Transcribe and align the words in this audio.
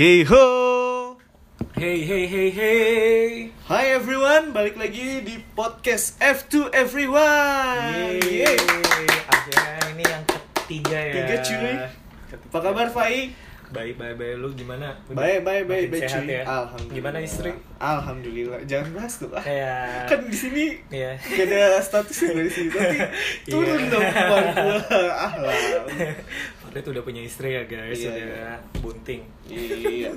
Hey 0.00 0.24
ho. 0.24 0.44
Hey 1.76 2.00
hey 2.00 2.24
hey 2.24 2.48
hey. 2.50 3.52
Hi 3.68 3.84
everyone, 3.92 4.48
balik 4.56 4.80
lagi 4.80 5.20
di 5.20 5.36
podcast 5.52 6.16
F2 6.16 6.72
Everyone. 6.72 8.16
Yeay. 8.24 8.56
Akhirnya 9.28 9.76
ini 9.92 10.04
yang 10.08 10.24
ketiga 10.24 10.96
ya. 10.96 11.12
Tiga, 11.12 11.36
cuy. 11.44 11.72
Ketiga. 12.32 12.48
Apa 12.48 12.58
kabar 12.64 12.88
Fai? 12.88 13.36
Baik 13.70 14.02
baik 14.02 14.18
baik 14.18 14.34
lu 14.42 14.50
gimana? 14.50 14.98
Baik, 15.06 15.46
baik, 15.46 15.68
baik, 15.68 15.86
baik 15.92 16.02
cuy. 16.08 16.26
ya? 16.26 16.42
Alhamdulillah. 16.42 16.96
Gimana 16.96 17.18
istri? 17.20 17.50
Alhamdulillah. 17.78 18.60
Jangan 18.64 18.88
bahas 18.96 19.12
tuh. 19.14 19.30
ah. 19.30 19.44
Kayak 19.44 20.08
Kan 20.08 20.20
di 20.26 20.34
sini 20.34 20.64
Iya. 20.90 21.14
gak 21.20 21.44
ada 21.44 21.78
statusnya 21.78 22.34
dari 22.34 22.50
sini 22.50 22.72
tapi 22.72 22.96
turun 23.52 23.78
Iya. 23.78 23.92
dong 23.92 24.04
gua. 24.08 24.40
Ah 25.12 25.32
lah. 25.38 25.54
Farid 26.70 26.86
udah 26.86 27.02
punya 27.02 27.20
istri 27.20 27.52
ya 27.52 27.66
guys, 27.66 27.98
Iya, 27.98 28.08
udah 28.08 28.22
iya. 28.22 28.54
bunting. 28.78 29.22
Iya. 29.44 30.10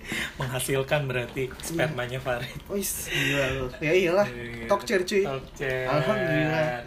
Menghasilkan 0.42 1.06
berarti 1.06 1.46
spermanya 1.60 2.18
Farid. 2.18 2.50
Oh, 2.66 2.74
is, 2.74 3.06
gila 3.06 3.46
lu. 3.54 3.66
Ya 3.78 3.92
iyalah. 3.92 4.26
Iya. 4.26 4.66
Talk 4.66 4.82
chair 4.82 5.06
cuy. 5.06 5.22
Talk 5.22 5.46
chair. 5.54 5.86
Alhamdulillah. 5.86 6.82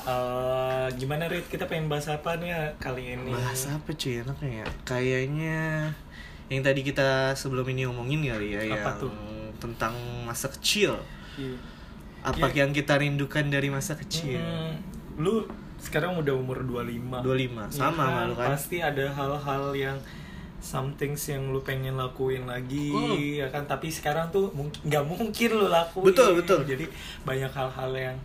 Eh, 0.00 0.86
gimana 0.96 1.28
Rit? 1.28 1.44
Kita 1.46 1.68
pengen 1.68 1.86
bahas 1.86 2.08
apa 2.08 2.40
nih 2.40 2.48
ya 2.48 2.62
kali 2.80 3.14
ini? 3.14 3.30
Bahas 3.30 3.68
apa 3.68 3.92
cuy 3.92 4.24
enaknya 4.24 4.64
ya? 4.64 4.66
Kayaknya 4.82 5.58
yang 6.48 6.62
tadi 6.64 6.80
kita 6.80 7.36
sebelum 7.36 7.68
ini 7.68 7.84
ngomongin 7.86 8.24
kali 8.26 8.56
ya 8.56 8.60
Apa 8.74 8.96
yang 8.96 9.00
tuh? 9.06 9.12
tentang 9.60 9.92
masa 10.24 10.48
kecil. 10.48 10.96
Iya. 11.36 11.54
Apa 12.24 12.48
Ya. 12.48 12.64
yang 12.64 12.72
kita 12.72 12.96
rindukan 12.96 13.44
dari 13.48 13.68
masa 13.68 13.92
kecil? 13.94 14.40
Hmm, 14.40 14.80
lu 15.20 15.44
sekarang 15.80 16.14
udah 16.14 16.34
umur 16.34 16.60
25 16.62 17.20
25, 17.20 17.24
Ya 17.24 17.64
sama 17.72 18.04
sama 18.04 18.20
lu 18.26 18.34
kan? 18.34 18.48
Pasti 18.52 18.76
ada 18.78 19.04
hal-hal 19.08 19.64
yang 19.74 19.98
something 20.60 21.16
yang 21.16 21.48
lu 21.48 21.60
pengen 21.60 21.96
lakuin 21.96 22.44
lagi 22.44 22.92
Hmm. 22.92 23.16
ya 23.16 23.48
kan 23.48 23.64
tapi 23.64 23.88
sekarang 23.88 24.28
tuh 24.28 24.52
nggak 24.52 25.02
mungkin 25.02 25.48
lu 25.50 25.66
lakuin 25.66 26.04
Betul, 26.06 26.36
betul. 26.36 26.60
jadi 26.62 26.84
banyak 27.22 27.48
hal-hal 27.48 27.92
yang 27.92 28.16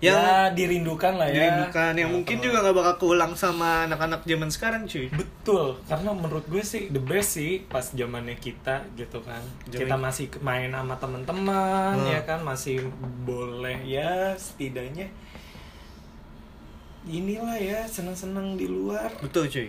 Yang 0.00 0.16
ya 0.16 0.48
dirindukan 0.48 1.12
lah 1.12 1.28
ya 1.28 1.34
Dirindukan 1.34 1.92
yang 1.92 2.08
Nah, 2.08 2.14
mungkin 2.16 2.32
kalau- 2.34 2.46
juga 2.46 2.56
nggak 2.62 2.72
bakal 2.72 2.94
keulang 2.96 3.32
sama 3.34 3.84
anak-anak 3.84 4.24
zaman 4.24 4.48
sekarang 4.48 4.82
cuy. 4.86 5.10
betul 5.10 5.76
karena 5.84 6.10
menurut 6.10 6.46
gue 6.46 6.62
sih 6.62 6.88
the 6.88 7.02
best 7.02 7.36
sih 7.36 7.60
pas 7.62 7.84
zamannya 7.84 8.32
kita 8.34 8.80
gitu 8.94 9.20
kan 9.20 9.42
Zaman- 9.66 9.76
kita 9.76 9.94
masih 9.98 10.26
main 10.40 10.70
sama 10.70 10.94
teman-teman 10.96 11.98
Hmm. 11.98 12.08
ya 12.08 12.20
kan 12.22 12.40
masih 12.40 12.80
boleh 13.20 13.76
ya 13.84 14.32
setidaknya 14.34 15.10
inilah 17.08 17.56
ya 17.56 17.80
senang-senang 17.88 18.60
di 18.60 18.68
luar. 18.68 19.08
Betul 19.22 19.48
cuy. 19.48 19.68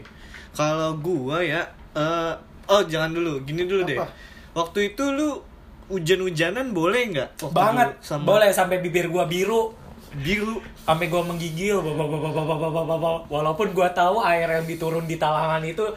Kalau 0.51 0.99
gua 0.99 1.39
ya 1.39 1.63
uh, 1.95 2.35
oh 2.67 2.83
jangan 2.83 3.15
dulu. 3.15 3.43
Gini 3.47 3.63
dulu 3.63 3.87
Apa? 3.87 3.91
deh 3.91 3.99
waktu 4.51 4.79
itu 4.91 5.03
lu 5.15 5.39
hujan-hujanan 5.87 6.71
boleh 6.75 7.11
nggak? 7.15 7.29
Banget. 7.51 7.99
sama... 8.03 8.27
boleh 8.27 8.51
sampai 8.51 8.83
bibir 8.83 9.07
gua 9.07 9.27
biru. 9.27 9.71
Biru. 10.11 10.59
Sampai 10.83 11.07
gua 11.07 11.23
menggigil. 11.23 11.79
Walaupun 13.31 13.67
gua 13.71 13.87
tahu 13.95 14.19
air 14.23 14.47
yang 14.59 14.67
diturun 14.67 15.07
di 15.07 15.15
talangan 15.15 15.63
itu 15.63 15.87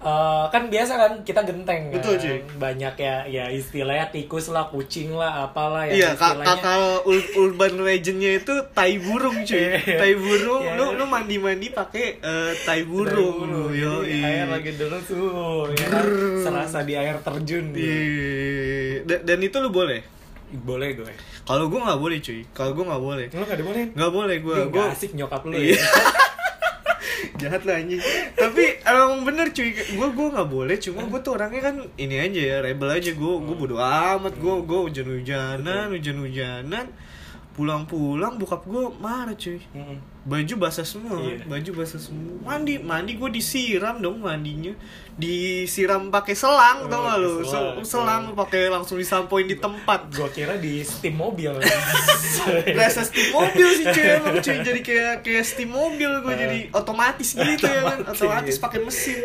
eh, 0.00 0.44
kan 0.46 0.62
biasa 0.66 0.92
kan 0.94 1.12
kita 1.20 1.40
genteng 1.42 1.80
kan? 1.86 1.94
Betul, 1.94 2.14
cuy. 2.16 2.38
banyak 2.56 2.94
ya 2.96 3.16
ya 3.26 3.44
istilahnya 3.46 4.08
tikus 4.08 4.48
lah 4.48 4.66
kucing 4.66 5.12
lah 5.12 5.44
apalah 5.44 5.84
ya 5.84 5.92
Iya, 5.92 6.08
istilahnya 6.14 6.46
kakak 6.46 6.78
ur- 7.04 7.30
urban 7.38 7.72
legendnya 7.78 8.30
itu 8.34 8.54
tai 8.70 8.96
burung 8.96 9.36
cuy. 9.42 9.60
Iya. 9.76 9.96
tai 9.96 10.14
burung, 10.14 10.62
Iya. 10.62 10.74
lu 10.74 10.86
lu 10.94 11.04
mandi 11.04 11.36
mandi 11.36 11.68
pakai 11.68 12.16
eh, 12.18 12.52
tai 12.62 12.82
burung, 12.82 13.44
burung. 13.44 13.70
jadi 13.70 13.80
Yo, 13.80 13.92
air 14.22 14.46
lagi 14.46 14.70
deras 14.72 15.04
tuh 15.04 15.68
ya 15.70 15.86
kan? 15.86 16.04
serasa 16.40 16.78
di 16.80 16.94
air 16.94 17.20
terjun 17.20 17.64
gitu. 17.70 17.80
Iya. 17.80 19.04
Dan, 19.04 19.18
dan 19.22 19.38
itu 19.40 19.56
lu 19.58 19.70
boleh. 19.70 20.00
boleh 20.50 20.90
gue 20.92 21.12
Kalau 21.42 21.66
gua 21.66 21.80
nggak 21.84 22.00
boleh 22.00 22.18
cuy. 22.18 22.42
Kalau 22.50 22.72
gua 22.72 22.84
nggak 22.88 23.02
boleh. 23.02 23.26
lu 23.28 23.44
Nggak 23.92 24.10
boleh 24.10 24.36
gua. 24.40 24.56
Ih, 24.56 24.66
Gua 24.66 24.82
gak 24.82 24.94
asik 24.94 25.10
nyokap 25.12 25.42
lu 25.44 25.52
Iya. 25.52 25.74
ya 25.74 25.78
jahat 27.40 27.64
lah 27.64 27.80
anjing. 27.80 28.02
Tapi 28.36 28.84
emang 28.84 29.24
bener 29.24 29.48
cuy. 29.56 29.72
Gua 29.96 30.12
gua 30.12 30.28
nggak 30.36 30.48
boleh. 30.52 30.76
Cuma 30.76 31.08
gua 31.08 31.20
tuh 31.24 31.40
orangnya 31.40 31.72
kan 31.72 31.76
ini 31.96 32.16
aja 32.20 32.40
ya, 32.40 32.56
rebel 32.60 32.92
aja. 32.92 33.10
Gua 33.16 33.40
gua 33.40 33.56
bodo 33.56 33.76
amat. 33.80 34.36
Gua 34.36 34.60
gua 34.60 34.84
hujan-hujanan, 34.84 35.96
hujan-hujanan. 35.96 36.86
Pulang-pulang 37.56 38.36
bokap 38.36 38.68
gua 38.68 38.92
marah 39.00 39.34
cuy. 39.34 39.58
Baju 40.30 40.54
basah 40.56 40.86
semua 40.86 41.18
Iya. 41.18 41.42
baju 41.42 41.70
basah 41.74 41.98
semua. 41.98 42.38
Mandi 42.46 42.78
mandi 42.78 43.12
gue 43.14 43.26
disiram 43.28 43.98
dong 43.98 44.22
mandinya. 44.22 44.70
Disiram 45.12 46.08
pakai 46.08 46.32
selang 46.32 46.78
Oh, 46.80 46.88
tau 46.88 47.00
gak 47.02 47.18
Se- 47.18 47.44
selang. 47.44 47.76
selang 47.82 48.22
pakai 48.32 48.62
langsung 48.68 48.96
disampoin 48.96 49.44
di 49.44 49.56
tempat. 49.56 50.06
Gua 50.08 50.30
kira 50.30 50.54
di 50.56 50.80
steam 50.80 51.18
mobil. 51.18 51.50
berasa 52.70 53.02
steam 53.02 53.28
mobil 53.30 53.68
sih 53.74 53.86
cuy. 53.86 54.06
Emang 54.08 54.38
cuy. 54.38 54.56
Jadi 54.60 54.80
kayak 54.80 55.14
kayak 55.20 55.44
steam 55.44 55.70
mobil 55.70 56.10
gue 56.20 56.34
jadi 56.36 56.58
otomatis 56.70 57.34
gitu 57.34 57.66
ya 57.66 57.82
kan. 57.84 57.98
Otomatis. 58.02 58.22
otomatis 58.22 58.56
pakai 58.56 58.80
mesin. 58.80 59.18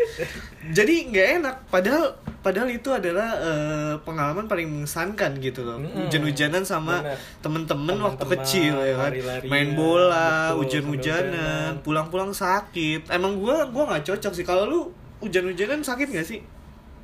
Jadi 0.68 0.94
nggak 1.08 1.28
enak. 1.38 1.56
Padahal 1.68 2.04
padahal 2.38 2.68
itu 2.68 2.90
adalah 2.90 3.28
eh, 3.38 3.94
pengalaman 4.00 4.44
paling 4.44 4.68
mengesankan 4.68 5.38
gitu 5.38 5.62
loh. 5.62 5.78
Hujan-hujanan 5.78 6.62
sama 6.62 7.00
temen-temen 7.40 7.96
waktu 7.96 8.24
kecil 8.28 8.74
ya 8.76 8.94
kan. 8.98 9.10
main 9.46 9.72
bola 9.72 10.52
betul, 10.52 10.66
hujan-hujanan 10.96 11.24
hujan-hujanan. 11.26 11.72
pulang-pulang 11.80 12.30
sakit. 12.30 13.08
Emang 13.08 13.36
gua 13.36 13.64
gua 13.66 13.88
nggak 13.88 14.04
cocok 14.06 14.32
sih. 14.32 14.42
Kalau 14.42 14.64
lu 14.64 14.80
hujan-hujanan 15.18 15.80
sakit 15.80 16.08
gak 16.10 16.26
sih? 16.26 16.40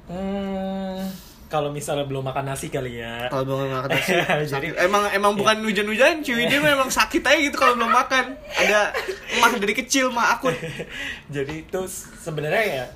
Hmm, 0.05 0.99
kalau 1.47 1.69
misalnya 1.69 2.05
belum 2.05 2.21
makan 2.23 2.45
nasi 2.45 2.69
kali 2.69 2.99
ya. 2.99 3.29
kalau 3.29 3.45
belum 3.47 3.71
makan 3.71 3.91
nasi 3.91 4.13
Jadi- 4.53 4.77
emang 4.77 5.09
emang 5.11 5.33
bukan 5.33 5.61
hujan-hujanan 5.61 6.21
cuy. 6.21 6.45
Dia 6.45 6.61
memang 6.71 6.89
sakit 6.89 7.23
aja 7.23 7.39
gitu 7.39 7.55
kalau 7.55 7.75
belum 7.75 7.89
makan. 7.89 8.37
Ada 8.53 8.93
emang 9.33 9.57
dari 9.57 9.73
kecil 9.73 10.09
mah 10.09 10.37
aku 10.37 10.51
Jadi 11.35 11.63
itu 11.63 11.81
sebenarnya 12.19 12.65
ya 12.65 12.87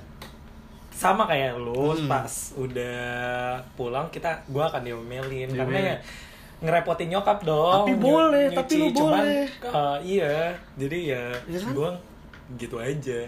sama 0.91 1.25
kayak 1.25 1.55
lu 1.55 1.93
Hmm. 1.93 2.09
pas 2.09 2.29
udah 2.53 2.97
pulang 3.73 4.09
kita 4.09 4.41
gua 4.47 4.67
akan 4.67 4.81
diomelin. 4.83 5.49
Karena 5.49 5.77
ya 5.79 5.97
ngerepotin 6.57 7.07
nyokap 7.09 7.39
dong. 7.43 7.85
Tapi 7.85 7.93
boleh, 7.95 8.45
nyuci. 8.47 8.57
tapi 8.57 8.73
lu 8.75 8.87
Cuman, 8.91 9.21
boleh. 9.21 9.45
eh, 9.61 9.97
iya, 10.03 10.33
jadi 10.73 10.97
ya, 11.05 11.23
Ya 11.45 11.59
kan? 11.61 11.71
gua 11.73 11.89
gitu 12.55 12.75
aja. 12.77 13.19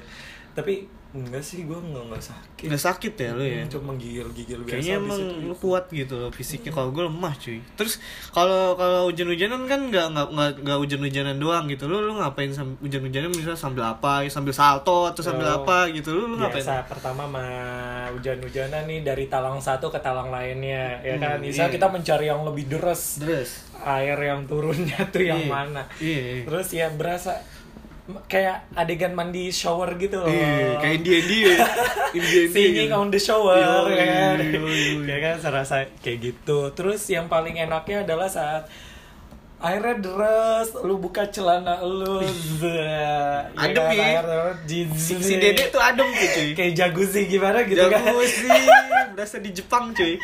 Tapi 0.51 0.87
enggak 1.11 1.41
sih 1.41 1.65
gua 1.65 1.77
nggak 1.79 2.05
nggak 2.05 2.21
sakit. 2.23 2.67
nggak 2.69 2.83
sakit 2.83 3.13
ya 3.15 3.29
lu 3.31 3.41
ya 3.41 3.57
Hmm, 3.59 3.71
Cuma 3.71 3.83
menggigil-gigil 3.89 4.61
biasa 4.61 4.69
kayaknya 4.71 4.93
emang 4.95 5.17
itu. 5.19 5.41
lu 5.41 5.55
kuat 5.55 5.85
gitu 5.89 6.13
loh 6.15 6.29
fisiknya 6.29 6.69
kalau 6.69 6.89
gue 6.89 7.01
lemah 7.01 7.33
cuy 7.35 7.57
terus 7.73 7.97
kalau 8.29 8.73
kalau 8.73 9.07
hujan-hujanan 9.07 9.65
kan 9.65 9.81
nggak 9.85 10.05
nggak 10.07 10.27
nggak 10.29 10.51
nggak 10.61 10.77
hujan-hujanan 10.77 11.35
doang 11.35 11.65
gitu 11.65 11.83
lu 11.85 11.97
lu 11.99 12.13
ngapain 12.15 12.53
hujan-hujanan 12.77 13.29
misalnya 13.31 13.57
sambil 13.57 13.83
apa 13.83 14.21
sambil 14.27 14.53
salto 14.53 15.05
atau 15.05 15.19
sambil 15.19 15.47
Oh. 15.47 15.65
apa 15.65 15.89
gitu 15.89 16.09
lu 16.11 16.23
lu 16.27 16.35
ngapain 16.37 16.61
biasa 16.61 16.85
pertama 16.85 17.25
mah 17.25 17.49
hujan-hujanan 18.11 18.85
nih 18.85 19.01
dari 19.01 19.25
talang 19.25 19.57
satu 19.57 19.87
ke 19.87 19.97
talang 19.97 20.29
lainnya 20.29 21.01
ya 21.01 21.17
kan 21.17 21.35
Hmm, 21.35 21.43
bisa 21.43 21.65
iya. 21.65 21.71
kita 21.71 21.87
mencari 21.87 22.25
yang 22.27 22.41
lebih 22.43 22.65
deras 22.67 23.17
Terus 23.17 23.65
air 23.79 24.13
yang 24.19 24.45
turunnya 24.45 25.09
tuh 25.09 25.23
yang 25.23 25.39
Iya. 25.39 25.49
mana 25.49 25.83
Iya, 25.97 26.19
iya. 26.19 26.43
terus 26.43 26.67
ya 26.69 26.87
berasa 26.91 27.41
kayak 28.25 28.65
adegan 28.73 29.13
mandi 29.13 29.53
shower 29.53 29.93
gitu 30.01 30.25
loh. 30.25 30.29
Iya, 30.29 30.81
kayak 30.81 30.95
India 31.03 31.17
India, 31.21 31.53
India 32.17 32.43
singing 32.49 32.91
on 32.93 33.13
the 33.13 33.21
shower 33.21 33.57
Yoi, 33.57 33.93
ya 33.93 34.05
kan? 34.09 34.37
ya 35.05 35.17
kan 35.21 35.35
serasa 35.37 35.75
kayak 36.01 36.17
gitu. 36.33 36.73
Terus 36.73 37.05
yang 37.09 37.29
paling 37.29 37.61
enaknya 37.61 38.03
adalah 38.07 38.29
saat 38.31 38.65
airnya 39.59 39.95
deras 39.97 40.71
lu 40.77 40.95
buka 40.97 41.27
celana 41.27 41.79
lu 41.79 42.23
ya 42.61 43.43
Adem 43.53 43.83
kan, 43.83 43.91
ya. 43.91 44.21
Si, 44.63 44.87
si 45.15 45.35
Dede 45.35 45.67
tuh 45.67 45.79
adem 45.79 46.07
tuh 46.07 46.27
cuy. 46.29 46.49
kayak 46.53 46.73
jacuzzi 46.73 47.27
gimana 47.27 47.63
gitu 47.63 47.83
kan 47.83 47.99
Jacuzzi, 48.01 48.47
berasa 49.13 49.37
di 49.37 49.51
Jepang 49.51 49.91
cuy. 49.91 50.15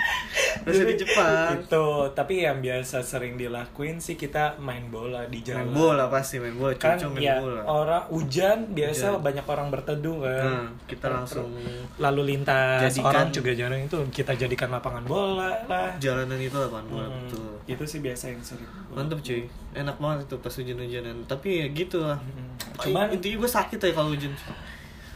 Berasa 0.64 0.84
di 0.84 0.96
Jepang. 0.96 1.52
itu 1.60 1.86
tapi 2.12 2.34
yang 2.42 2.58
biasa 2.58 3.02
sering 3.02 3.36
dilakuin 3.36 4.00
sih 4.00 4.16
kita 4.16 4.56
main 4.58 4.88
bola 4.88 5.26
di 5.26 5.40
jalan 5.42 5.68
Main 5.68 5.76
bola 5.76 6.04
pasti 6.08 6.40
main 6.40 6.56
bola, 6.56 6.72
kan 6.74 6.96
cucu 6.96 7.12
main 7.12 7.22
ya 7.22 7.36
bola. 7.38 7.62
orang 7.66 8.04
hujan 8.08 8.58
biasa 8.72 9.06
Hujan. 9.12 9.20
banyak 9.22 9.46
orang 9.46 9.68
berteduh 9.70 10.18
kan 10.22 10.44
Nah, 10.46 10.68
kita 10.86 11.08
langsung 11.10 11.52
lalu 11.98 12.22
lintas 12.30 12.88
Jadikan- 12.88 13.10
orang 13.10 13.28
juga 13.30 13.52
jarang 13.52 13.82
itu 13.82 13.98
kita 14.10 14.32
jadikan 14.34 14.70
lapangan 14.70 15.04
bola 15.04 15.52
lah 15.66 15.92
jalanan 15.98 16.40
itu 16.40 16.56
lapangan 16.56 16.88
bola 16.88 17.08
Hmm, 17.08 17.20
betul. 17.22 17.52
itu 17.68 17.84
sih 17.86 18.00
biasa 18.00 18.24
yang 18.30 18.40
sering 18.42 18.70
Mantep 18.92 19.20
cuy, 19.26 19.42
enak 19.74 19.98
banget 19.98 20.20
itu 20.24 20.36
pas 20.38 20.54
hujan-hujanan. 20.54 21.18
Tapi 21.26 21.50
ya 21.56 21.66
gitu 21.72 21.98
lah. 22.00 22.16
Hmm. 22.16 22.54
Cuman 22.78 23.10
intinya 23.10 23.38
gue 23.38 23.52
sakit 23.52 23.80
ya 23.80 23.92
kalau 23.92 24.12
hujan. 24.12 24.30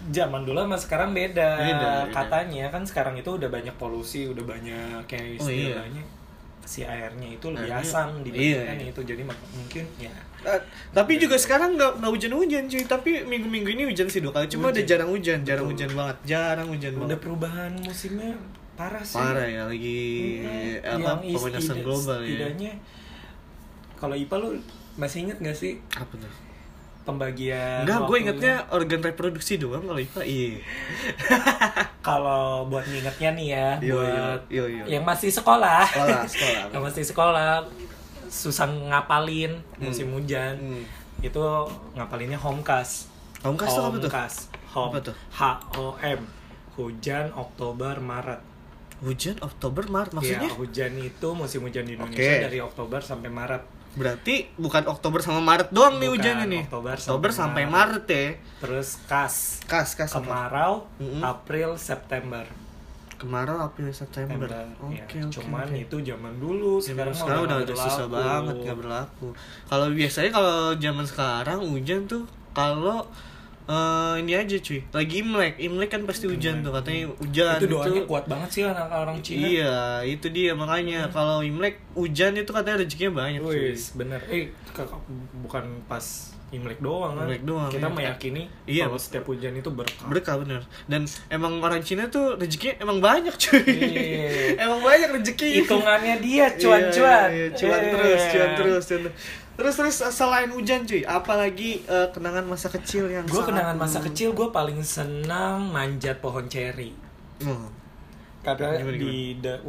zaman 0.10 0.42
dulu 0.42 0.56
sama 0.58 0.74
sekarang 0.76 1.12
beda. 1.12 1.50
Beda, 1.56 1.68
beda. 1.70 1.92
katanya 2.10 2.66
kan 2.68 2.82
sekarang 2.82 3.14
itu 3.14 3.30
udah 3.30 3.48
banyak 3.48 3.76
polusi 3.76 4.26
udah 4.26 4.42
banyak 4.42 5.04
kayak 5.06 5.36
Oh, 5.38 5.46
iya. 5.46 5.76
istilahnya 5.76 6.04
si 6.62 6.82
airnya 6.82 7.30
itu 7.30 7.50
lebih 7.50 7.68
Airnya- 7.68 7.84
asam 7.84 8.10
dibandingkan 8.22 8.78
iya, 8.78 8.80
iya. 8.80 8.90
itu 8.90 9.02
jadi 9.04 9.22
mungkin 9.26 9.86
ya 9.98 10.14
Eh, 10.40 10.62
tapi 10.94 11.20
juga 11.20 11.36
sekarang 11.36 11.76
nggak 11.76 12.00
nggak 12.00 12.12
hujan-hujan 12.16 12.64
cuy 12.64 12.84
tapi 12.86 13.12
minggu-minggu 13.24 13.70
ini 13.70 13.84
hujan 13.86 14.08
sih 14.08 14.22
dua 14.22 14.32
kali 14.32 14.48
cuma 14.48 14.70
udah 14.70 14.78
Hujan. 14.78 14.88
jarang 14.88 15.10
hujan 15.12 15.40
jarang 15.44 15.66
Betul. 15.66 15.76
hujan 15.76 15.92
banget 15.92 16.18
jarang 16.24 16.68
hujan 16.70 16.92
udah 16.92 17.00
banget 17.04 17.20
perubahan 17.20 17.72
musimnya 17.76 18.32
parah 18.78 19.04
sih 19.04 19.20
parah 19.20 19.44
ya 19.44 19.64
lagi 19.68 20.00
Mm-mm. 20.40 20.80
apa 20.80 20.96
Yang 21.20 21.36
pemanasan 21.36 21.78
global 21.82 22.20
ya 22.24 22.48
kalau 24.00 24.16
IPA 24.16 24.36
lu 24.38 24.50
masih 24.96 25.18
inget 25.24 25.38
gak 25.38 25.54
sih 25.54 25.78
apa 25.94 26.12
tuh 26.14 26.32
pembagian 27.02 27.84
Enggak, 27.84 28.00
gue 28.06 28.18
ingetnya 28.20 28.56
organ 28.70 29.02
reproduksi 29.02 29.56
doang 29.56 29.84
kalau 29.84 29.98
IPA 29.98 30.22
iya 30.24 30.52
kalau 32.02 32.66
buat 32.66 32.86
ngingetnya 32.86 33.30
nih 33.34 33.48
ya 33.50 33.68
Yo, 33.82 33.96
buat 33.96 34.42
yo, 34.48 34.64
yo, 34.66 34.82
yo. 34.82 34.84
yang 34.88 35.04
masih 35.04 35.30
sekolah 35.30 35.86
Sekolah, 35.86 36.24
sekolah. 36.34 36.64
yang 36.70 36.84
masih 36.84 37.04
sekolah 37.04 37.50
susah 38.30 38.68
ngapalin 38.88 39.58
musim 39.78 40.12
hujan 40.12 40.56
Hmm. 40.56 40.84
itu 41.20 41.42
ngapalinnya 41.94 42.38
homecast 42.38 43.10
Homecast 43.40 43.72
tuh 43.72 43.84
apa 43.86 43.98
tuh? 43.98 44.12
Homecast. 44.12 44.40
Home. 44.70 44.92
Apa 44.92 45.00
tuh? 45.02 45.16
H 45.32 45.42
O 45.74 45.86
M 45.98 46.20
hujan 46.76 47.32
Oktober 47.34 47.98
Maret 47.98 48.40
hujan 49.00 49.36
Oktober 49.40 49.84
Maret 49.86 50.12
maksudnya 50.14 50.46
ya 50.46 50.54
hujan 50.54 50.92
itu 50.96 51.28
musim 51.32 51.64
hujan 51.64 51.84
di 51.84 51.96
Indonesia 51.96 52.20
Oke. 52.22 52.44
dari 52.46 52.60
Oktober 52.60 53.00
sampai 53.00 53.28
Maret 53.28 53.64
berarti 53.98 54.46
bukan 54.56 54.86
Oktober 54.86 55.20
sama 55.20 55.42
Maret 55.42 55.74
doang 55.74 55.98
nih 55.98 56.10
Bukan, 56.10 56.22
hujannya 56.22 56.46
nih. 56.46 56.64
Oktober 56.70 56.96
Oktober 56.98 57.30
sampai 57.34 57.64
sampai 57.64 57.64
Maret. 57.66 58.06
Maret 58.06 58.06
ya. 58.10 58.28
Terus 58.62 58.90
kas. 59.10 59.36
Kas 59.66 59.90
kas 59.98 60.12
apa? 60.14 60.26
Kemarau 60.26 60.74
Mm-mm. 61.02 61.22
April 61.26 61.70
September. 61.76 62.46
Kemarau 63.20 63.58
April 63.60 63.92
September. 63.92 64.48
Oke 64.80 64.96
ya, 64.96 65.04
oke 65.04 65.18
cuman 65.28 65.68
oke. 65.68 65.84
itu 65.84 65.96
zaman 66.08 66.34
dulu 66.40 66.80
sekarang, 66.80 67.12
mah 67.12 67.20
sekarang 67.20 67.42
udah 67.50 67.58
udah 67.68 67.76
susah 67.76 68.08
banget 68.08 68.56
nggak 68.64 68.78
berlaku. 68.80 69.28
Kalau 69.68 69.88
biasanya 69.92 70.32
kalau 70.32 70.58
zaman 70.80 71.06
sekarang 71.06 71.60
hujan 71.68 72.02
tuh 72.08 72.24
kalau 72.56 73.04
eh, 73.70 74.14
ini 74.18 74.34
aja 74.34 74.58
cuy 74.58 74.82
lagi 74.90 75.16
imlek 75.20 75.54
imlek 75.58 75.90
kan 75.90 76.02
pasti 76.04 76.26
hujan 76.26 76.60
tuh 76.60 76.74
katanya 76.74 77.14
hujan 77.16 77.56
itu 77.56 77.68
doanya 77.70 78.02
kuat 78.04 78.26
banget 78.26 78.50
sih 78.50 78.62
anak 78.64 78.90
orang 78.90 79.18
Cina 79.22 79.46
iya 79.46 79.76
itu 80.04 80.26
dia 80.28 80.52
makanya 80.52 81.06
kalau 81.08 81.40
imlek 81.40 81.78
hujan 81.94 82.34
itu 82.34 82.50
katanya 82.50 82.82
rezekinya 82.82 83.14
banyak 83.16 83.40
cuy 83.40 83.70
Wis, 83.70 83.94
bener. 83.94 84.18
Eh, 84.26 84.50
ke- 84.68 84.90
bukan 85.40 85.64
pas 85.86 86.02
Imlek 86.50 86.82
doang 86.82 87.14
kan. 87.14 87.30
Imlek 87.30 87.46
doang, 87.46 87.70
Kita 87.70 87.86
ya. 87.86 87.94
meyakini 87.94 88.50
Iya. 88.66 88.90
kalau 88.90 88.98
setiap 88.98 89.30
hujan 89.30 89.54
itu 89.54 89.70
berkah. 89.70 90.10
berkah 90.10 90.36
bener 90.36 90.66
dan 90.88 91.06
emang 91.30 91.62
orang 91.62 91.78
Cina 91.80 92.10
tuh 92.10 92.34
rezekinya 92.36 92.74
emang 92.82 92.98
banyak 92.98 93.38
cuy 93.38 93.62
Iya. 93.62 94.58
emang 94.66 94.82
banyak 94.82 95.10
rezeki 95.14 95.62
Hitungannya 95.62 96.18
dia 96.18 96.50
cuan-cuan. 96.52 97.30
Iya, 97.30 97.38
iya, 97.38 97.46
iya. 97.46 97.54
cuan 97.54 97.82
terus 97.88 98.22
cuan 98.26 98.50
terus 98.58 98.84
cuan 98.84 99.02
terus 99.06 99.16
terus 99.60 99.76
terus 99.76 100.00
selain 100.10 100.48
hujan 100.48 100.82
cuy 100.82 101.04
apalagi 101.04 101.84
eh, 101.84 102.08
kenangan 102.10 102.42
masa 102.44 102.68
kecil 102.70 103.06
yang 103.06 103.28
Gue 103.28 103.44
kenangan 103.44 103.76
masa 103.76 104.00
kecil 104.00 104.32
gue 104.32 104.48
paling 104.50 104.80
senang 104.80 105.68
manjat 105.68 106.18
pohon 106.18 106.48
ceri. 106.48 106.96
Hmm. 107.38 107.68
Karena 108.40 108.74
Gimana, 108.74 108.96
di 108.96 109.36
da- 109.38 109.60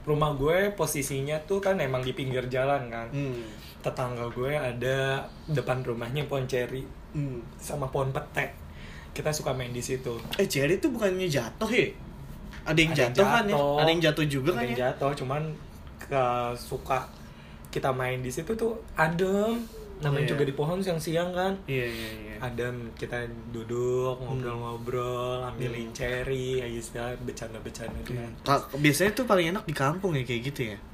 rumah 0.00 0.32
gue 0.32 0.70
posisinya 0.72 1.34
tuh 1.44 1.58
kan 1.58 1.74
emang 1.76 2.00
di 2.00 2.14
pinggir 2.14 2.46
jalan 2.46 2.86
kan. 2.86 3.10
Hmm. 3.10 3.42
Tetangga 3.80 4.30
gue 4.30 4.54
ada 4.54 5.18
depan 5.44 5.82
rumahnya 5.82 6.24
pohon 6.24 6.46
ceri 6.46 6.86
Hmm. 7.10 7.42
sama 7.56 7.90
pohon 7.90 8.08
petek. 8.08 8.54
Kita 9.10 9.28
suka 9.28 9.50
main 9.50 9.68
di 9.68 9.82
situ. 9.82 10.14
eh 10.36 10.46
Cherry 10.46 10.78
itu 10.78 10.86
bukannya 10.88 11.26
jatuh 11.26 11.66
ya 11.66 11.90
ada 12.60 12.76
yang 12.76 12.92
Ada 12.92 13.02
yang 13.02 13.12
jatuh 13.12 13.26
kan 13.26 13.44
ya 13.44 13.56
ada 13.56 13.90
yang 13.90 14.02
jatuh 14.04 14.26
juga 14.26 14.50
Ada 14.50 14.54
kan 14.54 14.62
yang 14.62 14.70
ya 14.70 14.80
jatuh 14.86 15.10
cuman 15.16 15.42
ke 15.98 16.24
suka 16.54 16.98
kita 17.70 17.90
main 17.90 18.18
di 18.18 18.28
situ 18.28 18.52
tuh 18.52 18.78
adem. 18.94 19.62
Namanya 20.00 20.24
Iya. 20.24 20.30
juga 20.30 20.42
di 20.42 20.54
pohon 20.54 20.78
siang-siang 20.78 21.30
kan. 21.30 21.52
Iya 21.66 21.84
iya 21.84 22.08
iya. 22.18 22.34
Adem 22.40 22.88
kita 22.94 23.20
duduk 23.50 24.16
ngobrol-ngobrol 24.18 25.44
ambilin 25.44 25.86
Hmm. 25.86 25.94
cherry 25.94 26.56
ya 26.56 26.66
istilah 26.66 27.12
bercanda-bercanda. 27.18 28.00
Dia 28.02 28.24
Ka- 28.40 28.64
biasanya 28.74 29.12
tuh 29.12 29.24
paling 29.24 29.46
enak 29.50 29.64
di 29.64 29.74
kampung 29.74 30.14
ya 30.14 30.22
kayak 30.22 30.42
gitu 30.46 30.60
ya? 30.66 30.76
Hmm, 30.76 30.88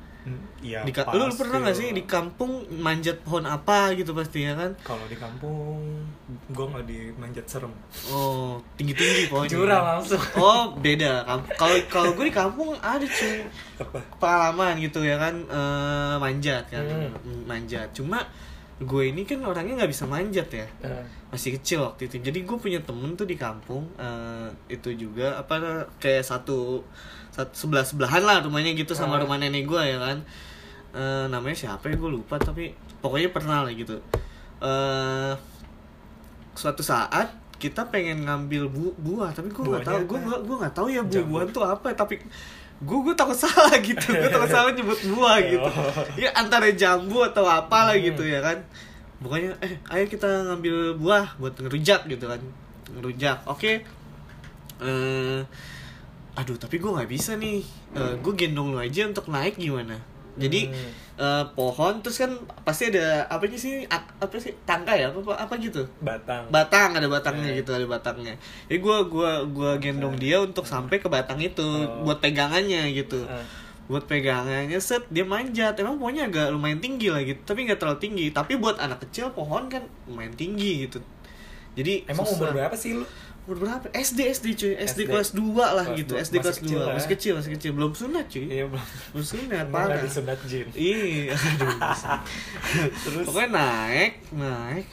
iya 0.59 0.83
di 0.83 0.91
ka- 0.91 1.07
lu, 1.15 1.31
pasti 1.31 1.39
pernah 1.39 1.59
nggak 1.63 1.77
sih 1.79 1.89
di 1.95 2.03
kampung 2.03 2.53
manjat 2.83 3.23
pohon 3.23 3.47
apa 3.47 3.95
gitu 3.95 4.11
pasti 4.11 4.43
ya 4.43 4.59
kan? 4.59 4.75
Kalau 4.83 5.07
di 5.07 5.15
kampung 5.15 6.03
gue 6.51 6.67
nggak 6.67 6.85
dimanjat 6.85 7.47
serem. 7.47 7.71
Oh 8.11 8.59
tinggi 8.75 8.91
tinggi 8.93 9.31
pohonnya. 9.31 9.51
Jurang 9.55 9.85
langsung. 9.87 10.19
Oh 10.43 10.75
beda. 10.75 11.23
Kalau 11.55 11.77
kalau 11.87 12.11
gue 12.13 12.27
di 12.27 12.35
kampung 12.35 12.75
ada 12.83 13.07
cuy. 13.07 13.47
Apa? 13.79 13.99
Pengalaman 14.19 14.75
gitu 14.83 15.07
ya 15.07 15.15
kan? 15.15 15.35
Eh, 15.47 16.15
manjat 16.19 16.67
kan? 16.67 16.83
Hmm. 16.83 17.47
manjat. 17.47 17.95
Cuma 17.95 18.27
gue 18.77 19.03
ini 19.09 19.25
kan 19.25 19.41
orangnya 19.41 19.81
nggak 19.81 19.93
bisa 19.95 20.05
manjat 20.11 20.51
ya. 20.51 20.67
Eh, 20.83 21.05
masih 21.31 21.55
kecil 21.57 21.87
waktu 21.87 22.11
itu. 22.11 22.19
Jadi 22.19 22.43
gue 22.43 22.57
punya 22.59 22.83
temen 22.83 23.15
tuh 23.15 23.25
di 23.25 23.39
kampung 23.39 23.87
eh, 23.95 24.51
itu 24.67 24.91
juga 24.99 25.39
apa 25.39 25.87
kayak 25.97 26.27
satu 26.27 26.83
sebelah 27.53 27.83
sebelahan 27.83 28.23
lah 28.23 28.41
rumahnya 28.41 28.73
gitu 28.73 28.93
sama 28.93 29.17
Ah. 29.17 29.23
rumah 29.23 29.37
nenek 29.37 29.65
gue 29.65 29.83
ya 29.83 29.99
kan. 29.99 30.19
Eh, 30.93 31.25
namanya 31.29 31.53
siapa 31.55 31.87
ya? 31.87 31.95
Gue 31.95 32.09
lupa 32.11 32.37
tapi 32.37 32.73
pokoknya 32.99 33.29
pernah 33.29 33.61
lah 33.61 33.71
gitu. 33.71 34.01
Eh 34.59 35.33
suatu 36.53 36.81
saat 36.81 37.29
kita 37.57 37.85
pengen 37.87 38.25
ngambil 38.25 38.69
bu 38.69 38.93
buah 38.97 39.29
tapi 39.31 39.49
gue 39.49 39.61
nggak 39.63 39.85
tahu. 39.85 40.01
Gue 40.07 40.19
gue 40.23 40.57
nggak 40.57 40.75
tahu 40.75 40.87
ya 40.89 41.01
Jambu. 41.01 41.13
buah-buahan 41.37 41.49
tuh 41.51 41.65
apa 41.65 41.87
tapi 41.93 42.15
gue 42.77 42.99
gue 43.03 43.15
takut 43.15 43.37
salah 43.45 43.77
gitu. 43.79 44.09
Gue 44.09 44.29
takut 44.29 44.49
salah 44.49 44.73
nyebut 44.73 44.97
buah 45.07 45.37
gitu. 45.43 45.69
Oh. 45.69 46.05
ya 46.17 46.33
antara 46.33 46.73
jambu 46.73 47.21
atau 47.23 47.45
apa 47.45 47.89
lah 47.89 47.97
Hmm. 47.97 48.07
gitu 48.07 48.25
ya 48.25 48.41
kan. 48.41 48.57
Pokoknya 49.17 49.57
eh 49.61 49.77
ayo 49.91 50.05
kita 50.07 50.29
ngambil 50.47 50.97
buah 50.97 51.37
buat 51.37 51.57
ngerujak 51.57 52.05
gitu 52.07 52.25
kan. 52.25 52.41
Ngerujak 52.93 53.45
oke. 53.45 53.73
Eh 54.79 55.41
aduh 56.37 56.55
tapi 56.55 56.77
gue 56.77 56.87
nggak 56.87 57.09
bisa 57.09 57.35
nih. 57.35 57.65
Eh, 57.93 58.15
gue 58.17 58.33
gendong 58.35 58.71
lu 58.71 58.79
aja 58.79 59.09
untuk 59.09 59.27
naik 59.27 59.57
gimana? 59.57 59.97
Jadi 60.37 60.69
Hmm. 60.69 60.93
eh, 61.17 61.45
pohon 61.57 62.05
terus 62.05 62.21
kan 62.21 62.29
pasti 62.61 62.93
ada 62.93 63.25
apa 63.27 63.49
sih? 63.49 63.89
Apa 63.89 64.37
sih? 64.37 64.53
Tangga 64.63 64.93
ya? 64.93 65.09
Apa 65.09 65.33
apa, 65.33 65.57
gitu? 65.57 65.89
Batang. 65.99 66.53
Batang 66.53 66.93
ada 66.93 67.09
batangnya 67.09 67.49
Hmm. 67.49 67.59
gitu 67.59 67.73
ada 67.73 67.89
batangnya. 67.89 68.37
Jadi 68.69 68.79
gue 68.79 68.99
gua 69.09 69.49
gua 69.49 69.81
gendong 69.81 70.13
dia 70.15 70.37
untuk 70.39 70.69
sampai 70.69 71.01
ke 71.01 71.09
batang 71.09 71.41
itu 71.41 71.65
Oh. 71.65 72.05
buat 72.05 72.21
pegangannya 72.21 72.93
gitu. 72.93 73.25
Eh, 73.25 73.45
buat 73.89 74.05
pegangannya 74.05 74.77
set 74.77 75.09
dia 75.09 75.25
manjat. 75.25 75.73
Emang 75.81 75.97
pohonnya 75.97 76.29
agak 76.29 76.53
lumayan 76.53 76.85
tinggi 76.85 77.09
lah 77.09 77.25
gitu 77.25 77.41
tapi 77.41 77.65
nggak 77.65 77.81
terlalu 77.81 77.99
tinggi. 77.99 78.27
Tapi 78.29 78.61
buat 78.61 78.77
anak 78.77 79.09
kecil 79.09 79.33
pohon 79.33 79.73
kan 79.73 79.89
lumayan 80.05 80.37
tinggi 80.37 80.85
gitu. 80.85 81.01
Jadi 81.73 82.09
emang 82.09 82.25
susah. 82.25 82.45
umur 82.45 82.49
berapa 82.53 82.73
sih 82.73 82.93
lu 82.93 83.05
umur 83.47 83.57
berapa? 83.63 83.87
SD 83.91 84.19
SD 84.29 84.47
cuy. 84.55 84.73
SD, 84.77 84.83
SD. 84.85 85.01
kelas 85.07 85.31
2 85.33 85.43
lah 85.55 85.87
Kelas 85.87 85.97
gitu. 85.97 86.13
SD 86.13 86.35
Masih 86.35 86.43
kelas 86.43 86.59
kecil 86.59 86.77
2 86.77 86.83
lah 86.83 86.93
masih 86.93 87.07
ya. 87.07 87.13
kecil 87.15 87.33
masih 87.35 87.51
kecil. 87.55 87.71
Belum 87.73 87.93
sunat 87.93 88.25
cuy. 88.27 88.45
Iya 88.45 88.65
belum. 88.67 88.87
Belum 89.11 89.25
sunat 89.25 89.67
parah. 89.71 89.99
Disunat 90.01 90.39
jin. 90.45 90.67
Iya. 90.73 91.35
Aduh. 91.39 91.71
Terus? 92.93 93.25
Pokoknya 93.25 93.51
naik 93.53 94.13
naik. 94.31 94.87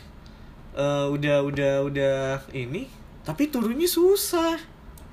Eh, 0.73 1.05
udah 1.07 1.37
udah 1.43 1.73
udah 1.83 2.17
ini 2.51 2.89
tapi 3.21 3.47
turunnya 3.47 3.85
susah. 3.85 4.57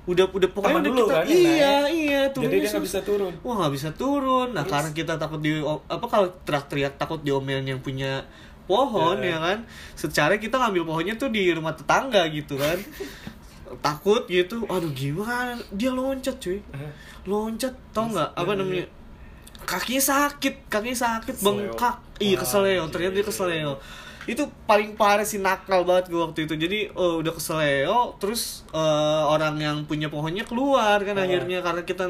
Udah 0.03 0.25
udah 0.27 0.49
pokoknya 0.49 0.73
Temen 0.73 0.83
udah 0.83 0.91
dulu 0.91 1.03
kita. 1.03 1.15
kan 1.15 1.25
iya 1.25 1.73
naik. 1.85 1.93
iya 1.95 2.21
jadi 2.21 2.33
turunnya 2.33 2.57
dia 2.57 2.69
nggak 2.71 2.85
bisa 2.85 2.99
turun. 3.01 3.33
Wah 3.41 3.55
nggak 3.57 3.73
bisa 3.73 3.89
turun. 3.91 4.47
Nah 4.51 4.61
Terus? 4.61 4.73
karena 4.73 4.89
kita 4.91 5.13
takut 5.15 5.39
di 5.39 5.51
apa 5.63 6.05
kalau 6.05 6.27
teriak-teriak 6.41 6.93
takut 6.95 7.21
diomelin 7.21 7.65
yang 7.67 7.79
punya 7.79 8.25
pohon 8.65 9.17
Ya. 9.21 9.35
ya 9.35 9.37
kan. 9.39 9.57
Secara 9.93 10.37
kita 10.37 10.57
ngambil 10.57 10.83
pohonnya 10.85 11.15
tuh 11.15 11.29
di 11.29 11.49
rumah 11.51 11.73
tetangga 11.73 12.25
gitu 12.29 12.57
kan. 12.57 12.77
takut 13.85 14.27
gitu. 14.27 14.67
Aduh 14.67 14.91
gimana? 14.91 15.55
Dia 15.71 15.89
loncat 15.89 16.35
cuy. 16.37 16.59
Eh, 16.59 16.91
Loncat 17.23 17.71
tau 17.93 18.09
nggak 18.09 18.33
apa 18.35 18.51
Iya, 18.51 18.59
namanya? 18.59 18.87
Kakinya 19.61 20.03
sakit, 20.03 20.67
kakinya 20.67 20.97
sakit, 20.97 21.35
bengkak. 21.39 21.95
Iya 22.17 22.35
Wah, 22.35 22.39
keseleo. 22.43 22.83
Ternyata 22.89 23.13
dia 23.15 23.25
keseleo. 23.25 23.73
Itu 24.23 24.49
paling 24.63 24.93
parah 24.93 25.23
sih 25.23 25.37
nakal 25.37 25.81
banget 25.81 26.07
gue 26.07 26.17
waktu 26.17 26.39
itu. 26.43 26.53
Jadi 26.55 26.79
oh, 26.93 27.19
udah 27.19 27.33
keseleo, 27.33 28.15
terus 28.17 28.63
eh, 28.69 28.79
orang 29.25 29.57
yang 29.57 29.77
punya 29.83 30.07
pohonnya 30.07 30.43
keluar 30.43 30.99
kan 30.99 31.13
Oh. 31.13 31.21
akhirnya 31.21 31.59
karena 31.59 31.81
kita 31.81 32.05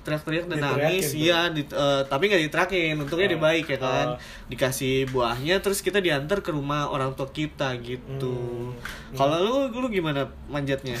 teriak-teriak 0.00 0.46
dan 0.46 0.58
nangis 0.60 1.12
iya 1.12 1.50
di- 1.50 1.66
eh, 1.66 2.02
tapi 2.06 2.30
nggak 2.30 2.42
diterakin 2.44 2.94
untungnya 2.96 3.26
dia 3.26 3.36
Oh. 3.36 3.42
baik 3.42 3.66
ya 3.66 3.78
kan 3.78 4.06
Oh. 4.14 4.18
dikasih 4.46 5.10
buahnya 5.10 5.58
terus 5.58 5.80
kita 5.80 5.98
diantar 5.98 6.40
ke 6.40 6.50
rumah 6.50 6.86
orang 6.86 7.10
tua 7.12 7.26
kita 7.26 7.74
gitu 7.78 8.30
Hmm. 8.70 9.18
kalau 9.18 9.36
lu 9.42 9.54
lu 9.76 9.88
gimana 9.88 10.30
manjatnya 10.46 10.94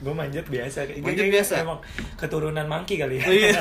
gue 0.00 0.08
manjat 0.10 0.44
biasa 0.44 0.78
kayak 0.82 1.00
Manjat 1.00 1.28
biasa? 1.28 1.52
emang 1.60 1.76
keturunan 2.16 2.64
monkey 2.64 2.96
kali 2.96 3.16
ya 3.16 3.24
Oh, 3.24 3.34
iya. 3.34 3.60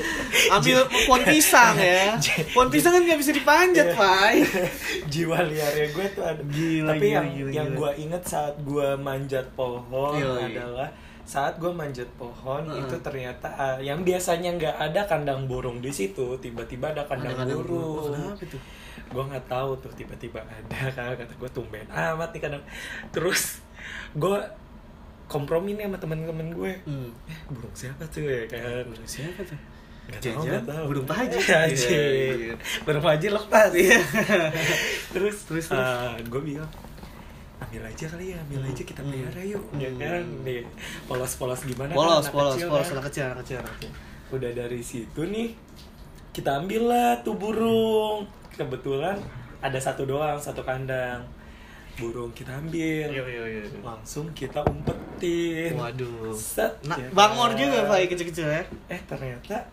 ambil 0.54 0.78
pohon 0.88 1.22
pisang 1.22 1.76
ya 1.76 2.16
pohon 2.54 2.68
pisang 2.68 2.90
kan 2.90 3.02
nggak 3.02 3.20
bisa 3.20 3.30
dipanjat 3.30 3.86
Iya. 3.86 3.94
pak 3.94 4.30
jiwa 5.12 5.38
liarnya 5.42 5.86
gue 5.90 6.06
tuh 6.10 6.22
ada 6.22 6.40
Gila, 6.42 6.88
tapi 6.90 7.04
gila, 7.04 7.14
yang 7.14 7.26
gila, 7.30 7.50
yang 7.52 7.68
gila. 7.68 7.78
gue 7.78 7.90
inget 8.00 8.22
saat 8.24 8.56
gue 8.58 8.88
manjat 8.96 9.46
pohon 9.52 10.16
Yoi. 10.16 10.48
adalah 10.50 10.88
saat 11.22 11.56
gue 11.56 11.68
manjat 11.70 12.08
pohon 12.14 12.62
Heeh. 12.62 12.80
itu 12.80 12.96
ternyata 12.98 13.48
ah, 13.50 13.76
yang 13.78 14.00
biasanya 14.00 14.50
nggak 14.54 14.76
ada 14.78 15.00
kandang 15.04 15.44
burung 15.44 15.78
di 15.78 15.88
situ 15.88 16.36
tiba-tiba 16.38 16.90
ada 16.90 17.00
kandang, 17.02 17.32
Ada 17.34 17.44
kandang 17.44 17.60
burung. 17.60 17.80
burung. 17.94 18.14
Kenapa 18.30 18.40
itu? 18.42 18.58
gue 19.04 19.22
nggak 19.22 19.46
tahu 19.46 19.70
tuh 19.78 19.92
tiba-tiba 19.94 20.40
ada 20.40 20.80
kata 21.14 21.32
gue 21.34 21.50
tumben 21.50 21.84
amat 21.86 22.28
nih 22.30 22.40
kadang 22.40 22.64
terus 23.10 23.60
gue 24.12 24.36
kompromi 25.26 25.72
nih 25.72 25.84
sama 25.84 25.96
temen-temen 25.96 26.48
gue 26.50 26.72
Hmm. 26.84 27.10
eh 27.24 27.38
burung 27.48 27.72
siapa 27.72 28.04
tuh 28.06 28.22
ya 28.22 28.44
kan 28.46 28.84
Burung 28.84 29.08
siapa 29.08 29.40
tuh? 29.40 29.58
Gak 30.04 30.20
tahu, 30.20 30.44
gak 30.44 30.68
tahu. 30.68 30.84
burung 30.86 31.06
Pak 31.06 31.16
Haji. 31.16 31.38
Haji. 31.64 31.88
Iya, 31.88 32.34
iya. 32.36 32.54
Burung 32.84 33.00
Pak 33.00 33.12
Haji 33.16 33.28
lepas. 33.32 33.70
Iya. 33.72 33.98
terus 35.16 35.36
Terus, 35.42 35.66
terus. 35.66 36.20
gue 36.28 36.42
bilang 36.44 36.68
ambil 37.56 37.88
aja 37.88 38.04
kali 38.04 38.26
ya, 38.30 38.38
ambil 38.38 38.60
aja 38.62 38.82
kita 38.84 39.00
Hmm. 39.00 39.08
pelihara 39.08 39.40
yuk, 39.42 39.64
ya 39.74 39.88
Hmm. 39.88 39.96
kan? 39.96 40.22
Nih, 40.44 40.60
polos-polos 41.06 41.64
gimana? 41.64 41.88
kan, 41.88 41.96
Polos, 41.96 42.20
anak 42.20 42.32
polos, 42.32 42.52
kecil 42.54 42.68
polos, 42.68 42.84
kan? 42.84 42.92
anak 42.92 43.04
kecil, 43.08 43.22
anak 43.24 43.38
kecil, 43.40 43.56
anak 43.58 43.72
kecil. 43.74 43.90
Udah 44.30 44.50
dari 44.52 44.80
situ 44.80 45.20
nih, 45.24 45.48
kita 46.30 46.50
ambil 46.54 46.82
lah 46.84 47.10
tuh 47.20 47.34
burung. 47.34 48.28
Kebetulan 48.52 49.16
ada 49.58 49.78
satu 49.80 50.04
doang, 50.04 50.36
satu 50.36 50.60
kandang. 50.60 51.24
Burung 51.94 52.30
kita 52.30 52.56
ambil. 52.56 53.06
Iya, 53.06 53.22
iya, 53.24 53.44
iya. 53.48 53.62
Langsung 53.80 54.30
kita 54.32 54.60
umpetin. 54.62 55.74
Waduh. 55.74 56.34
Set, 56.34 56.82
Nah, 56.82 56.96
ya 56.96 57.08
bangor 57.10 57.50
kan? 57.50 57.58
juga 57.58 57.78
Pak 57.86 57.98
kecil-kecil 58.08 58.46
ya. 58.46 58.62
eh 58.88 59.00
ternyata 59.00 59.66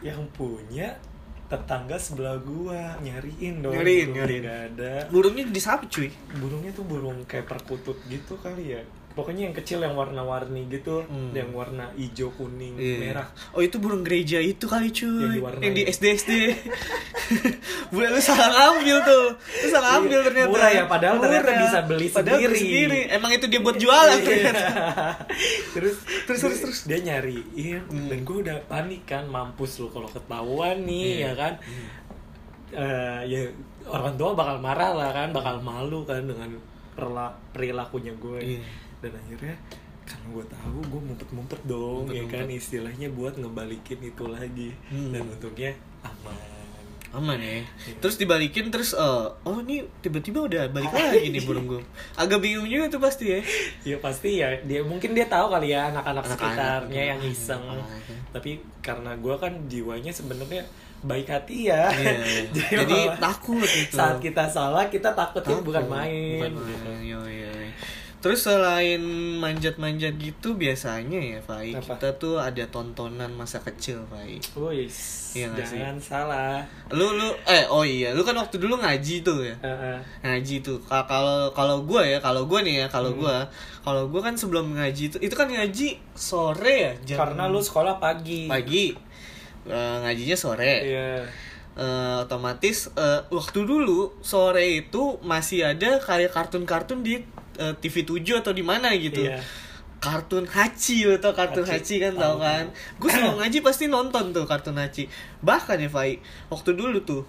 yang 0.00 0.24
punya 0.30 0.98
tetangga 1.46 1.94
sebelah 1.96 2.38
gua 2.38 2.94
nyariin 2.98 3.58
dong 3.60 3.70
Nyariin, 3.72 4.08
nyariin. 4.12 4.42
nggak 4.42 4.60
ada 4.72 4.92
Burungnya 5.08 5.44
disapu 5.46 5.86
cuy. 5.86 6.06
burungnya 6.36 6.70
tuh 6.70 6.82
burung 6.84 7.22
kayak 7.24 7.44
perkutut 7.44 7.98
gitu 8.06 8.34
kali 8.36 8.70
ya 8.70 8.82
pokoknya 9.10 9.50
yang 9.50 9.56
kecil 9.56 9.82
yang 9.82 9.92
warna-warni 9.92 10.70
gitu 10.70 11.02
Hmm. 11.02 11.34
yang 11.34 11.50
warna 11.50 11.90
hijau 11.92 12.30
kuning 12.30 12.78
Iya. 12.78 12.96
merah 13.02 13.28
Oh 13.50 13.58
itu 13.58 13.76
burung 13.76 14.00
gereja 14.00 14.38
itu 14.38 14.62
kali 14.64 14.88
cuy. 14.88 15.42
Yang 15.42 15.58
Yang, 15.60 15.74
di 15.74 15.82
SD 15.84 16.04
SD. 16.14 16.30
Buat 17.90 18.08
lu 18.08 18.20
salah 18.20 18.48
ngambil 18.48 18.96
tuh. 19.02 19.26
Lu 19.34 19.66
salah 19.68 19.90
ambil 19.96 20.14
Iya, 20.16 20.26
ternyata. 20.26 20.48
murah 20.48 20.70
ya, 20.70 20.84
padahal 20.84 21.16
ternyata 21.18 21.50
bisa 21.58 21.78
beli 21.82 22.06
Padahal 22.08 22.38
beli 22.40 22.56
sendiri. 22.56 23.00
Emang 23.08 23.30
itu 23.30 23.46
dia 23.46 23.60
buat 23.60 23.76
jualan 23.76 24.14
Iya. 24.14 24.24
ternyata. 24.24 24.62
terus 25.74 25.96
Terus, 26.24 26.40
terus, 26.40 26.58
terus. 26.60 26.78
dia 26.84 26.98
nyariin 27.00 27.82
Hmm. 27.82 28.06
dan 28.06 28.18
gue 28.20 28.36
udah 28.40 28.56
panik 28.64 29.02
kan 29.04 29.26
mampus 29.26 29.76
lu 29.76 29.88
kalau 29.88 30.06
ketahuan 30.06 30.82
nih 30.82 31.06
Iya. 31.16 31.18
ya 31.20 31.32
kan 31.36 31.54
Eh, 32.70 33.20
ya 33.26 33.40
orang 33.84 34.14
tua 34.14 34.30
bakal 34.32 34.56
marah 34.58 34.94
lah 34.94 35.10
kan 35.10 35.34
bakal 35.34 35.58
malu 35.58 36.06
kan 36.06 36.22
dengan 36.22 36.54
perilakunya 37.50 38.14
gue 38.14 38.38
Iya. 38.38 38.62
dan 39.00 39.12
akhirnya 39.16 39.54
karena 40.02 40.26
gue 40.28 40.44
tahu 40.44 40.78
gue 40.84 41.00
mumpet-mumpet 41.04 41.60
dong 41.64 42.06
ya 42.08 42.22
kan 42.26 42.46
istilahnya 42.46 43.10
buat 43.10 43.34
ngebalikin 43.34 44.00
itu 44.04 44.24
lagi 44.24 44.70
Hmm. 44.86 45.10
dan 45.10 45.22
untungnya 45.24 45.74
aman 46.00 46.38
Aman 47.10 47.36
ya. 47.36 47.58
Iya. 47.58 47.66
Terus 47.98 48.16
dibalikin 48.16 48.70
terus 48.70 48.92
eh, 48.92 49.02
oh 49.40 49.58
ini 49.60 49.82
tiba-tiba 49.98 50.42
udah 50.42 50.70
balik 50.70 50.88
lagi 50.88 51.26
nih 51.28 51.42
burung 51.48 51.66
gue. 51.66 51.82
Agak 52.14 52.38
bingung 52.38 52.64
juga 52.64 52.86
tuh 52.88 52.98
pasti 52.98 53.24
ya. 53.28 53.40
ya 53.82 53.96
pasti 53.98 54.38
ya 54.38 54.54
dia 54.62 54.80
mungkin 54.80 55.10
dia 55.10 55.26
tahu 55.26 55.50
kali 55.50 55.70
ya 55.70 55.90
anak-anak 55.90 56.22
Anak-anak. 56.22 56.38
sekitarnya 56.38 57.02
yang 57.08 57.20
iseng 57.20 57.62
Oh, 57.62 57.82
tapi 58.30 58.50
karena 58.78 59.12
gue 59.16 59.34
kan 59.34 59.52
jiwanya 59.66 60.10
sebenarnya 60.10 60.62
baik 61.00 61.26
hati 61.26 61.66
ya 61.66 61.90
Iya. 61.90 62.46
Jadi 62.78 62.98
takut 63.16 63.58
gitu. 63.58 63.96
saat 63.96 64.20
kita 64.20 64.46
salah 64.46 64.86
kita 64.86 65.10
takutnya 65.10 65.56
Takut. 65.56 65.66
bukan 65.66 65.84
main 65.88 66.46
Bukan 66.46 66.52
main. 66.54 67.00
Yo, 67.02 67.18
yo, 67.26 67.50
yo. 67.50 67.66
Terus 68.20 68.44
selain 68.44 69.00
manjat-manjat 69.34 70.12
gitu 70.14 70.52
biasanya 70.52 71.16
ya, 71.16 71.38
Fai, 71.40 71.72
Apa? 71.72 71.96
kita 71.96 72.08
tuh 72.14 72.36
ada 72.36 72.60
tontonan 72.68 73.32
masa 73.32 73.56
kecil, 73.58 74.04
Fai. 74.06 74.36
Wih, 74.52 74.92
Iya 75.32 75.48
nggak 75.48 75.64
sih? 75.64 75.80
jangan 75.80 75.96
salah. 75.96 76.60
Lu 76.90 77.16
lu 77.16 77.32
eh 77.44 77.64
oh 77.66 77.80
iya, 77.80 78.12
lu 78.12 78.20
kan 78.20 78.36
waktu 78.36 78.60
dulu 78.60 78.76
ngaji 78.76 79.22
tuh 79.22 79.40
ya. 79.40 79.56
Heeh. 79.58 79.96
Ngaji 80.20 80.56
tuh. 80.60 80.76
Ka- 80.82 81.02
Kalau 81.02 81.48
kalau 81.50 81.80
gua 81.80 82.04
ya, 82.04 82.20
kalau 82.20 82.44
gua 82.44 82.60
nih 82.60 82.84
ya, 82.84 82.86
kalau 82.86 83.08
Hmm. 83.10 83.20
gua, 83.20 83.36
kalau 83.80 84.04
gua 84.06 84.20
kan 84.20 84.36
sebelum 84.36 84.68
ngaji 84.70 85.08
itu 85.08 85.18
itu 85.18 85.32
kan 85.32 85.48
ngaji 85.48 85.96
sore 86.12 86.74
ya, 86.76 86.92
jam 87.06 87.16
Karena 87.16 87.48
lu 87.48 87.58
sekolah 87.58 87.96
pagi. 87.96 88.44
pagi. 88.44 88.92
Eh, 89.64 89.96
ngajinya 89.98 90.36
sore. 90.36 90.74
Iya. 90.84 91.24
Eh, 91.72 92.14
otomatis 92.20 92.92
eh, 92.92 93.20
waktu 93.28 93.64
dulu 93.64 94.12
sore 94.20 94.76
itu 94.78 95.16
masih 95.22 95.64
ada 95.64 95.96
kayak 95.96 96.28
kartun-kartun 96.30 97.00
di 97.00 97.24
eh, 97.60 97.74
TV 97.76 98.02
7 98.02 98.40
atau 98.40 98.50
di 98.50 98.64
mana 98.64 98.88
gitu. 98.92 99.20
Iya. 99.20 99.38
Kartun 99.96 100.48
Hachi 100.48 101.04
atau 101.04 101.30
kartun 101.30 101.60
Hachi, 101.62 102.00
Hachi, 102.00 102.02
kan 102.02 102.16
tau 102.16 102.40
kan. 102.40 102.72
Gue 102.96 103.06
sebelum 103.06 103.36
ngaji 103.36 103.60
pasti 103.60 103.84
nonton 103.86 104.32
tuh 104.32 104.44
kartun 104.44 104.74
Hachi. 104.74 105.04
Bahkan 105.38 105.76
ya 105.76 105.88
Fai, 105.88 106.16
waktu 106.48 106.72
dulu 106.72 107.04
tuh 107.04 107.22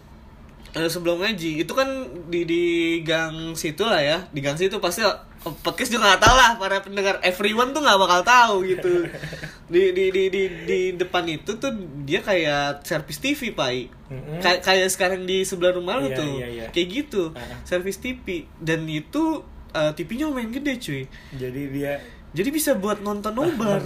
eh, 0.71 0.87
sebelum 0.87 1.19
ngaji 1.19 1.59
itu 1.59 1.73
kan 1.73 1.83
di 2.25 2.47
di 2.47 2.63
gang 3.01 3.51
situ 3.53 3.83
lah 3.83 3.99
ya 3.99 4.17
di 4.25 4.39
gang 4.39 4.55
situ 4.55 4.79
pasti 4.79 5.03
podcast 5.41 5.91
juga 5.91 6.07
nggak 6.07 6.21
tahu 6.21 6.31
lah 6.33 6.49
para 6.55 6.79
pendengar 6.79 7.19
everyone 7.21 7.75
tuh 7.75 7.83
nggak 7.83 7.99
bakal 7.99 8.21
tahu 8.23 8.55
gitu 8.63 9.03
di 9.73 9.91
di 9.91 10.07
di 10.07 10.23
di 10.29 10.43
di 10.63 10.79
depan 10.93 11.27
itu 11.27 11.59
tuh 11.59 11.75
dia 12.01 12.21
kayak 12.21 12.85
servis 12.85 13.19
TV 13.19 13.51
pai 13.51 13.91
Mm-mm. 14.07 14.39
Kay- 14.39 14.61
kayak 14.61 14.87
sekarang 14.87 15.25
di 15.25 15.43
sebelah 15.43 15.73
rumah 15.73 15.97
lu 15.97 16.07
Iya, 16.07 16.15
tuh 16.15 16.33
iya, 16.37 16.47
iya. 16.47 16.65
kayak 16.69 16.87
gitu 16.87 17.33
Ah. 17.33 17.57
servis 17.63 17.97
TV 17.97 18.47
dan 18.55 18.87
itu 18.87 19.43
eh, 19.71 19.91
TV-nya 19.93 20.25
lumayan 20.25 20.51
gede 20.51 20.73
cuy 20.77 21.03
Jadi 21.31 21.61
dia 21.69 21.93
jadi 22.31 22.47
bisa 22.47 22.71
buat 22.73 22.99
nonton 22.99 23.35
nobar 23.43 23.83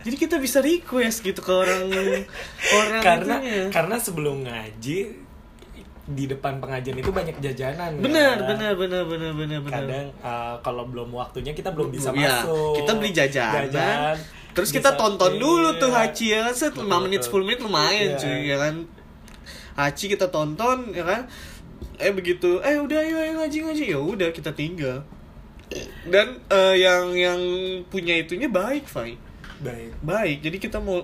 jadi 0.00 0.16
kita 0.16 0.38
bisa 0.38 0.58
request 0.58 1.18
gitu 1.20 1.38
ke 1.38 1.50
orang 1.50 1.90
orang 2.78 3.00
karena 3.00 3.34
itunya. 3.36 3.62
karena 3.68 3.96
sebelum 3.96 4.36
ngaji 4.42 4.98
di 6.04 6.24
depan 6.26 6.58
pengajian 6.58 6.94
itu 6.96 7.10
banyak 7.10 7.38
jajanan. 7.38 7.94
benar 7.96 8.34
kan? 8.36 8.46
benar 8.48 8.72
benar 8.76 9.02
benar 9.04 9.32
benar 9.32 9.60
benar 9.60 9.80
Kadang 9.80 10.06
uh, 10.20 10.54
kalau 10.58 10.84
belum 10.84 11.10
waktunya 11.12 11.52
kita 11.52 11.70
belum 11.70 11.90
bisa 11.90 12.10
Iya, 12.10 12.42
masuk. 12.42 12.74
kita 12.76 12.92
beli 12.94 13.10
jajanan, 13.12 13.62
Jajan, 13.64 14.16
terus 14.52 14.70
kita 14.70 14.90
tonton 14.92 15.38
dulu 15.38 15.78
tuh 15.78 15.88
iya. 15.88 15.98
Hachi 16.02 16.26
ya 16.28 16.38
kan 16.44 16.54
set 16.54 16.74
5 16.74 16.82
Betul, 16.82 16.98
menit 17.00 17.20
betul. 17.22 17.38
10 17.38 17.46
menit 17.46 17.60
lumayan 17.60 18.08
Iya. 18.08 18.18
cuy 18.18 18.38
ya 18.44 18.56
kan 18.58 18.74
Hachi 19.72 20.04
kita 20.08 20.26
tonton 20.28 20.78
ya 20.90 21.02
kan 21.02 21.20
eh 21.96 22.10
begitu. 22.10 22.58
Eh 22.60 22.76
udah 22.76 22.98
ayo 22.98 23.16
ayo 23.18 23.32
ngaji 23.36 23.58
ngaji. 23.62 23.84
Ya 23.88 23.98
udah 23.98 24.28
kita 24.28 24.52
tinggal. 24.52 25.02
Dan 26.04 26.40
eh, 26.46 26.74
yang 26.78 27.12
yang 27.12 27.40
punya 27.86 28.14
itunya 28.14 28.46
baik 28.46 28.84
Fai. 28.84 29.16
Baik. 29.58 29.94
baik. 30.00 30.36
Jadi 30.40 30.56
kita 30.58 30.76
mau 30.76 31.00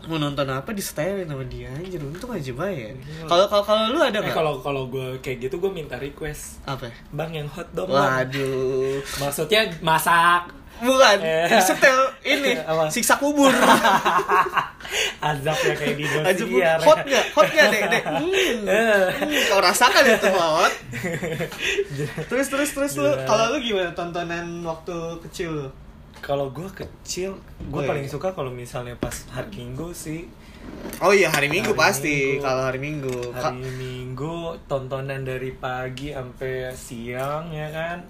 mau 0.00 0.16
nonton 0.16 0.48
apa 0.48 0.70
di 0.70 0.80
setelin 0.80 1.26
sama 1.26 1.44
dia 1.44 1.68
anjir. 1.68 2.00
Untung 2.00 2.30
aja 2.30 2.48
bayar. 2.50 2.96
Iya. 2.96 3.26
kalau 3.26 3.44
kalau 3.46 3.64
kalau 3.66 3.84
lu 3.90 4.00
ada 4.00 4.16
Eh, 4.16 4.22
nggak? 4.22 4.32
kalau 4.32 4.54
kalau 4.58 4.82
gue 4.86 5.20
kayak 5.20 5.44
gitu 5.44 5.58
gue 5.58 5.68
minta 5.68 5.94
request. 5.94 6.64
Apa? 6.64 6.88
Bang 7.10 7.30
yang 7.30 7.44
hot 7.46 7.68
dong 7.70 7.90
bang. 7.90 8.24
waduh. 8.24 8.96
Maksudnya 9.18 9.68
masak 9.80 10.48
bukan 10.80 11.18
Eh. 11.20 11.60
setel 11.60 11.98
ini 12.22 12.52
Apa? 12.62 12.88
siksa 12.88 13.14
kubur 13.14 13.52
azab 15.22 15.56
ya 15.56 15.74
kayak 15.74 15.94
di 15.94 16.04
Indosiar 16.04 16.78
hot 16.80 16.98
nggak? 17.00 17.24
Hot 17.32 17.48
nggak 17.48 17.66
dek 17.68 17.82
dek? 17.88 18.04
Hmm, 18.10 18.64
Eh. 18.64 19.06
hmm, 19.12 19.40
kau 19.46 19.60
rasakan 19.60 20.02
itu 20.04 20.28
hot. 20.30 20.72
terus 22.26 22.46
terus 22.46 22.70
terus 22.70 22.92
lu, 22.96 23.08
kalau 23.24 23.52
lu 23.52 23.58
gimana 23.60 23.90
tontonan 23.92 24.46
waktu 24.62 24.96
kecil 25.24 25.50
lu? 25.54 25.68
kalau 26.18 26.48
gue 26.48 26.68
kecil 26.70 27.32
gue 27.62 27.80
Oh, 27.80 27.86
paling 27.86 28.04
iya. 28.04 28.12
suka 28.12 28.28
kalau 28.30 28.50
misalnya 28.50 28.92
pas 28.94 29.14
hari 29.30 29.48
minggu 29.58 29.88
sih 29.90 30.28
Oh 31.00 31.10
iya 31.10 31.26
hari 31.26 31.48
Minggu 31.48 31.72
Hari 31.72 31.80
pasti 31.80 32.14
kalau 32.38 32.62
hari 32.62 32.76
Minggu. 32.78 33.32
Hari 33.32 33.64
minggu 33.72 34.36
tontonan 34.66 35.24
dari 35.24 35.50
pagi 35.50 36.12
sampai 36.12 36.70
siang 36.70 37.48
ya 37.48 37.72
kan 37.72 38.04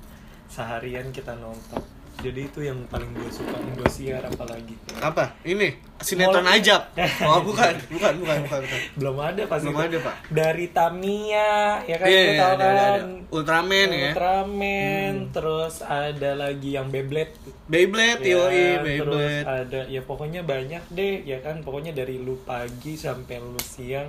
seharian 0.44 1.08
kita 1.08 1.38
nonton 1.38 1.78
jadi 2.20 2.40
itu 2.44 2.60
yang 2.60 2.78
paling 2.86 3.08
gue 3.10 3.28
suka 3.28 3.56
Indosiar 3.58 4.22
apalagi 4.22 4.76
apa? 4.98 5.32
Ini 5.40 5.72
sinetron 5.96 6.40
Mall. 6.40 6.56
ajab. 6.56 6.82
Oh 7.28 7.40
bukan, 7.40 7.72
bukan, 7.88 8.12
bukan, 8.16 8.38
bukan. 8.44 8.60
bukan. 8.60 8.80
belum 8.96 9.16
ada 9.18 9.42
pasti 9.44 9.66
Belum 9.66 9.80
ada, 9.80 9.98
Pak. 10.00 10.14
dari 10.28 10.66
Tamiya 10.68 11.52
ya 11.84 11.96
kan 11.96 12.06
Iya, 12.06 12.20
lu 12.20 12.28
iya, 12.28 12.38
tahu 12.38 12.50
ada, 12.50 12.64
ada, 12.64 12.72
kan 12.72 12.92
ada. 12.92 13.02
Ultraman 13.30 13.88
ya. 13.90 14.10
Ultraman 14.10 15.14
terus 15.30 15.74
ada 15.80 16.30
lagi 16.34 16.70
yang 16.72 16.88
Beyblade 16.88 17.34
Beyblade, 17.66 18.22
Ya, 18.22 18.32
yoi, 18.36 18.64
terus 18.74 18.84
Beyblade. 18.84 19.44
ada 19.46 19.80
ya 19.86 20.00
pokoknya 20.02 20.40
banyak 20.42 20.82
deh 20.90 21.14
ya 21.22 21.38
kan 21.40 21.60
pokoknya 21.60 21.92
dari 21.92 22.16
lu 22.16 22.36
pagi 22.42 22.94
sampai 22.94 23.36
lu 23.38 23.58
siang 23.58 24.08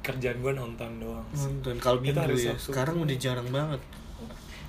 kerjaan 0.00 0.40
gue 0.40 0.52
nonton 0.52 0.90
doang 0.98 1.26
Nonton 1.34 1.76
kalau 1.78 2.00
ya. 2.00 2.56
Sekarang 2.56 2.96
udah 3.04 3.16
jarang 3.20 3.48
banget. 3.52 3.80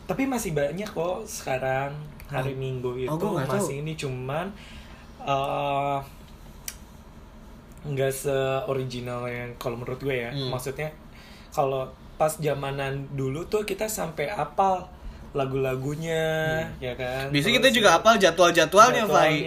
Tapi 0.09 0.25
masih 0.25 0.57
banyak 0.57 0.89
kok 0.89 1.21
sekarang 1.29 1.93
hari 2.25 2.57
Minggu 2.57 2.97
itu 2.97 3.13
oh, 3.13 3.21
gua 3.21 3.45
nggak 3.45 3.61
masih 3.61 3.85
ini 3.85 3.93
cuman 3.93 4.49
eh, 5.21 5.97
nggak 7.85 8.11
se 8.11 8.37
original 8.65 9.29
yang 9.29 9.53
kalau 9.61 9.77
menurut 9.77 10.01
gue 10.01 10.17
ya. 10.27 10.33
Hmm. 10.33 10.49
maksudnya 10.49 10.89
kalau 11.53 11.85
pas 12.19 12.35
zamanan 12.35 13.07
dulu 13.15 13.47
tuh 13.47 13.63
kita 13.63 13.87
sampai 13.87 14.27
apal 14.27 14.89
lagu-lagunya 15.33 16.25
ya 16.81 16.93
kan? 16.97 17.29
Biasanya 17.29 17.55
kita 17.61 17.69
juga 17.69 17.89
apal 18.01 18.17
jadwal-jadwalnya, 18.17 19.05
Fai. 19.05 19.45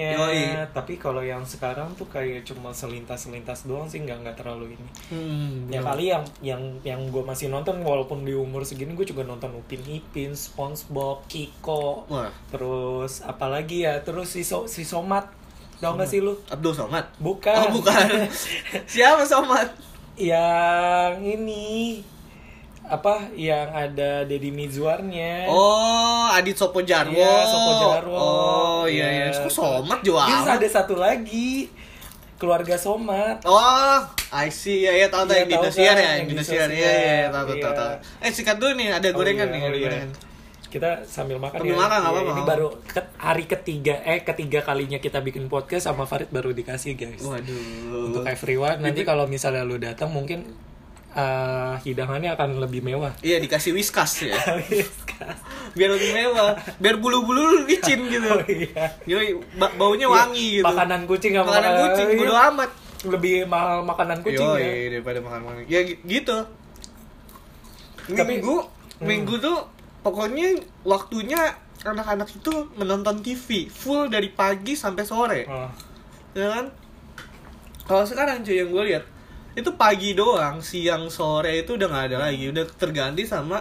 tapi 0.71 0.95
kalau 0.99 1.23
yang 1.23 1.43
sekarang 1.43 1.91
tuh 1.99 2.07
kayak 2.07 2.47
cuma 2.47 2.71
selintas-selintas 2.71 3.67
doang 3.67 3.91
sih 3.91 4.03
nggak 4.03 4.23
nggak 4.23 4.37
terlalu 4.39 4.79
ini. 4.79 4.89
Hmm, 5.11 5.55
ya 5.67 5.83
kali 5.83 6.15
yang 6.15 6.25
yang 6.41 6.62
yang 6.87 7.01
gue 7.11 7.23
masih 7.27 7.51
nonton 7.51 7.83
walaupun 7.83 8.23
di 8.23 8.35
umur 8.35 8.62
segini 8.62 8.95
gue 8.95 9.07
juga 9.07 9.27
nonton 9.27 9.51
Upin 9.59 9.83
Ipin, 9.87 10.39
SpongeBob, 10.39 11.27
Kiko, 11.27 12.07
Wah, 12.07 12.31
terus 12.55 13.23
apalagi 13.27 13.85
ya 13.87 13.99
terus 14.01 14.31
si 14.33 14.47
so, 14.47 14.71
si 14.71 14.87
Somat. 14.87 15.29
Tau 15.83 15.99
gak 15.99 16.07
sih 16.07 16.23
lu? 16.23 16.39
Abdul 16.47 16.79
Somad. 16.79 17.11
bukan. 17.19 17.59
Oh, 17.59 17.75
bukan. 17.75 18.31
Siapa 18.93 19.27
Somad? 19.27 19.93
yang 20.12 21.25
ini 21.25 21.99
apa 22.93 23.33
yang 23.33 23.73
ada 23.73 24.23
Deddy 24.23 24.53
Mizwarnya 24.53 25.49
Oh, 25.49 26.29
Adit 26.29 26.53
Sopo 26.53 26.81
Jarwo. 26.81 27.17
Iya, 27.17 27.37
Sopo 27.43 27.71
Jarwo. 27.81 28.13
Oh, 28.15 28.85
iya 28.85 29.09
iya. 29.09 29.25
Iya. 29.29 29.41
Kok 29.41 29.49
Somad 29.49 30.01
jual 30.03 30.21
Terus 30.23 30.49
ada 30.51 30.69
satu 30.71 30.95
lagi 30.95 31.73
keluarga 32.37 32.77
Somat 32.77 33.41
Oh, 33.43 33.97
I 34.31 34.49
see. 34.49 34.83
Ya, 34.83 34.93
ya 34.95 35.09
tahu 35.09 35.25
tahu 35.25 35.37
yang 35.37 35.47
di 35.47 35.55
tahu 35.55 35.65
Indosiar 35.65 35.95
kan, 35.95 35.97
ya, 35.99 36.13
yang 36.15 36.29
Indosiar. 36.29 36.69
Iya, 36.69 36.91
iya, 36.93 37.17
tahu 37.29 37.55
tahu 37.55 37.73
tahu. 37.73 37.93
Eh, 38.21 38.31
sikat 38.31 38.57
dulu 38.57 38.73
nih, 38.75 38.89
ada 38.93 39.09
gorengan 39.11 39.47
Oh, 39.47 39.53
nih, 39.53 39.59
iya, 39.59 39.65
ada 39.65 39.73
oh, 39.73 39.79
iya. 39.79 39.87
gorengan. 39.89 40.13
kita 40.69 40.91
sambil 41.05 41.37
makan 41.37 41.59
Sambil 41.59 41.77
ya. 41.77 41.79
makan, 41.79 41.99
Iya, 41.99 42.09
apa-apa, 42.09 42.31
Ini 42.31 42.43
baru 42.47 42.69
ke- 42.83 43.09
hari 43.19 43.45
ketiga 43.47 43.95
eh 44.03 44.21
ketiga 44.21 44.61
kalinya 44.61 44.97
kita 44.97 45.21
bikin 45.21 45.45
podcast 45.47 45.85
sama 45.85 46.05
Farid 46.05 46.29
baru 46.29 46.51
dikasih 46.51 46.93
guys. 46.93 47.21
Waduh. 47.21 48.09
Untuk 48.09 48.25
everyone 48.25 48.81
nanti 48.81 49.01
kalau 49.03 49.25
misalnya 49.27 49.63
lu 49.63 49.77
datang 49.77 50.09
mungkin 50.09 50.49
eh, 51.12 51.75
hidangannya 51.81 52.33
akan 52.33 52.59
lebih 52.59 52.81
mewah. 52.81 53.12
Iya, 53.21 53.37
dikasih 53.38 53.73
whiskas 53.73 54.25
ya. 54.25 54.37
Biar 55.76 55.88
lebih 55.88 56.11
mewah, 56.12 56.52
biar 56.76 56.97
bulu-bulu 56.97 57.40
lu 57.40 57.59
licin 57.64 58.04
gitu. 58.12 58.26
oh 58.26 58.42
iya. 58.42 58.85
Yoi, 59.04 59.28
ba- 59.54 59.73
baunya 59.73 60.04
wangi 60.04 60.59
gitu. 60.59 60.66
Makanan 60.66 61.07
kucing 61.07 61.33
sama 61.33 61.49
Makanan 61.49 61.73
kucing, 61.78 62.07
iya. 62.09 62.19
bodo 62.19 62.35
amat. 62.35 62.71
Lebih 63.02 63.35
mahal 63.47 63.83
makanan 63.83 64.19
kucing 64.21 64.45
Yoi, 64.45 64.62
ya. 64.62 64.73
daripada 64.92 65.19
makan 65.19 65.40
makan. 65.42 65.57
Ya 65.66 65.81
gi- 65.83 66.00
gitu. 66.02 66.38
Tapi- 68.04 68.38
Minggu, 68.38 68.57
Hmm. 68.99 69.07
minggu 69.07 69.35
tuh 69.38 69.59
pokoknya 70.00 70.54
waktunya 70.83 71.38
anak-anak 71.83 72.31
itu 72.31 72.52
menonton 72.75 73.19
TV 73.21 73.66
full 73.66 74.07
dari 74.07 74.28
pagi 74.28 74.75
sampai 74.75 75.02
sore, 75.02 75.40
Oh. 75.47 75.71
ya 76.33 76.47
kan? 76.52 76.66
Kalau 77.83 78.04
sekarang 78.04 78.42
cuy 78.42 78.54
yang 78.57 78.71
gue 78.71 78.85
lihat 78.87 79.04
itu 79.53 79.71
pagi 79.75 80.13
doang, 80.13 80.61
siang 80.61 81.09
sore 81.09 81.61
itu 81.61 81.77
udah 81.77 81.87
nggak 81.87 82.05
ada 82.09 82.19
lagi, 82.23 82.49
udah 82.49 82.65
terganti 82.73 83.23
sama 83.23 83.61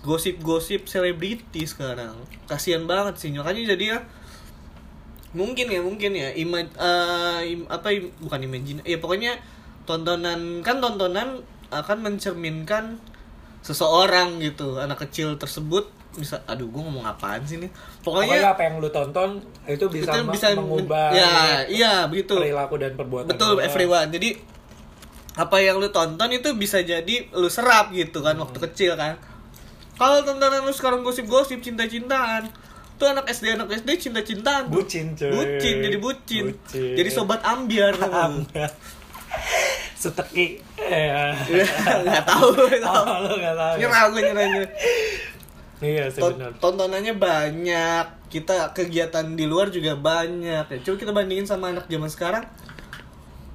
gosip-gosip 0.00 0.84
selebriti 0.84 1.64
sekarang. 1.64 2.14
Kasihan 2.44 2.84
banget 2.84 3.16
sih, 3.16 3.32
makanya 3.32 3.74
jadi 3.74 3.84
ya 3.86 3.98
mungkin 5.34 5.66
ya 5.66 5.82
mungkin 5.82 6.14
ya 6.14 6.30
ima 6.32 6.62
eh, 6.62 7.40
im- 7.50 7.66
apa 7.66 7.90
im- 7.90 8.14
bukan 8.22 8.38
imagine 8.40 8.78
ya 8.86 9.02
pokoknya 9.02 9.34
tontonan 9.82 10.62
kan 10.62 10.78
tontonan 10.78 11.42
akan 11.74 11.98
mencerminkan 12.00 13.02
seseorang 13.58 14.38
gitu 14.38 14.78
anak 14.78 15.02
kecil 15.02 15.34
tersebut 15.34 15.90
bisa 16.14 16.38
aduh 16.46 16.70
gue 16.70 16.78
ngomong 16.78 17.02
apaan 17.02 17.42
sih 17.42 17.58
nih 17.58 17.66
Pokoknya 17.98 18.30
pokoknya 18.30 18.50
apa 18.54 18.62
yang 18.62 18.74
lu 18.78 18.86
tonton 18.88 19.30
itu 19.66 19.84
bisa, 19.90 20.14
itu 20.14 20.30
bisa 20.30 20.46
men- 20.54 20.62
mengubah 20.62 21.10
ya 21.10 21.66
iya 21.66 22.06
begitu 22.06 22.38
perilaku 22.38 22.78
dan 22.78 22.94
perbuatan. 22.94 23.26
betul 23.26 23.58
orang. 23.58 23.66
everyone 23.66 24.08
jadi 24.14 24.28
apa 25.34 25.56
yang 25.58 25.76
lu 25.76 25.88
tonton 25.88 26.30
itu 26.30 26.54
bisa 26.54 26.78
jadi 26.78 27.26
lu 27.32 27.46
serap 27.48 27.90
gitu 27.90 28.20
kan 28.20 28.34
waktu 28.34 28.54
Hmm. 28.54 28.66
kecil 28.66 28.92
kan 28.94 29.18
kalau 29.94 30.22
tontonan 30.22 30.62
lu 30.62 30.70
sekarang 30.70 31.00
gosip-gosip 31.00 31.58
cinta-cintaan 31.58 32.50
tuh 32.94 33.06
anak 33.08 33.26
SD 33.26 33.52
anak 33.52 33.74
SD 33.74 33.90
cinta-cintaan. 34.00 34.66
Bucin, 34.68 35.12
cuy. 35.12 35.26
bucin 35.28 35.74
jadi 35.80 35.98
bucin, 35.98 36.44
Bucin. 36.52 36.94
jadi 36.94 37.10
sobat 37.10 37.42
ambiar? 37.42 37.90
Seteki. 39.96 40.62
Ya. 40.78 41.34
nggak 41.98 42.22
tahu 42.24 42.54
nggak 42.70 42.80
tahu 42.80 43.02
Oh, 43.24 43.34
nggak 43.34 43.56
tahu. 43.56 43.74
nyerah 43.80 44.02
gue 44.08 44.20
nyerah 44.22 44.46
nyerah 44.46 44.70
Iya 45.76 46.04
tontonannya 46.54 47.14
banyak 47.14 48.04
kita 48.30 48.70
kegiatan 48.72 49.26
di 49.32 49.44
luar 49.44 49.68
juga 49.68 49.94
banyak 49.94 50.64
ya 50.64 50.78
coba 50.80 50.96
kita 50.96 51.12
bandingin 51.12 51.44
sama 51.44 51.70
anak 51.70 51.86
zaman 51.86 52.06
sekarang 52.06 52.44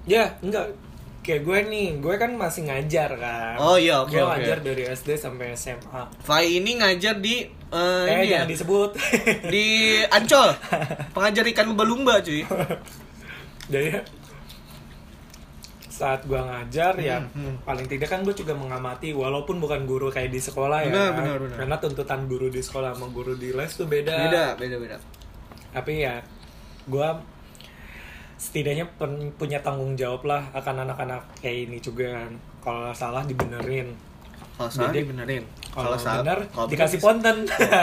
Ya, 0.03 0.35
enggak. 0.41 0.73
Kayak 1.19 1.41
gue 1.43 1.59
nih, 1.67 1.87
gue 1.99 2.15
kan 2.15 2.31
masih 2.33 2.65
ngajar 2.65 3.11
kan. 3.13 3.55
Oh, 3.59 3.75
iya, 3.75 4.01
oke, 4.01 4.15
Gue 4.15 4.23
oke. 4.23 4.29
ngajar 4.33 4.57
dari 4.63 4.83
SD 4.87 5.09
sampai 5.13 5.53
SMA. 5.53 6.01
Fai 6.19 6.57
ini 6.57 6.79
ngajar 6.79 7.19
di 7.19 7.43
eh, 7.45 7.75
Eh, 7.75 8.03
ini 8.09 8.23
ya, 8.25 8.41
jangan 8.41 8.49
disebut. 8.49 8.89
di 9.53 9.65
Ancol 10.07 10.49
pengajar 11.13 11.43
ikan 11.45 11.65
lumba-lumba 11.69 12.17
cuy 12.19 12.41
Jadi 13.73 13.89
saat 15.89 16.23
gue 16.23 16.39
ngajar 16.39 16.95
ya 16.95 17.19
hmm. 17.19 17.67
paling 17.67 17.83
tidak 17.83 18.07
kan 18.07 18.23
gue 18.23 18.31
juga 18.31 18.55
mengamati 18.55 19.11
walaupun 19.11 19.59
bukan 19.59 19.83
guru 19.83 20.07
kayak 20.07 20.31
di 20.31 20.39
sekolah 20.39 20.87
ya 20.87 20.89
Benar, 20.89 21.11
kan. 21.11 21.17
benar, 21.19 21.37
benar. 21.43 21.57
karena 21.59 21.75
tuntutan 21.75 22.21
guru 22.23 22.47
di 22.47 22.63
sekolah 22.63 22.95
sama 22.95 23.11
guru 23.11 23.35
di 23.35 23.51
les 23.51 23.67
tuh 23.67 23.83
beda 23.83 24.15
beda 24.15 24.45
beda 24.55 24.75
beda 24.79 24.97
tapi 25.75 26.07
ya 26.07 26.23
gue 26.87 27.07
setidaknya 28.39 28.87
pen- 28.95 29.35
punya 29.35 29.59
tanggung 29.59 29.93
jawab 29.93 30.23
lah 30.23 30.47
akan 30.55 30.87
anak-anak 30.87 31.21
kayak 31.37 31.67
ini 31.67 31.77
juga. 31.77 32.23
Kalau 32.59 32.95
salah 32.95 33.21
dibenerin. 33.21 33.91
Kalau 34.55 34.71
salah 34.71 34.91
Jadi, 34.91 34.99
dibenerin. 35.03 35.43
kalau 35.69 35.95
salah 35.95 36.19
bener 36.19 36.39
bener 36.49 36.67
dikasih 36.67 36.99
ponten 36.99 37.37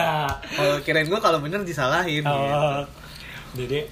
kalau 0.58 0.76
kirain 0.82 1.06
gue 1.06 1.20
kalau 1.22 1.38
bener 1.38 1.62
disalahin 1.62 2.20
gitu. 2.20 2.28
Oh, 2.28 2.82
jadi 3.54 3.86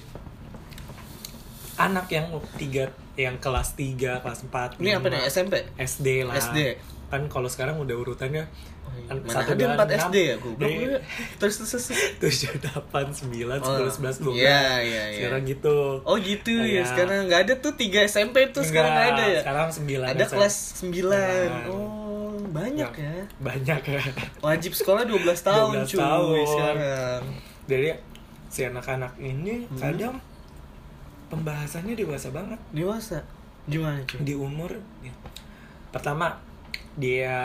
anak 1.75 2.07
yang 2.11 2.27
tiga 2.55 2.91
yang 3.15 3.39
kelas 3.39 3.73
3, 3.73 4.19
kelas 4.19 4.39
4 4.51 4.83
ini 4.83 4.91
apa 4.91 5.07
nih? 5.07 5.23
SMP 5.25 5.63
SD 5.79 6.27
lah. 6.27 6.35
SD. 6.35 6.59
kan 7.05 7.21
kalau 7.31 7.47
sekarang 7.47 7.79
udah 7.79 7.95
urutannya 7.95 8.43
satu 9.25 9.51
ada 9.51 9.53
dua, 9.55 9.69
4 9.69 9.85
enam. 9.85 9.99
SD 10.01 10.15
ya 10.17 10.35
gue 10.35 10.53
Jadi, 10.55 10.75
terus 11.35 11.53
terus 11.57 11.71
terus 11.71 11.87
tujuh 12.17 12.51
delapan 12.63 13.05
sembilan 13.07 13.57
Oh, 13.57 13.65
sepuluh 13.65 13.91
sebelas 13.91 14.15
dua 14.17 14.31
belas 14.31 14.41
iya, 14.41 14.63
iya, 14.79 15.03
iya. 15.05 15.17
sekarang 15.19 15.41
gitu 15.45 15.77
oh 16.01 16.17
gitu 16.17 16.51
ya 16.55 16.65
Iya. 16.65 16.83
sekarang 16.85 17.17
nggak 17.25 17.41
ada 17.41 17.53
tuh 17.57 17.73
3 17.73 17.85
SMP 18.05 18.35
tuh 18.49 18.61
sekarang 18.61 18.91
nggak 18.91 19.07
ada 19.11 19.23
ya 19.27 19.39
sekarang 19.41 19.67
sembilan 19.69 20.07
ada 20.09 20.23
SM. 20.23 20.31
kelas 20.31 20.55
9 20.55 20.79
Sembilan. 20.79 21.47
oh 21.67 22.13
banyak 22.47 22.91
ya 22.95 23.13
banyak 23.37 23.81
ya 23.85 24.01
wajib 24.47 24.71
sekolah 24.71 25.03
12 25.03 25.21
tahun 25.41 25.73
12 25.81 25.87
cuy 25.87 25.99
tahun. 25.99 26.45
sekarang 26.47 27.21
jadi 27.65 27.89
si 28.47 28.61
anak-anak 28.63 29.13
ini 29.17 29.65
Hmm. 29.65 29.77
kadang 29.77 30.15
pembahasannya 31.27 31.93
dewasa 31.93 32.29
banget 32.29 32.59
dewasa 32.71 33.25
gimana 33.65 33.99
cuy 34.03 34.21
di 34.21 34.33
umur 34.33 34.71
ya. 35.01 35.11
pertama 35.89 36.37
dia 36.95 37.35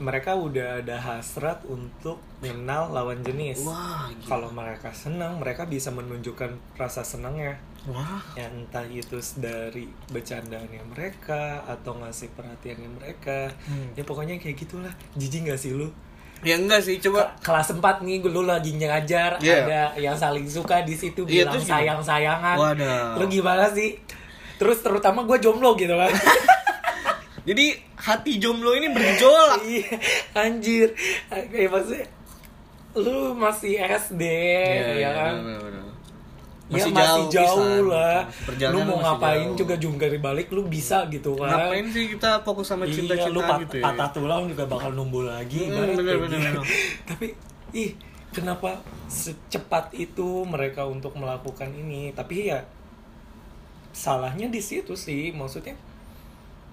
mereka 0.00 0.32
udah 0.32 0.80
ada 0.80 0.96
hasrat 0.96 1.60
untuk 1.64 2.16
mengenal 2.40 2.88
lawan 2.88 3.20
jenis. 3.20 3.60
Wah 3.62 4.08
kalau 4.24 4.48
mereka 4.48 4.88
senang 4.90 5.36
mereka 5.36 5.64
bisa 5.64 5.88
menunjukkan 5.90 6.48
rasa 6.74 7.04
senangnya. 7.04 7.60
Wah. 7.84 8.20
Ya 8.32 8.48
entah 8.48 8.84
itu 8.84 9.14
dari 9.36 9.84
bercandaannya 10.08 10.80
mereka 10.86 11.60
atau 11.64 11.96
ngasih 11.96 12.32
perhatiannya 12.32 12.90
mereka. 12.90 13.52
Hmm. 13.62 13.92
ya 13.92 14.02
pokoknya 14.02 14.36
kayak 14.36 14.56
gitulah. 14.58 14.92
Jijik 15.14 15.46
gak 15.46 15.60
sih 15.60 15.72
lu? 15.72 15.92
Ya 16.40 16.56
enggak 16.56 16.80
sih 16.80 16.96
coba 16.98 17.36
Ke- 17.36 17.52
kelas 17.52 17.68
4 17.76 18.00
nih 18.00 18.24
lu 18.24 18.42
lagi 18.42 18.72
ngajar 18.74 19.36
Iya. 19.36 19.60
ada 19.60 19.82
yang 19.94 20.16
saling 20.16 20.48
suka 20.48 20.80
di 20.80 20.96
situ 20.96 21.20
Iya, 21.22 21.44
bilang 21.44 21.52
terus 21.52 21.64
gimana? 21.64 21.76
sayang 21.76 22.00
sayangan 22.00 22.56
Waduh. 22.56 23.08
lu 23.20 23.24
gimana 23.28 23.64
sih? 23.68 24.00
Terus 24.56 24.80
terutama 24.80 25.24
gue 25.24 25.36
jomblo 25.36 25.76
gitu 25.76 25.92
kan 25.92 26.08
jadi 27.42 27.66
hati 27.94 28.36
jomblo 28.36 28.72
ini 28.72 28.88
bergejolak 28.88 29.60
iya 29.70 29.88
anjir 30.34 30.92
kayak 31.28 31.68
maksudnya 31.68 32.04
lu 32.92 33.32
masih 33.32 33.78
SD 33.78 34.22
Iya, 34.22 34.86
ya 34.98 35.10
kan 35.10 35.34
bener, 35.36 35.58
bener, 35.58 35.60
bener. 35.62 35.84
Ya, 36.70 36.78
Masih, 36.78 36.92
masih 36.92 37.02
jauh, 37.02 37.26
jauh, 37.28 37.58
pisan. 37.58 37.82
lah 37.88 38.18
Perjalanan 38.44 38.74
lu 38.76 38.80
mau 38.80 38.90
masih 38.92 39.02
ngapain 39.04 39.42
jauh. 39.44 39.58
juga 39.58 39.74
jungkir 39.76 40.12
balik 40.18 40.48
lu 40.48 40.62
bisa 40.64 40.98
gitu 41.08 41.34
kan 41.34 41.50
ngapain 41.50 41.86
sih 41.88 42.04
kita 42.08 42.30
fokus 42.40 42.66
sama 42.68 42.84
iya, 42.84 42.94
cinta-cintaan 42.94 43.30
lu 43.32 43.40
pat- 43.40 43.60
gitu 43.60 43.74
ya 43.76 43.84
patah 43.84 44.08
tulang 44.12 44.42
juga 44.46 44.64
bakal 44.64 44.90
numbuh 44.92 45.24
lagi 45.24 45.66
Hmm, 45.66 45.98
bener, 45.98 46.14
bener, 46.20 46.38
bener. 46.38 46.62
tapi 47.04 47.34
ih 47.72 47.90
kenapa 48.30 48.78
secepat 49.06 49.90
itu 49.92 50.26
mereka 50.44 50.82
untuk 50.84 51.10
melakukan 51.12 51.70
ini 51.72 52.10
tapi 52.10 52.48
ya 52.48 52.62
salahnya 53.92 54.46
di 54.46 54.60
situ 54.60 54.94
sih 54.94 55.30
maksudnya 55.32 55.74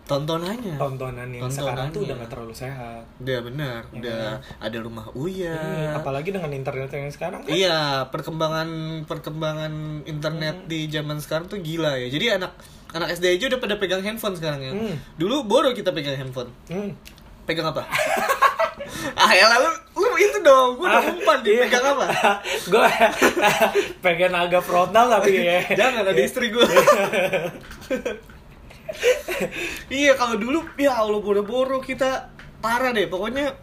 tontonannya 0.08 0.76
tontonan 0.76 1.28
yang 1.28 1.46
sekarang 1.46 1.91
tuh 1.91 2.00
Tontonannya. 2.00 2.02
udah 2.02 2.15
gak 2.17 2.32
terlalu 2.32 2.54
sehat 2.54 3.04
udah 3.20 3.38
benar 3.43 3.82
Ya 3.84 3.93
udah 3.93 4.22
ada 4.58 4.78
rumah 4.80 5.06
Uya 5.13 5.54
Hmm, 5.54 5.88
apalagi 5.93 6.30
dengan 6.32 6.50
internet 6.50 6.88
yang 6.89 7.08
sekarang 7.10 7.43
kan 7.43 7.50
iya 7.50 7.78
perkembangan 8.08 8.70
perkembangan 9.04 9.74
internet 10.04 10.56
Hmm. 10.58 10.65
di 10.65 10.88
zaman 10.88 11.20
sekarang 11.20 11.46
tuh 11.46 11.60
gila 11.60 11.96
ya 11.98 12.08
jadi 12.08 12.39
anak 12.39 12.56
anak 12.89 13.12
SD 13.13 13.36
aja 13.36 13.46
udah 13.48 13.60
pada 13.60 13.76
pegang 13.76 14.00
handphone 14.00 14.34
sekarang 14.34 14.60
ya 14.62 14.72
Hmm. 14.72 14.96
dulu 15.15 15.43
bodoh 15.43 15.72
kita 15.72 15.91
pegang 15.91 16.15
handphone 16.15 16.56
hmm, 16.65 16.96
pegang 17.43 17.67
apa 17.67 17.84
ah 19.17 19.32
ya 19.32 19.52
lu, 19.52 19.72
lu 20.00 20.15
itu 20.15 20.39
dong, 20.39 20.78
gua 20.78 20.88
udah 20.88 21.02
umpan 21.12 21.38
di 21.41 21.52
Iya. 21.52 21.67
pegang 21.67 21.86
apa? 21.89 22.06
gue 22.72 22.88
pengen 24.06 24.32
agak 24.32 24.63
frontal 24.63 25.12
tapi 25.12 25.36
ya 25.36 25.60
Jangan 25.76 26.08
ada 26.08 26.15
istri 26.15 26.48
gua. 26.48 26.63
iya 29.93 30.13
kalau 30.13 30.36
dulu 30.36 30.63
ya 30.76 30.95
Allah 30.95 31.17
boro-boro 31.17 31.80
kita 31.80 32.30
parah 32.58 32.89
deh 32.89 33.06
pokoknya 33.06 33.54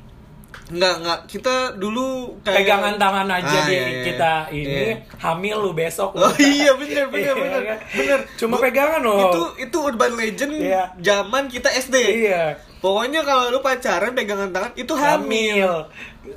nggak 0.65 0.95
nggak 0.99 1.21
kita 1.27 1.55
dulu 1.77 2.41
kayak 2.41 2.57
pegangan 2.59 2.95
tangan 2.97 3.29
aja 3.29 3.53
Ah, 3.55 3.65
deh 3.65 3.75
iya, 3.75 3.85
iya. 3.87 4.03
kita 4.03 4.33
ini 4.51 4.65
Iya. 4.65 4.95
hamil 5.19 5.57
lu 5.61 5.73
besok 5.73 6.15
Oh 6.15 6.33
iya 6.39 6.73
bener 6.73 7.05
bener 7.07 7.21
Iya, 7.27 7.33
bener 7.37 7.61
kan? 7.63 7.79
bener. 7.93 8.19
Cuma 8.35 8.55
Gua- 8.55 8.65
pegangan 8.65 9.01
loh. 9.03 9.21
Itu 9.21 9.43
itu 9.61 9.77
urban 9.79 10.13
legend 10.15 10.53
Iya. 10.57 10.83
zaman 10.97 11.49
kita 11.49 11.69
SD. 11.69 11.97
iya 12.23 12.57
Pokoknya 12.79 13.21
kalau 13.23 13.49
lu 13.49 13.61
pacaran 13.61 14.13
pegangan 14.13 14.49
tangan 14.51 14.73
itu 14.75 14.93
hamil. 14.95 15.11
hamil 15.13 15.73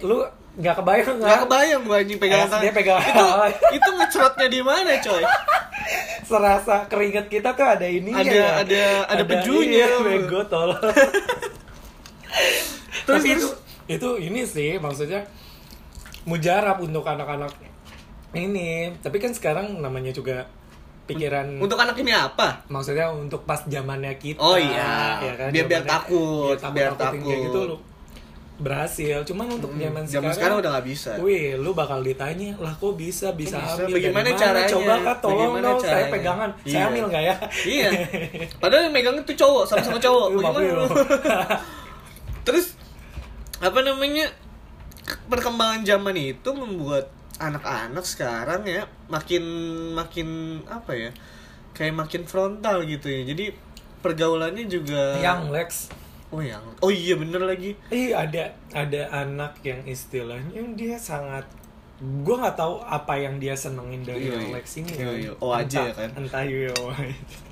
lu 0.01 0.17
nggak 0.57 0.75
kebayang 0.75 1.17
Nggak 1.17 1.39
kebayang 1.43 1.81
gua 1.83 1.97
anjing 1.97 2.17
pegangan 2.17 2.49
tangan. 2.49 2.73
pegangan 2.73 3.05
itu 3.05 3.25
itu 3.77 3.89
ngecerotnya 3.91 4.47
di 4.47 4.61
mana 4.61 4.91
coy? 4.97 5.23
serasa 6.19 6.75
keringet 6.85 7.25
kita 7.27 7.53
tuh 7.53 7.63
ada 7.63 7.85
ininya 7.85 8.19
Ada- 8.19 8.33
ya. 8.33 8.49
ada- 8.59 9.05
ada 9.07 9.23
pejunya. 9.23 9.85
iya, 9.85 9.97
bego 9.97 10.41
tol 10.43 10.73
Terus, 13.05 13.23
tapi 13.23 13.29
itu 13.31 13.47
itu 13.87 14.09
ini 14.19 14.41
sih 14.43 14.75
maksudnya 14.77 15.23
mujarab 16.23 16.77
untuk 16.77 17.01
anak-anak 17.01 17.55
ini 18.33 18.91
tapi 18.99 19.17
kan 19.17 19.31
sekarang 19.31 19.79
namanya 19.79 20.11
juga 20.11 20.43
pikiran 21.05 21.55
Untuk 21.57 21.79
anak 21.79 21.95
ini 21.95 22.11
apa? 22.11 22.67
maksudnya 22.67 23.07
untuk 23.07 23.47
pas 23.47 23.63
zamannya 23.63 24.11
kita 24.17 24.35
Oh 24.37 24.59
iya. 24.59 25.23
ya 25.23 25.33
kan? 25.37 25.49
Biar- 25.49 25.63
biar 25.65 25.81
Zamannya- 25.81 25.87
takut, 25.87 26.51
iya, 26.53 26.67
biar 26.67 26.91
takut-takutin 26.91 27.21
kayak 27.21 27.31
takut. 27.31 27.45
gitu 27.47 27.59
lu 27.63 27.77
berhasil 28.57 29.21
cuman 29.23 29.53
untuk 29.53 29.69
Hmm, 29.69 29.77
zaman 29.79 30.01
zaman 30.01 30.07
sekarang, 30.07 30.33
sekarang 30.33 30.55
udah 30.57 30.71
nggak 30.73 30.87
bisa. 30.87 31.11
wih 31.17 31.53
lu 31.55 31.71
bakal 31.71 32.01
ditanya 32.01 32.57
lah 32.57 32.73
kok 32.73 32.93
bisa 32.93 33.29
bisa 33.31 33.53
bisa? 33.55 33.77
hamil 33.77 33.93
Bagaimana 33.93 34.27
Dari 34.27 34.39
caranya? 34.39 34.67
coba 34.67 34.93
kak 34.99 35.17
tolong 35.19 35.37
Bagaimana 35.53 35.61
dong 35.63 35.77
saya 35.77 35.89
caranya? 35.91 36.09
pegangan 36.09 36.49
Iya. 36.57 36.65
saya 36.67 36.83
hamil 36.83 37.05
nggak 37.07 37.23
ya 37.23 37.35
Iya. 37.63 37.89
Padahal 38.61 38.81
yang 38.83 38.93
megang 38.93 39.17
itu 39.19 39.33
cowok, 39.35 39.63
sama-sama 39.63 39.97
cowok. 39.97 40.27
Lu 40.27 40.39
Bagaimana? 40.39 40.85
Terus 42.43 42.65
apa 43.59 43.79
namanya? 43.79 44.25
Perkembangan 45.23 45.81
zaman 45.81 46.15
itu 46.17 46.49
membuat 46.51 47.07
anak-anak 47.37 48.03
sekarang 48.03 48.65
ya 48.65 48.83
makin 49.07 49.43
makin 49.93 50.27
apa 50.65 50.91
ya? 50.91 51.11
Kayak 51.71 51.95
makin 51.95 52.21
frontal 52.23 52.81
gitu 52.83 53.05
ya. 53.05 53.21
Jadi 53.23 53.53
pergaulannya 53.97 54.65
juga 54.65 55.15
yang 55.17 55.47
Lex 55.47 55.93
Oh 56.29 56.39
yang 56.39 56.59
Oh 56.77 56.89
iya 56.89 57.15
bener 57.15 57.39
lagi. 57.41 57.71
Ih 57.87 58.11
ada 58.11 58.43
ada 58.69 59.01
anak 59.09 59.57
yang 59.61 59.79
istilahnya 59.83 60.59
dia 60.73 60.95
sangat 60.95 61.47
gue 61.97 62.35
nggak 62.35 62.53
tahu 62.53 62.77
apa 62.79 63.15
yang 63.15 63.37
dia 63.37 63.53
senengin 63.53 64.01
dari 64.01 64.27
Iya, 64.27 64.37
iya. 64.37 64.47
Alex 64.51 64.65
ini 64.77 64.91
Iya, 64.93 65.11
iya. 65.17 65.31
Oh, 65.37 65.49
aja 65.49 65.65
Entah- 65.81 65.87
ya 65.87 65.93
kan? 65.95 66.09
entah 66.15 66.43
iya 66.43 66.69
oh, 66.75 66.93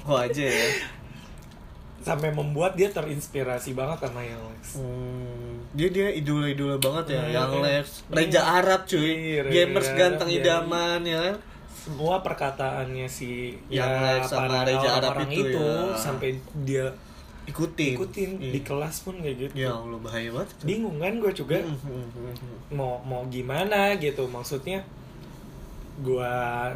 Oh 0.06 0.18
aja 0.20 0.44
ya. 0.44 0.68
sampai 2.00 2.30
membuat 2.30 2.76
dia 2.76 2.86
terinspirasi 2.88 3.74
banget 3.74 3.98
sama 4.00 4.22
yang 4.22 4.38
Alex 4.38 4.78
Hmm, 4.78 5.66
dia 5.72 5.90
dia 5.90 6.14
idola-idola 6.14 6.78
banget 6.78 7.18
ya, 7.18 7.22
Hmm. 7.24 7.34
yang 7.34 7.52
Lex, 7.60 7.86
Raja 8.08 8.42
Arab 8.54 8.86
cuy, 8.86 9.10
Iya, 9.10 9.40
Raja 9.42 9.54
gamers 9.56 9.88
Arab, 9.88 9.98
ganteng 9.98 10.30
iya. 10.30 10.38
idaman 10.38 11.00
ya 11.02 11.18
kan. 11.24 11.36
semua 11.76 12.16
perkataannya 12.20 13.08
si 13.08 13.30
Yang 13.68 13.90
ya, 13.90 14.02
Lex 14.04 14.22
sama 14.28 14.42
para 14.44 14.62
Raja 14.68 14.90
Arab 14.96 15.12
orang 15.16 15.30
itu 15.32 15.42
itu, 15.48 15.66
ya. 15.66 15.78
sampai 15.96 16.30
dia 16.62 16.86
Ikutin. 17.46 17.94
ikutin 17.94 18.30
Iya. 18.38 18.52
di 18.52 18.62
kelas 18.62 18.96
pun 19.02 19.16
kayak 19.18 19.38
gitu 19.40 19.54
Ya 19.56 19.72
Allah 19.72 19.98
bahaya 19.98 20.30
banget. 20.30 20.50
bingung 20.62 20.98
kan 20.98 21.14
gue 21.16 21.32
juga 21.32 21.58
Hmm, 21.58 21.78
hmm, 21.78 22.08
hmm, 22.12 22.36
mau 22.72 22.98
mau 23.02 23.22
gimana 23.28 23.94
gitu 23.96 24.26
maksudnya 24.26 24.82
gua 25.98 26.70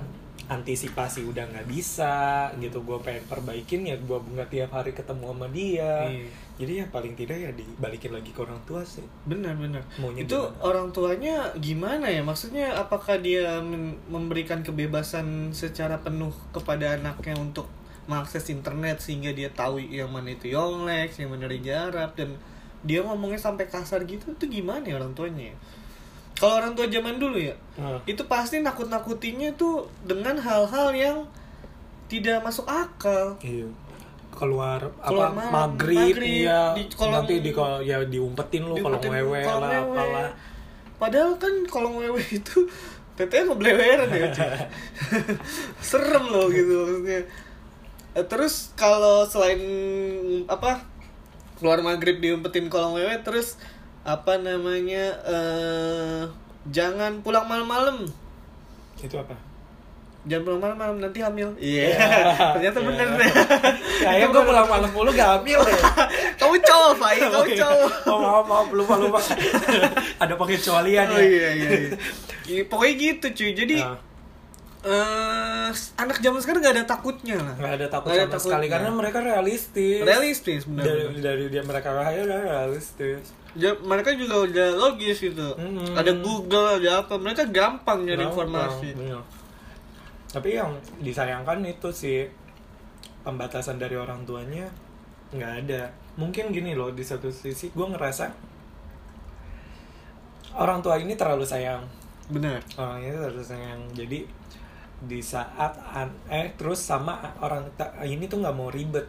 antisipasi 0.48 1.22
udah 1.26 1.46
nggak 1.46 1.68
bisa 1.68 2.16
gitu 2.56 2.82
gua 2.82 2.98
pengen 2.98 3.22
perbaikin 3.24 3.84
ya 3.84 3.94
gua 4.00 4.18
nggak 4.18 4.50
tiap 4.50 4.72
hari 4.72 4.92
ketemu 4.92 5.26
sama 5.28 5.48
dia 5.50 6.08
Iya. 6.08 6.26
jadi 6.58 6.72
ya 6.74 6.86
paling 6.88 7.14
tidak 7.14 7.38
ya 7.38 7.52
dibalikin 7.52 8.12
lagi 8.12 8.32
ke 8.32 8.40
orang 8.40 8.58
tua 8.64 8.82
sih 8.82 9.04
Benar 9.24 9.54
benar. 9.56 9.84
Maunya 9.96 10.24
Itu 10.24 10.40
gimana? 10.40 10.64
orang 10.64 10.88
tuanya 10.90 11.36
gimana 11.56 12.06
ya? 12.08 12.22
Maksudnya 12.22 12.74
apakah 12.74 13.20
dia 13.20 13.62
memberikan 14.08 14.60
kebebasan 14.60 15.52
secara 15.52 15.98
penuh 15.98 16.32
kepada 16.50 16.96
anaknya 16.96 17.38
untuk 17.38 17.68
mengakses 18.10 18.50
internet 18.50 18.98
sehingga 18.98 19.30
dia 19.30 19.48
tahu 19.48 19.78
yang 19.80 20.10
mana 20.10 20.34
itu 20.34 20.50
Yonglex, 20.50 21.22
yang 21.22 21.30
mana 21.30 21.46
Raja 21.46 21.88
Arab 21.88 22.18
dan 22.18 22.34
dia 22.82 23.00
ngomongnya 23.00 23.38
sampai 23.38 23.70
kasar 23.70 24.02
gitu 24.04 24.34
itu 24.34 24.46
gimana 24.50 24.82
ya 24.82 24.98
orang 24.98 25.14
tuanya? 25.14 25.54
ya? 25.54 25.56
Kalau 26.34 26.58
orang 26.58 26.74
tua 26.74 26.88
zaman 26.88 27.20
dulu 27.20 27.38
ya, 27.38 27.52
Nah, 27.76 28.00
itu 28.04 28.24
pasti 28.26 28.60
nakut-nakutinya 28.60 29.54
tuh 29.54 29.86
dengan 30.02 30.34
hal-hal 30.36 30.90
yang 30.92 31.18
tidak 32.08 32.42
masuk 32.42 32.66
akal. 32.66 33.38
iya 33.40 33.70
keluar, 34.32 34.80
Keluar 35.04 35.30
apa 35.30 35.36
malam, 35.36 35.52
maghrib, 35.52 36.16
maghrib, 36.16 36.48
ya 36.48 36.72
di 36.72 36.88
kolong- 36.90 37.28
nanti 37.28 37.34
di 37.40 37.52
kol- 37.52 37.84
ya 37.84 38.00
diumpetin 38.02 38.64
lu 38.64 38.80
kalau 38.80 38.96
kolong 38.98 39.36
lah 39.36 39.84
apalah 39.84 40.30
Padahal 40.96 41.32
kan 41.36 41.52
kolong 41.68 41.96
wewe 41.96 42.24
itu 42.24 42.64
tetenya 43.16 43.52
ngebleweran 43.52 44.08
ya 44.10 44.28
cuy. 44.32 44.52
Serem 45.84 46.24
loh 46.26 46.48
gitu 46.48 46.72
maksudnya. 46.72 47.20
Eh, 48.12 48.24
Terus 48.24 48.74
kalau 48.74 49.24
selain 49.24 49.62
apa 50.46 50.82
keluar 51.56 51.80
maghrib 51.80 52.18
diumpetin 52.18 52.68
kolong 52.68 52.96
wewe 52.96 53.20
terus 53.20 53.60
apa 54.02 54.36
namanya 54.36 55.06
eh 55.22 56.22
jangan 56.66 57.20
pulang 57.20 57.46
malam-malam. 57.46 58.08
Itu 58.98 59.16
apa? 59.16 59.36
Jangan 60.24 60.44
pulang 60.46 60.62
malam-malam 60.62 60.98
nanti 61.00 61.20
hamil. 61.20 61.52
Iya. 61.56 61.96
Ternyata 62.56 62.80
Iya. 62.80 62.88
bener 62.88 63.08
deh 63.14 63.32
kayak 64.00 64.28
gue 64.30 64.42
pulang 64.42 64.68
malam 64.68 64.90
mulu 64.90 65.12
gak 65.12 65.30
hamil 65.38 65.60
ya. 65.60 65.80
Kamu 66.40 66.56
cowok 66.58 66.92
Fai 66.96 67.20
kamu 67.20 67.36
Oh, 67.36 67.46
iya. 67.46 67.58
cowok. 67.60 67.92
Oh 68.08 68.18
maaf 68.20 68.46
maaf. 68.46 68.68
Lupa 68.72 68.96
lupa. 68.98 69.20
Ada 70.24 70.34
pengecualian 70.34 71.08
oh 71.08 71.20
ya. 71.20 71.24
iya 71.24 71.50
iya, 71.54 71.70
iya. 71.76 71.90
Iya, 72.48 72.62
pokoknya 72.66 72.94
gitu 72.98 73.28
cuy. 73.34 73.52
Jadi 73.54 73.76
Nah. 73.80 73.96
Eh 74.80 75.70
anak 76.00 76.24
zaman 76.24 76.40
sekarang 76.40 76.64
nggak 76.64 76.76
ada 76.80 76.86
takutnya 76.88 77.36
lah. 77.36 77.56
Nggak 77.60 77.74
ada 77.76 77.88
takut 77.92 78.08
Nggak 78.10 78.20
ada 78.24 78.32
sama 78.32 78.44
sekali 78.48 78.66
karena 78.72 78.90
mereka 78.96 79.18
realistis. 79.20 80.00
Realistis 80.02 80.62
benar 80.64 80.88
dari 80.88 81.20
dari 81.20 81.46
dia 81.52 81.64
mereka 81.68 81.92
kaya 81.92 82.24
udah 82.24 82.40
realistis. 82.40 83.36
Ya, 83.58 83.74
mereka 83.76 84.14
juga 84.14 84.46
udah 84.46 84.68
logis 84.78 85.20
gitu. 85.20 85.58
Hmm. 85.58 85.98
ada 85.98 86.14
Google 86.16 86.80
ada 86.80 87.04
apa. 87.04 87.18
Mereka 87.18 87.50
gampang 87.50 88.06
nyari 88.08 88.24
Gampang, 88.24 88.32
informasi. 88.32 88.90
iya. 88.96 89.20
tapi 90.30 90.54
yang 90.54 90.78
disayangkan 91.02 91.66
itu 91.66 91.90
sih 91.90 92.30
pembatasan 93.26 93.82
dari 93.82 93.98
orang 93.98 94.24
tuanya 94.24 94.70
nggak 95.34 95.54
ada. 95.66 95.90
Mungkin 96.16 96.54
gini 96.54 96.78
loh 96.78 96.94
di 96.94 97.02
satu 97.02 97.34
sisi 97.34 97.74
gue 97.74 97.88
ngerasa 97.90 98.30
orang 100.56 100.80
tua 100.80 101.02
ini 101.02 101.18
terlalu 101.18 101.44
sayang. 101.44 101.82
Benar. 102.30 102.62
Orang 102.78 103.02
ini 103.02 103.12
terlalu 103.12 103.44
sayang. 103.44 103.82
Jadi 103.98 104.39
di 105.08 105.24
saat 105.24 105.80
an 105.96 106.12
eh 106.28 106.52
terus 106.60 106.82
sama 106.82 107.16
orang 107.40 107.72
ini 108.04 108.28
tuh 108.28 108.44
nggak 108.44 108.56
mau 108.56 108.68
ribet. 108.68 109.08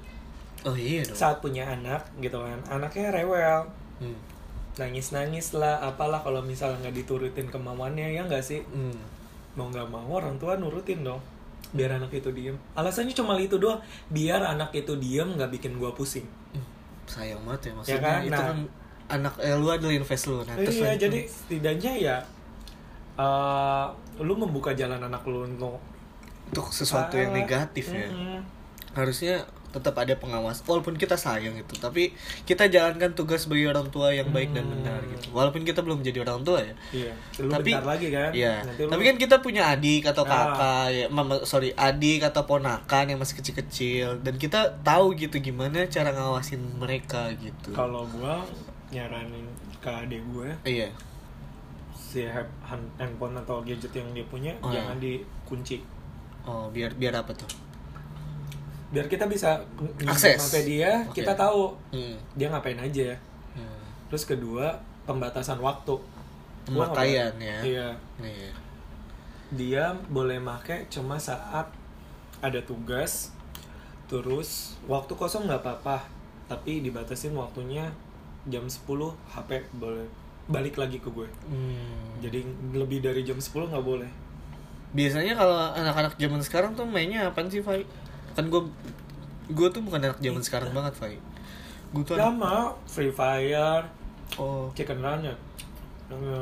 Oh 0.63 0.77
iya 0.77 1.03
dong. 1.03 1.17
Saat 1.17 1.41
punya 1.41 1.67
anak 1.67 2.05
gitu 2.21 2.39
kan. 2.39 2.59
Anaknya 2.69 3.11
rewel. 3.11 3.67
Hmm. 4.01 4.17
nangis 4.79 5.13
nangis 5.13 5.53
lah 5.53 5.77
apalah 5.83 6.23
kalau 6.25 6.41
misalnya 6.41 6.89
nggak 6.89 7.05
diturutin 7.05 7.51
kemauannya 7.51 8.17
ya 8.17 8.23
nggak 8.25 8.41
sih? 8.41 8.63
Hmm. 8.65 8.97
mau 9.59 9.67
nggak 9.67 9.91
mau 9.91 10.07
orang 10.15 10.39
tua 10.39 10.55
nurutin 10.57 11.03
dong 11.03 11.19
biar 11.75 11.99
anak 11.99 12.15
itu 12.15 12.31
diem. 12.31 12.57
Alasannya 12.75 13.13
cuma 13.13 13.35
itu 13.37 13.59
doang 13.59 13.83
biar 14.09 14.41
anak 14.41 14.71
itu 14.73 14.95
diem 14.97 15.27
nggak 15.37 15.51
bikin 15.53 15.75
gua 15.77 15.91
pusing. 15.93 16.25
Sayang 17.05 17.43
banget 17.43 17.71
ya 17.71 17.73
maksudnya 17.75 17.99
Ya 17.99 18.01
kan? 18.01 18.21
itu 18.23 18.31
Nah. 18.31 18.41
kan 18.47 18.59
anak 19.11 19.35
eh, 19.43 19.55
lu 19.59 19.67
adalah 19.67 19.91
invest 19.91 20.31
lu 20.31 20.39
nah, 20.47 20.55
terus 20.55 20.79
iya 20.79 20.95
jadi 20.95 21.19
setidaknya 21.27 21.93
ya 21.99 22.17
eh, 23.21 23.87
lu 24.19 24.35
membuka 24.35 24.73
jalan 24.73 24.99
anak 24.99 25.21
lu 25.25 25.45
untuk 25.45 25.77
untuk 26.47 26.67
sesuatu 26.71 27.15
yang 27.15 27.31
Ah, 27.31 27.37
negatif 27.37 27.87
ya 27.91 28.07
mm-mm. 28.07 28.41
harusnya 28.93 29.35
tetap 29.71 29.95
ada 29.95 30.11
pengawas 30.17 30.67
walaupun 30.67 30.99
kita 30.99 31.15
sayang 31.15 31.55
gitu 31.55 31.79
tapi 31.79 32.11
kita 32.43 32.67
jalankan 32.67 33.15
tugas 33.15 33.47
sebagai 33.47 33.71
orang 33.71 33.87
tua 33.87 34.11
yang 34.11 34.27
baik 34.29 34.51
dan 34.51 34.67
benar 34.67 34.99
gitu 35.07 35.31
walaupun 35.31 35.63
kita 35.63 35.79
belum 35.79 36.03
jadi 36.03 36.19
orang 36.21 36.43
tua 36.43 36.59
ya 36.59 36.75
iya 36.91 37.13
lu 37.39 37.47
tapi 37.49 37.71
lagi 37.71 38.11
kan 38.11 38.35
Iya. 38.35 38.67
Nanti 38.67 38.83
lu- 38.83 38.91
Tapi 38.91 39.03
kan 39.05 39.17
kita 39.17 39.37
punya 39.39 39.63
adik 39.69 40.03
atau 40.05 40.27
Ah. 40.27 40.31
kakak 40.51 40.87
ya, 40.91 41.07
mama 41.09 41.39
sorry 41.45 41.71
adik 41.73 42.19
atau 42.25 42.43
ponakan 42.45 43.05
yang 43.07 43.23
masih 43.23 43.39
kecil-kecil 43.39 44.19
dan 44.19 44.35
kita 44.37 44.59
tahu 44.83 45.15
gitu 45.15 45.39
gimana 45.39 45.87
cara 45.87 46.11
ngawasin 46.11 46.59
mereka 46.75 47.31
gitu. 47.37 47.71
kalau 47.71 48.03
gua 48.11 48.43
nyaranin 48.91 49.47
ke 49.79 49.87
adik 49.89 50.19
gue 50.27 50.51
Iya. 50.67 50.91
Si 52.11 52.27
ha- 52.27 52.43
han- 52.61 52.91
handphone 52.97 53.37
atau 53.37 53.63
gadget 53.63 53.95
yang 53.95 54.11
dia 54.11 54.25
punya 54.25 54.51
Oh, 54.59 54.69
jangan 54.69 54.99
dikunci 54.99 55.79
Oh 56.43 56.67
biar 56.69 56.91
biar 56.93 57.15
apa 57.17 57.31
tuh? 57.33 57.47
biar 58.91 59.07
kita 59.07 59.25
bisa 59.25 59.63
Akses. 60.03 60.35
sampai 60.37 60.67
dia 60.67 61.07
Oke. 61.07 61.23
kita 61.23 61.31
tahu 61.33 61.71
Hmm. 61.89 62.19
dia 62.35 62.51
ngapain 62.51 62.75
aja 62.77 63.15
Hmm. 63.53 63.83
terus 64.09 64.25
kedua 64.25 64.75
pembatasan 65.05 65.59
waktu 65.59 65.95
Pemakaian 66.67 67.31
ya. 67.37 67.59
iya 67.63 67.89
Iya. 68.19 68.51
dia 69.49 69.85
boleh 70.09 70.37
make 70.37 70.87
cuma 70.89 71.15
saat 71.17 71.71
ada 72.41 72.59
tugas 72.61 73.31
terus 74.07 74.75
waktu 74.85 75.13
kosong 75.13 75.47
nggak 75.47 75.61
apa-apa 75.61 76.03
tapi 76.47 76.81
dibatasin 76.81 77.31
waktunya 77.33 77.87
jam 78.45 78.67
10 78.67 78.83
HP 79.29 79.51
boleh 79.73 80.07
balik 80.47 80.77
lagi 80.77 80.97
ke 80.97 81.09
gue 81.09 81.29
Hmm. 81.45 82.17
jadi 82.19 82.41
lebih 82.73 83.01
dari 83.01 83.21
jam 83.21 83.37
10 83.37 83.51
nggak 83.67 83.83
boleh 83.83 84.11
Biasanya 84.91 85.35
kalau 85.35 85.55
anak-anak 85.71 86.19
zaman 86.19 86.41
sekarang 86.41 86.75
tuh 86.75 86.83
mainnya 86.83 87.23
apaan 87.25 87.47
sih, 87.47 87.61
Fai? 87.61 87.87
Kan 88.33 88.47
gue 88.47 88.59
gue 89.49 89.69
tuh 89.69 89.79
bukan 89.81 90.03
anak 90.03 90.19
zaman 90.19 90.43
sekarang 90.43 90.71
banget, 90.73 90.95
Fai. 90.95 91.15
Gue 91.89 92.03
tuh 92.03 92.15
anak- 92.15 92.35
sama 92.35 92.53
Free 92.85 93.11
Fire 93.11 93.87
oh. 94.35 94.67
Chicken 94.73 94.99
Run 94.99 95.23
ya 95.23 95.37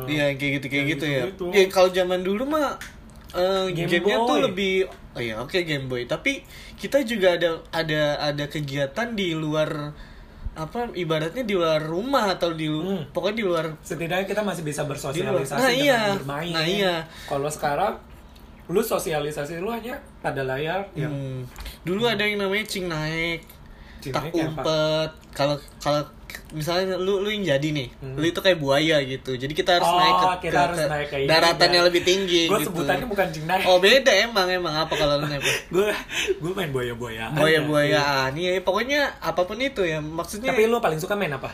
Iya 0.08 0.32
kayak 0.32 0.52
gitu 0.54 0.66
kayak 0.66 0.72
Kayak 0.72 0.86
gitu 0.88 1.04
ya. 1.06 1.22
gitu-gitu. 1.26 1.44
Ya 1.52 1.64
kalau 1.68 1.88
zaman 1.90 2.20
dulu 2.22 2.48
mah 2.48 2.80
Game 3.68 3.84
gamenya 3.84 4.16
tuh 4.18 4.40
lebih 4.40 4.88
oh 5.12 5.20
ya 5.20 5.36
oke 5.38 5.60
Game 5.60 5.84
Boy. 5.84 6.08
Tapi 6.08 6.40
kita 6.74 7.04
juga 7.04 7.36
ada 7.36 7.60
ada 7.68 8.00
ada 8.24 8.44
kegiatan 8.46 9.12
di 9.12 9.36
luar 9.36 9.92
apa 10.58 10.90
ibaratnya 10.92 11.46
di 11.46 11.54
luar 11.54 11.78
rumah 11.78 12.34
atau 12.34 12.50
di 12.50 12.66
Hmm. 12.66 13.06
pokoknya 13.14 13.36
di 13.38 13.44
luar 13.46 13.64
setidaknya 13.78 14.26
kita 14.26 14.42
masih 14.42 14.66
bisa 14.66 14.82
bersosialisasi 14.84 15.54
Nah, 15.54 15.70
dengan 15.70 15.86
iya. 15.86 16.00
bermain. 16.18 16.50
Nah, 16.52 16.64
iya. 16.66 16.94
Kalau 17.30 17.46
sekarang 17.46 17.94
lu 18.68 18.82
sosialisasi 18.82 19.62
lu 19.62 19.70
hanya 19.70 19.96
pada 20.18 20.42
layar 20.44 20.84
yang 20.92 21.08
hmm, 21.08 21.46
dulu 21.86 22.04
ada 22.04 22.20
yang 22.20 22.42
namanya 22.42 22.66
cing 22.66 22.90
naik, 22.90 23.40
Cing 24.02 24.12
tak 24.12 24.28
umpet. 24.28 25.10
Kalau 25.32 25.56
kalau 25.78 26.02
misalnya 26.50 26.94
lu 26.94 27.18
lu 27.18 27.28
yang 27.28 27.44
jadi 27.50 27.68
nih, 27.70 27.88
Hmm. 27.94 28.14
lu 28.14 28.24
itu 28.24 28.38
kayak 28.38 28.56
buaya 28.56 28.98
gitu. 29.00 29.32
Jadi 29.32 29.52
kita 29.52 29.70
harus 29.74 29.86
Oh, 29.86 29.96
naik 29.96 30.14
ke, 30.14 30.28
kita 30.42 30.50
ke- 30.50 30.62
harus 30.62 30.78
ke 30.78 30.86
naik 30.86 31.08
kayak 31.08 31.26
daratan 31.26 31.56
ini, 31.62 31.68
yang 31.70 31.76
ya. 31.76 31.88
lebih 31.88 32.02
tinggi 32.02 32.40
gue 32.42 32.54
gitu. 32.54 32.68
sebutannya 32.68 33.06
bukan 33.06 33.26
cingnaik 33.28 33.64
Oh 33.64 33.78
beda 33.78 34.12
emang 34.18 34.48
emang 34.48 34.74
apa 34.78 34.92
kalau 34.92 35.14
lu 35.16 35.26
naik? 35.26 35.42
gue 35.74 35.88
gue 36.34 36.52
main 36.52 36.70
boya 36.70 36.94
boyaan 36.94 37.32
buaya 37.32 37.60
buayaan 37.62 38.30
ya 38.32 38.56
pokoknya 38.58 39.00
apa 39.18 39.40
pun 39.42 39.56
itu 39.56 39.82
ya 39.82 39.98
maksudnya 39.98 40.50
tapi 40.50 40.64
lu 40.64 40.78
paling 40.78 40.96
suka 40.96 41.14
main 41.14 41.30
apa 41.30 41.52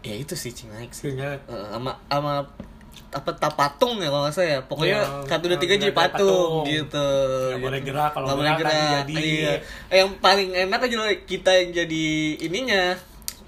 ya 0.00 0.14
itu 0.14 0.32
sih 0.32 0.50
cing 0.50 0.70
naik 0.70 0.90
sih 0.90 1.10
Cingnaik. 1.10 1.44
Eh, 1.44 1.66
sama 1.70 1.92
sama 2.06 2.32
apa 3.10 3.30
tak 3.34 3.52
patung 3.52 3.98
ya 3.98 4.06
kalau 4.06 4.22
nggak 4.22 4.32
salah 4.32 4.48
ya 4.48 4.58
pokoknya 4.62 4.98
Iya, 5.00 5.26
satu 5.26 5.44
dua 5.44 5.58
tiga 5.58 5.74
nggak 5.74 5.82
jadi 5.82 5.94
patung, 5.94 6.30
patung. 6.30 6.64
gitu 6.64 7.08
Nggak 7.10 7.50
Gitu. 7.50 7.66
boleh 7.66 7.80
gerak, 7.82 8.10
kalau 8.12 8.24
Nggak 8.24 8.38
boleh 8.38 8.52
gerak 8.56 8.74
jadi. 9.02 9.14
iya. 9.20 9.52
Eh, 9.88 9.96
yang 9.98 10.10
paling 10.16 10.48
enak 10.52 10.80
aja 10.80 10.94
loh, 10.96 11.08
kita 11.24 11.50
yang 11.52 11.70
jadi 11.76 12.04
ininya 12.40 12.82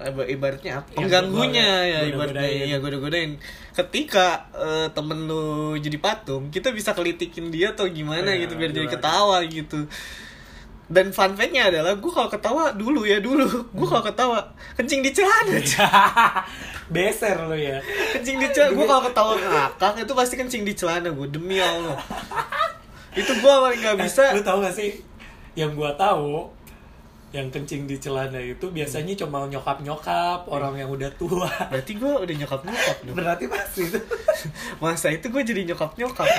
ibaratnya 0.05 0.71
apa 0.77 0.87
Yang 0.89 0.97
pengganggunya 0.97 1.67
goda- 1.69 1.87
ya 1.87 1.99
ibaratnya 2.05 2.49
ya 2.65 2.77
goda-godain. 2.77 3.31
Ketika 3.71 4.25
eh, 4.51 4.87
temen 4.89 5.23
lu 5.23 5.43
jadi 5.75 5.97
patung 5.97 6.47
kita 6.47 6.69
bisa 6.69 6.91
kelitikin 6.91 7.47
dia 7.47 7.71
atau 7.71 7.87
gimana 7.87 8.29
Iya, 8.29 8.43
gitu 8.43 8.53
biar 8.55 8.69
jadi 8.69 8.85
gimana. 8.85 8.95
ketawa 8.95 9.37
gitu. 9.45 9.79
Dan 10.83 11.09
fun 11.09 11.33
fact-nya 11.33 11.69
adalah 11.69 11.95
gue 11.95 12.11
kalau 12.11 12.27
ketawa 12.27 12.69
dulu 12.71 13.01
ya 13.03 13.17
dulu. 13.17 13.47
Gue 13.71 13.87
kalau 13.87 14.03
ketawa 14.03 14.39
kencing 14.73 14.99
di 14.99 15.09
celana. 15.09 15.57
Beser 16.93 17.37
lu 17.41 17.55
ya. 17.55 17.79
Kencing 18.11 18.37
di 18.37 18.47
celana. 18.51 18.75
Gue 18.75 18.85
kalau 18.85 19.03
ketawa 19.03 19.33
ngakak 19.33 20.03
itu 20.03 20.13
pasti 20.13 20.35
kencing 20.35 20.61
di 20.61 20.73
celana 20.73 21.09
gue 21.09 21.27
demi 21.27 21.57
allah. 21.57 21.97
Itu 23.15 23.31
gue 23.31 23.47
paling 23.53 23.79
nggak 23.79 23.97
bisa 24.01 24.33
lu 24.33 24.41
tahu 24.41 24.59
gak 24.59 24.73
sih? 24.73 25.01
Yang 25.53 25.77
gua 25.77 25.93
tahu 25.93 26.49
yang 27.33 27.49
kencing 27.49 27.89
di 27.89 27.97
celana 27.97 28.37
itu 28.37 28.69
biasanya 28.69 29.17
cuma 29.17 29.49
nyokap 29.49 29.81
nyokap 29.81 30.45
orang 30.45 30.77
yang 30.77 30.85
udah 30.93 31.09
tua. 31.17 31.49
Berarti 31.73 31.97
gue 31.97 32.13
udah 32.13 32.35
nyokap 32.45 32.61
nyokap 32.61 32.97
dong. 33.01 33.15
Berarti 33.17 33.45
pasti 33.49 33.89
itu. 33.89 33.99
Masa 34.81 35.09
itu 35.09 35.33
gue 35.33 35.41
jadi 35.41 35.65
nyokap 35.73 35.97
nyokap 35.97 36.29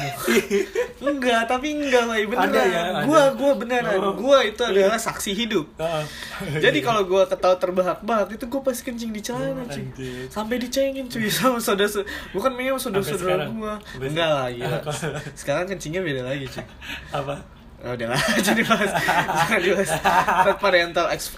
enggak 1.05 1.51
tapi 1.51 1.75
enggak 1.75 2.07
lah 2.07 2.17
beneran. 2.23 2.47
Ada 2.47 2.63
ya, 2.63 2.83
gue 3.03 3.23
gue 3.35 3.53
beneran. 3.59 3.99
Oh. 3.99 4.15
gue 4.15 4.39
itu 4.55 4.63
adalah 4.63 4.95
saksi 4.95 5.35
hidup. 5.35 5.67
Heeh. 5.83 6.05
jadi 6.65 6.79
kalau 6.79 7.03
gue 7.03 7.23
ketawa 7.27 7.59
terbahak-bahak 7.59 8.39
itu 8.39 8.47
gue 8.47 8.61
pasti 8.63 8.83
kencing 8.87 9.11
di 9.11 9.19
celana 9.19 9.67
cuy. 9.67 9.83
Anjir. 9.83 10.31
sampai 10.31 10.57
dicengin 10.63 11.11
cuy 11.11 11.27
sama 11.27 11.59
saudara 11.59 11.91
bukan 12.31 12.55
Sampai 12.55 12.79
saudara-saudara 12.79 13.19
sekarang? 13.19 13.51
gue 13.59 13.75
enggak 13.99 14.29
lah 14.31 14.47
gila 14.47 14.79
sekarang 15.35 15.65
kencingnya 15.75 16.07
beda 16.07 16.23
lagi 16.23 16.47
cuy. 16.47 16.65
Apa 17.11 17.54
Oh, 17.85 17.93
udah 17.93 18.09
lah, 18.17 18.23
jadi 18.47 18.63
bahas. 18.65 18.91
Jangan 18.97 19.61
dibahas. 19.61 19.91
Parental 20.57 21.07
ex... 21.13 21.37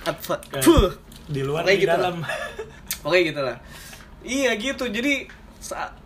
di 1.26 1.42
luar 1.42 1.66
Kayak 1.66 1.74
di 1.74 1.82
gitu 1.82 1.90
lah. 1.90 1.98
dalam 1.98 2.16
Oke 3.06 3.18
gitu 3.26 3.40
lah. 3.42 3.58
Iya 4.22 4.54
gitu. 4.54 4.86
Jadi 4.86 5.26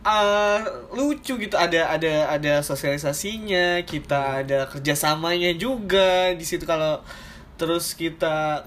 uh, 0.00 0.60
lucu 0.96 1.36
gitu 1.36 1.56
ada 1.60 1.92
ada 1.92 2.32
ada 2.32 2.54
sosialisasinya, 2.64 3.84
kita 3.84 4.40
ada 4.44 4.64
kerjasamanya 4.64 5.52
juga 5.60 6.32
di 6.32 6.44
situ 6.48 6.64
kalau 6.64 7.04
terus 7.60 7.92
kita 7.92 8.64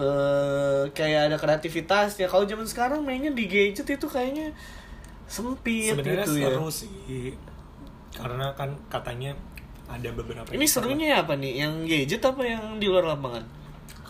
eh 0.00 0.88
kayak 0.96 1.32
ada 1.32 1.36
kreativitasnya. 1.36 2.32
Kalau 2.32 2.48
zaman 2.48 2.64
sekarang 2.64 3.04
mainnya 3.04 3.28
di 3.28 3.44
gadget 3.44 3.84
itu 3.84 4.08
kayaknya 4.08 4.56
sempit 5.30 5.94
sebenarnya 5.94 6.26
gitu 6.26 6.32
ya. 6.42 6.50
seru 6.50 6.68
sih 6.74 7.38
karena 8.10 8.50
kan 8.58 8.74
katanya 8.90 9.38
ada 9.90 10.08
beberapa 10.10 10.46
Ini 10.48 10.64
serunya 10.64 11.18
apa 11.18 11.34
nih? 11.34 11.52
Yang 11.58 11.72
gadget 11.84 12.22
apa 12.24 12.42
yang 12.42 12.62
di 12.76 12.86
luar 12.86 13.04
lapangan? 13.08 13.42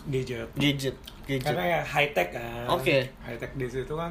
gadget 0.03 0.49
Gadget. 0.55 0.95
Gadget. 1.23 1.45
karena 1.45 1.63
ya 1.69 1.79
high 1.83 2.09
tech 2.11 2.29
kan 2.31 2.65
Oke. 2.67 3.05
high 3.19 3.37
tech 3.37 3.53
di 3.53 3.65
situ 3.65 3.93
kan 3.93 4.09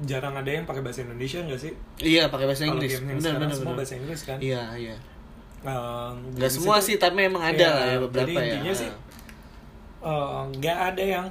jarang 0.00 0.34
ada 0.34 0.46
yang 0.48 0.62
pakai 0.62 0.78
bahasa 0.80 1.02
Indonesia 1.02 1.38
nggak 1.40 1.60
sih 1.60 1.72
Iya, 1.98 2.26
pakai 2.28 2.46
bahasa 2.46 2.64
Inggris. 2.64 2.90
game 2.92 3.06
yang 3.08 3.18
Benar, 3.18 3.34
benar, 3.36 3.50
semua 3.52 3.66
benar. 3.68 3.78
bahasa 3.80 3.94
Inggris 3.96 4.20
kan 4.22 4.38
Iya, 4.38 4.62
iya. 4.74 4.96
Um, 5.62 6.14
Gak 6.34 6.44
di 6.44 6.54
semua 6.54 6.76
situ- 6.76 6.86
sih, 6.88 6.96
tapi 7.00 7.24
emang 7.24 7.40
ada 7.42 7.56
Iya, 7.56 7.70
lah 7.70 7.84
ya 7.84 7.98
beberapa 7.98 8.20
jadi 8.20 8.32
ya. 8.32 8.42
intinya 8.44 8.72
sih 8.76 8.90
uh, 10.00 10.40
nggak 10.52 10.78
ada 10.88 11.02
yang 11.04 11.26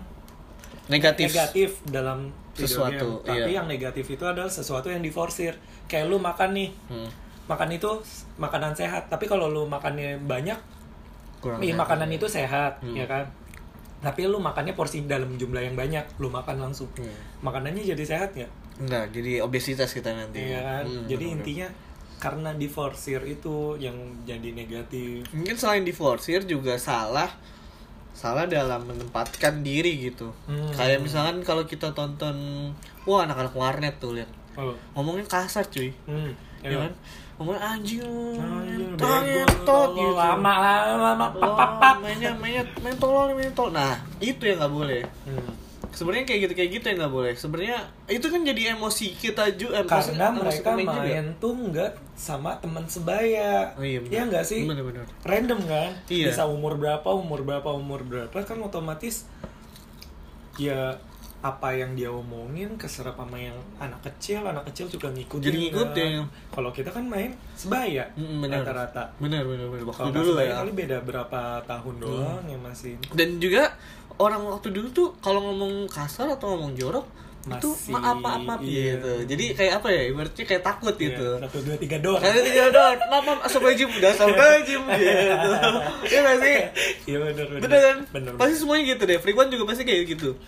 Negatif. 0.85 1.27
negatif 1.29 1.69
dalam 1.85 2.19
Sesuatu, 2.53 3.07
game. 3.17 3.25
tapi 3.25 3.49
iya. 3.49 3.57
yang 3.57 3.67
negatif 3.67 4.05
itu 4.05 4.23
adalah 4.23 4.45
sesuatu 4.47 4.85
yang 4.85 4.99
diforsir 4.99 5.55
kayak 5.85 6.05
lu 6.05 6.17
makan 6.17 6.53
nih 6.53 6.69
Hmm, 6.85 7.09
makan 7.45 7.69
itu 7.69 7.89
makanan 8.35 8.71
sehat 8.71 9.07
tapi 9.07 9.25
kalau 9.25 9.47
lu 9.47 9.63
makannya 9.65 10.15
banyak 10.19 10.55
kurang 11.39 11.59
iya 11.59 11.71
sehat. 11.71 11.81
makanan 11.83 12.09
itu 12.09 12.25
sehat 12.25 12.73
Hmm. 12.79 12.95
ya 12.95 13.03
kan 13.03 13.25
tapi 13.99 14.25
lu 14.25 14.35
makannya 14.37 14.71
porsi 14.73 15.03
dalam 15.03 15.35
jumlah 15.35 15.59
yang 15.61 15.75
banyak 15.75 16.03
lu 16.17 16.27
makan 16.27 16.59
langsung 16.61 16.87
Hmm. 16.93 17.11
makanannya 17.41 17.83
jadi 17.85 18.03
sehat 18.03 18.31
nggak 18.33 18.51
Enggak, 18.73 19.13
jadi 19.13 19.37
obesitas 19.39 19.93
kita 19.93 20.09
nanti. 20.11 20.49
Iya 20.49 20.59
kan 20.59 20.83
Hmm, 20.83 21.05
jadi 21.05 21.13
benar-benar. 21.29 21.37
intinya 21.37 21.67
karena 22.17 22.49
diforsir 22.53 23.21
itu 23.21 23.55
yang 23.77 23.93
jadi 24.23 24.49
negatif 24.49 25.29
mungkin 25.29 25.53
selain 25.53 25.83
diforsir 25.83 26.41
juga 26.41 26.73
salah 26.75 27.29
salah 28.13 28.45
dalam 28.45 28.81
menempatkan 28.83 29.61
diri 29.61 29.97
gitu. 30.03 30.33
Hmm. 30.45 30.69
Kayak 30.69 31.01
misalkan 31.01 31.41
kalau 31.41 31.63
kita 31.63 31.91
tonton 31.91 32.33
wah 33.03 33.21
anak-anak 33.21 33.53
warnet 33.53 33.95
tuh 33.97 34.15
lihat 34.15 34.29
oh. 34.55 34.73
ngomongnya 34.93 35.27
kasar 35.27 35.67
cuy. 35.67 35.93
hmm. 36.05 36.31
Ya 36.61 36.79
kan? 36.79 36.91
Ngomongnya 37.33 37.61
anjing, 37.67 38.03
Anjing, 38.37 38.93
ngentot, 38.93 39.89
gitu. 39.91 40.13
lama 40.13 40.53
lama 40.53 40.95
lama 41.03 41.25
pap, 41.33 41.51
pap, 41.51 41.71
pap. 41.77 41.95
mainnya 41.99 42.29
mainnya 42.33 42.61
main 42.79 42.95
tolol 42.95 43.33
main 43.33 43.49
tolol. 43.51 43.73
Nah, 43.73 43.97
itu 44.19 44.43
yang 44.43 44.61
nggak 44.61 44.69
boleh. 44.71 45.01
Hmm. 45.25 45.49
Sebenarnya 45.89 46.25
kayak 46.25 46.39
gitu 46.41 46.53
kayak 46.55 46.71
gitu 46.73 46.85
yang 46.87 46.99
nggak 47.01 47.13
boleh. 47.13 47.33
Sebenarnya 47.33 47.77
itu 48.07 48.25
kan 48.25 48.41
jadi 48.41 48.61
emosi 48.73 49.07
kita 49.13 49.43
juga. 49.53 49.73
Eh, 49.75 49.85
karena 49.85 50.25
emosi 50.27 50.39
mereka 50.39 50.69
pemain 50.71 50.85
juga. 50.87 51.01
main 51.03 51.25
tuh 51.37 51.53
nggak 51.53 51.91
sama 52.13 52.51
teman 52.57 52.85
sebaya 52.85 53.73
Oh 53.73 53.81
iya. 53.81 53.99
Iya 54.03 54.21
nggak 54.25 54.41
sih 54.43 54.61
Bener-bener. 54.63 55.05
random 55.21 55.59
kan 55.63 55.91
Iya. 56.07 56.29
bisa 56.29 56.45
umur 56.45 56.77
berapa 56.77 57.05
umur 57.07 57.41
berapa 57.41 57.69
umur 57.71 58.01
berapa 58.01 58.33
kan 58.35 58.57
otomatis 58.59 59.25
ya 60.55 60.97
apa 61.43 61.69
yang 61.69 61.91
dia 61.91 62.07
omongin 62.07 62.79
keserap 62.79 63.13
sama 63.13 63.35
yang 63.35 63.53
anak 63.75 63.99
kecil 64.01 64.39
anak 64.41 64.63
kecil 64.65 64.87
juga 64.87 65.11
ngikutin 65.11 65.43
Jadi 65.43 65.57
ngikutin. 65.61 66.11
kan. 66.17 66.27
kalau 66.49 66.71
kita 66.71 66.87
kan 66.87 67.03
main 67.03 67.35
sebaya 67.53 68.07
Mm, 68.15 68.39
benar. 68.39 68.63
rata-rata 68.63 69.11
Bener 69.17 69.43
bener 69.43 69.67
bener. 69.67 69.83
Waktu 69.83 70.09
dulu 70.09 70.39
ya. 70.39 70.55
kali 70.57 70.71
beda 70.71 70.97
berapa 70.99 71.39
tahun 71.61 71.95
doang 71.99 72.43
yang 72.45 72.59
masih 72.59 72.95
Dan 73.11 73.37
juga 73.37 73.75
orang 74.15 74.39
waktu 74.41 74.71
dulu 74.71 74.87
tuh 74.89 75.07
kalau 75.19 75.43
ngomong 75.43 75.85
kasar 75.85 76.31
atau 76.31 76.55
ngomong 76.55 76.73
jorok 76.73 77.03
itu 77.43 77.67
Masih, 77.67 77.91
maaf 77.91 78.17
maaf 78.17 78.39
maaf 78.41 78.61
iya. 78.63 78.95
gitu. 78.95 79.11
Jadi 79.27 79.45
kayak 79.51 79.83
apa 79.83 79.91
ya? 79.91 80.01
Ibaratnya 80.07 80.45
kayak 80.47 80.63
takut 80.63 80.95
gitu. 80.95 81.27
Iya, 81.27 81.43
satu 81.43 81.59
dua 81.59 81.75
tiga 81.75 81.97
doang 81.99 82.23
Kalian 82.23 82.43
tiga 82.47 82.65
doang, 82.71 82.95
maaf 83.03 83.23
maaf 83.27 83.39
asal 83.43 83.59
baju 83.59 83.83
udah 83.83 84.11
asal 84.15 84.29
baju 84.31 84.75
gitu. 84.79 85.49
Iya 86.07 86.19
gak 86.23 86.37
sih? 86.39 86.55
iya 87.03 87.17
bener 87.19 87.45
bener 87.45 87.59
Bener 87.59 87.79
kan? 87.81 87.97
bener 88.15 88.31
Pasti 88.39 88.55
semuanya 88.55 88.83
gitu 88.89 89.03
deh. 89.03 89.19
Frequent 89.19 89.51
juga 89.51 89.63
pasti 89.67 89.83
kayak 89.83 90.07
gitu. 90.09 90.39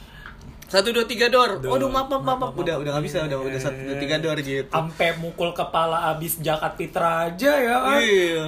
Satu 0.66 0.90
dua 0.90 1.06
tiga 1.06 1.30
dor. 1.30 1.62
Waduh 1.62 1.88
maaf 1.88 2.10
maaf 2.10 2.24
maaf, 2.26 2.52
Udah 2.54 2.76
udah 2.76 2.92
nggak 2.98 3.06
bisa 3.06 3.22
udah 3.22 3.38
udah 3.38 3.60
satu 3.60 3.78
dua 3.78 3.98
tiga 4.02 4.18
dor 4.18 4.38
gitu. 4.38 4.66
sampai 4.66 5.14
mukul 5.16 5.54
kepala 5.54 6.12
abis 6.12 6.42
jakat 6.42 6.74
pitra 6.74 7.30
aja 7.30 7.52
ya 7.54 7.76
kan? 7.80 8.00
Iya. 8.02 8.46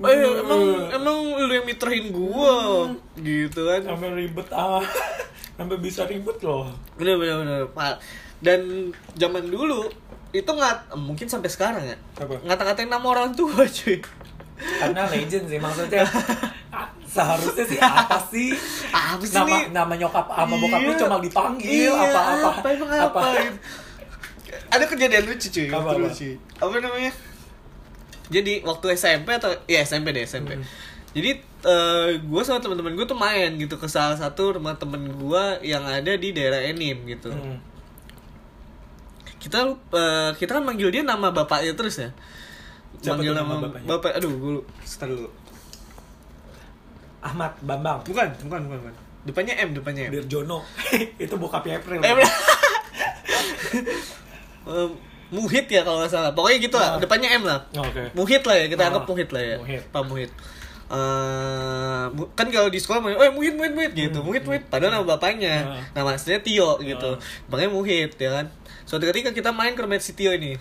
Eh, 0.00 0.16
emang 0.40 0.62
emang 0.90 1.16
lu 1.36 1.52
yang 1.52 1.66
mitrahin 1.66 2.10
gua. 2.10 2.88
Gitu 3.14 3.60
kan. 3.60 3.80
sampai 3.84 4.08
ribet 4.16 4.48
ah. 4.50 4.80
Sampai 5.60 5.76
bisa 5.76 6.08
ribet 6.08 6.40
loh. 6.40 6.72
Bener 6.96 7.20
bener 7.20 7.36
bener. 7.38 7.60
Pa- 7.70 8.00
dan 8.40 8.90
zaman 9.12 9.44
dulu 9.44 9.84
itu 10.32 10.46
nggak 10.46 10.96
mungkin 10.96 11.28
sampai 11.28 11.52
sekarang 11.52 11.84
ya. 11.84 11.96
Ngata-ngatain 12.16 12.88
nama 12.88 13.04
orang 13.04 13.36
tua 13.36 13.62
cuy. 13.62 14.00
Karena 14.56 15.04
legend 15.06 15.48
sih 15.48 15.60
maksudnya 15.60 16.04
seharusnya 17.10 17.64
sih 17.64 17.76
apa 17.76 18.16
sih 18.24 18.54
apa 18.94 19.18
sih 19.20 19.34
nama 19.34 19.50
nih? 19.50 19.62
nama 19.72 19.92
nyokap 19.96 20.26
sama 20.28 20.54
bokap 20.56 20.80
lu 20.80 20.88
Iya. 20.88 20.98
cuma 21.00 21.16
dipanggil 21.18 21.66
Iya, 21.66 21.90
apa 21.90 22.20
apa 22.22 22.48
apa 22.54 22.66
emang 22.70 22.88
apa, 22.88 23.20
ada 24.68 24.84
kejadian 24.84 25.24
lucu 25.24 25.46
cuy 25.48 25.66
Apa, 25.66 25.78
waktu 25.80 25.90
apa? 25.96 26.06
lucu 26.06 26.28
apa 26.56 26.72
namanya 26.78 27.12
jadi 28.28 28.62
waktu 28.62 28.86
SMP 28.94 29.28
atau 29.32 29.50
ya 29.66 29.82
SMP 29.82 30.10
deh 30.10 30.22
SMP 30.22 30.54
Hmm. 30.54 30.62
jadi 31.10 31.42
gue 32.16 32.42
sama 32.42 32.56
teman-teman 32.58 32.94
gue 32.94 33.04
tuh 33.04 33.18
main 33.18 33.50
gitu 33.54 33.74
ke 33.74 33.84
salah 33.84 34.14
satu 34.14 34.56
rumah 34.56 34.72
temen 34.74 35.02
gue 35.10 35.44
yang 35.62 35.82
ada 35.82 36.14
di 36.14 36.30
daerah 36.30 36.62
Enim 36.62 37.02
gitu 37.04 37.28
Hmm. 37.28 37.58
kita 39.36 39.66
eh, 39.72 40.30
kita 40.36 40.50
kan 40.52 40.62
manggil 40.62 40.88
dia 40.88 41.02
nama 41.02 41.30
bapaknya 41.30 41.72
terus 41.72 41.98
ya 41.98 42.10
Siapa 42.98 43.16
manggil 43.16 43.32
nama 43.32 43.48
nama 43.50 43.66
bapaknya? 43.66 43.88
bapak 43.88 44.10
aduh 44.14 44.30
gue 44.30 44.52
sebentar 44.82 45.08
dulu 45.10 45.28
Ahmad 47.20 47.52
Bambang. 47.60 48.00
Bukan 48.02 48.28
bukan 48.40 48.60
bukan, 48.64 48.78
bukan. 48.80 48.94
depannya 49.20 49.54
M 49.54 49.70
depannya 49.72 50.02
M. 50.06 50.12
Dirjono. 50.14 50.64
Itu 51.22 51.36
bokapnya 51.36 51.76
April. 51.76 52.00
Eh, 52.00 52.14
Eh, 54.62 54.88
Muhid 55.30 55.66
ya 55.66 55.82
kalau 55.82 56.02
nggak 56.02 56.10
salah. 56.10 56.30
Pokoknya 56.32 56.58
gitu 56.58 56.74
lah. 56.74 56.90
Ah. 56.90 56.98
depannya 56.98 57.28
M 57.30 57.42
lah. 57.44 57.60
Oke. 57.72 58.10
Muhid 58.12 58.42
lah 58.42 58.56
ya 58.56 58.66
kita 58.66 58.82
Ah, 58.82 58.88
anggap 58.90 59.04
Muhid 59.06 59.28
lah 59.30 59.42
ya. 59.42 59.56
Muhid. 59.58 59.82
Pak 59.88 60.02
Muhid. 60.04 60.30
Eh, 60.90 62.04
mu- 62.10 62.30
kan 62.34 62.46
kalau 62.48 62.66
di 62.66 62.76
sekolah 62.76 62.98
eh 63.16 63.30
Muhid 63.30 63.54
Muhid 63.54 63.72
Muhid 63.72 63.92
gitu. 63.94 64.18
Muhid 64.20 64.42
Muhid. 64.42 64.66
Padahal 64.66 64.90
nama 64.92 65.06
bapaknya. 65.06 65.54
Ah. 65.70 65.82
nama 65.94 66.08
aslinya 66.12 66.40
Tio 66.40 66.80
gitu. 66.80 67.10
Ah. 67.12 67.22
makanya 67.46 67.70
Muhid 67.70 68.10
ya 68.16 68.30
kan. 68.32 68.46
Suatu 68.82 69.06
ketika 69.06 69.30
kita 69.30 69.50
main 69.50 69.72
ke 69.72 69.80
rumah 69.80 70.02
si 70.02 70.12
Tio 70.12 70.34
ini 70.34 70.58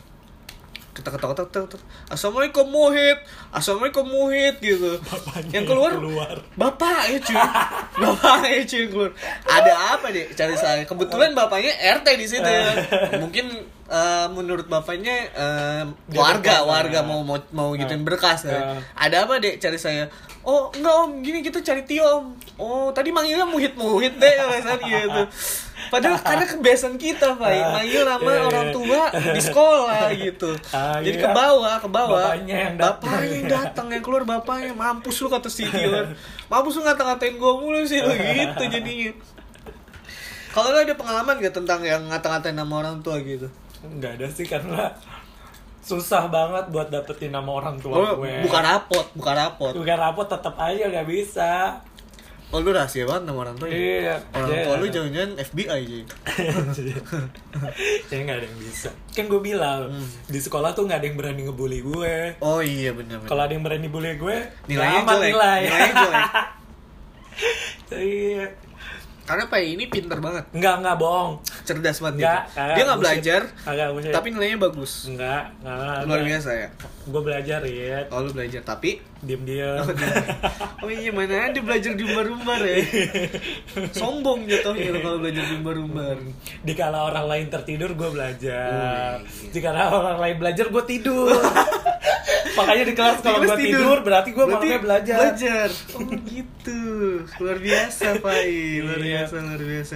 kita 1.00 1.16
ketok 1.16 1.48
ketok. 1.48 1.82
assalamualaikum 2.12 2.68
Muhid. 2.68 3.18
Assalamualaikum 3.56 4.04
Muhid 4.04 4.60
gitu. 4.60 5.00
Bapaknya 5.00 5.52
yang 5.56 5.66
keluar, 5.66 5.96
keluar. 5.96 6.36
bapak 6.60 7.02
ya 7.08 7.18
cuy. 7.24 7.36
Bapak 8.04 8.44
ya 8.44 8.62
cuy 8.68 8.80
yang 8.84 8.92
keluar. 8.92 9.12
Ada 9.48 9.74
apa 9.96 10.08
deh 10.12 10.28
cari 10.36 10.56
saya. 10.60 10.84
Kebetulan 10.84 11.32
bapaknya 11.32 11.72
RT 12.00 12.08
di 12.20 12.28
situ 12.28 12.44
ya. 12.44 12.76
Mungkin 13.16 13.79
eh, 13.90 14.28
menurut 14.30 14.66
bapaknya 14.66 15.28
Dia 16.06 16.16
warga 16.16 16.62
warga 16.64 17.00
ya. 17.00 17.04
mau 17.04 17.20
mau 17.22 17.42
mau 17.52 17.70
gituin 17.74 18.00
Ah. 18.00 18.06
berkas 18.06 18.40
ya. 18.44 18.54
Ah. 18.54 18.80
ada 18.96 19.26
apa 19.26 19.38
deh 19.38 19.58
cari 19.58 19.76
saya 19.76 20.06
oh 20.42 20.72
enggak 20.72 20.94
om 20.96 21.12
gini 21.20 21.42
kita 21.42 21.60
cari 21.60 21.84
Tio 21.84 22.06
om 22.06 22.26
oh 22.56 22.88
tadi 22.90 23.10
manggilnya 23.10 23.44
muhid 23.44 23.74
muhid 23.76 24.16
deh 24.16 24.34
alasan 24.36 24.80
gitu 24.80 25.22
padahal 25.90 26.16
karena 26.18 26.46
kebiasaan 26.48 26.96
kita 26.96 27.34
pak 27.34 27.50
Ah. 27.50 27.76
manggil 27.76 28.02
nama 28.04 28.22
Iya, 28.22 28.32
iya. 28.32 28.48
orang 28.48 28.68
tua 28.70 29.02
di 29.10 29.42
sekolah 29.42 30.06
gitu 30.14 30.50
Ah, 30.70 30.98
jadi 31.00 31.18
iya. 31.18 31.26
ke 31.26 31.30
bawah 31.34 31.76
ke 31.78 31.90
bawah 31.90 32.24
Bapaknya 32.30 32.56
yang 32.64 32.76
datang. 32.76 33.10
bapaknya 33.10 33.36
yang 33.36 33.48
datang 33.50 33.88
yang 33.90 34.02
keluar 34.02 34.24
bapaknya 34.24 34.72
mampus 34.74 35.18
lu 35.18 35.28
kata 35.28 35.48
si 35.48 35.66
Tio 35.66 35.92
mampus 36.48 36.74
lu 36.74 36.84
ngata-ngatain 36.84 37.36
gue 37.36 37.54
mulu 37.56 37.82
sih 37.84 38.00
lu 38.00 38.14
gitu 38.14 38.64
jadinya 38.66 39.12
kalau 40.50 40.72
lu 40.72 40.80
ada 40.80 40.94
pengalaman 40.94 41.36
gak 41.38 41.54
tentang 41.54 41.80
yang 41.84 42.02
ngata-ngatain 42.06 42.54
nama 42.54 42.74
orang 42.76 43.00
tua 43.00 43.20
gitu 43.20 43.50
nggak 43.82 44.12
ada 44.16 44.28
sih 44.28 44.44
karena 44.44 44.92
susah 45.80 46.28
banget 46.28 46.70
buat 46.70 46.88
dapetin 46.88 47.32
nama 47.32 47.50
orang 47.50 47.78
tua 47.78 47.96
oh, 47.96 48.14
gue 48.18 48.44
bukan 48.44 48.62
rapot 48.62 49.06
bukan 49.14 49.36
rapot 49.36 49.74
bukan 49.74 49.98
rapot 49.98 50.28
tetap 50.28 50.56
aja 50.56 50.86
nggak 50.86 51.08
bisa 51.08 51.80
oh 52.50 52.58
lu 52.58 52.70
rahasia 52.70 53.06
banget 53.06 53.24
nama 53.26 53.40
orang 53.42 53.56
tua 53.56 53.68
ya? 53.68 53.74
iya 53.74 54.16
orang 54.32 54.50
Iya. 54.50 54.64
tua 54.64 54.74
lu 54.76 54.86
jangan-jangan 54.88 55.32
FBI 55.40 55.68
aja 55.70 55.98
Kayaknya 58.06 58.24
nggak 58.24 58.38
ada 58.38 58.46
yang 58.46 58.60
bisa 58.60 58.90
Kan 59.10 59.26
gue 59.26 59.38
bilang 59.40 59.82
Hmm. 59.90 60.08
Di 60.26 60.40
sekolah 60.40 60.74
tuh 60.74 60.84
nggak 60.84 60.98
ada 60.98 61.08
yang 61.08 61.16
berani 61.16 61.42
ngebully 61.44 61.80
gue 61.80 62.16
oh 62.40 62.60
iya 62.60 62.90
benar 62.92 63.22
Kalau 63.24 63.42
ada 63.42 63.54
yang 63.54 63.62
berani 63.62 63.88
bully 63.88 64.14
gue 64.16 64.38
Nilainya 64.66 65.00
aman 65.00 65.14
jelek. 65.16 65.30
nilai 65.30 65.60
Nilainya 65.64 65.94
jelek. 65.96 66.26
Iya 67.90 68.46
karena 69.30 69.46
Pak 69.46 69.62
ini 69.62 69.86
pinter 69.86 70.18
banget. 70.18 70.50
Enggak, 70.58 70.82
enggak 70.82 70.98
bohong. 70.98 71.32
Cerdas 71.62 72.02
banget 72.02 72.26
Enggak, 72.26 72.42
gitu. 72.42 72.58
kagak, 72.58 72.74
dia 72.74 72.82
nggak 72.82 72.98
bullshit. 72.98 73.14
belajar 73.14 73.42
bullshit. 73.94 74.14
tapi 74.18 74.28
nilainya 74.34 74.58
bagus. 74.58 74.92
Enggak, 75.06 75.44
enggak 75.62 75.98
luar 76.10 76.22
biasa 76.26 76.50
ya? 76.50 76.68
Gue 77.10 77.22
belajar 77.26 77.60
ya 77.66 77.98
oh 78.10 78.20
lu 78.26 78.30
belajar 78.34 78.62
tapi? 78.66 78.92
Diem-diem. 79.22 79.86
Oh 80.82 80.90
iya. 80.90 81.12
Mana 81.18 81.54
ada 81.54 81.60
belajar 81.62 81.94
di 81.94 82.04
umbar-umbar 82.10 82.58
ya? 82.66 82.78
Sombong 84.02 84.50
jatuhnya 84.50 84.98
kalau 84.98 85.22
belajar 85.22 85.44
di 85.46 85.54
umbar-umbar 85.60 86.18
Di 86.66 86.74
kala 86.74 87.06
orang 87.14 87.26
lain 87.30 87.46
tertidur 87.54 87.94
gue 87.94 88.10
belajar. 88.10 89.22
Wih. 89.22 89.54
Di 89.54 89.60
kala 89.62 89.94
orang 89.94 90.18
lain 90.18 90.36
belajar 90.42 90.66
gue 90.74 90.84
tidur 90.90 91.30
Makanya 92.62 92.84
di 92.84 92.94
kelas 92.94 93.18
kalau 93.20 93.40
gue 93.42 93.58
tidur 93.58 93.98
berarti 94.00 94.30
gue 94.30 94.46
malamnya 94.46 94.78
belajar 94.78 95.18
belajar 95.22 95.68
oh 95.94 96.02
gitu 96.22 96.82
luar 97.38 97.58
biasa 97.58 98.06
Pak 98.18 98.38
I. 98.42 98.80
luar 98.80 99.00
Iya. 99.00 99.08
biasa 99.22 99.36
luar 99.42 99.62
biasa 99.62 99.96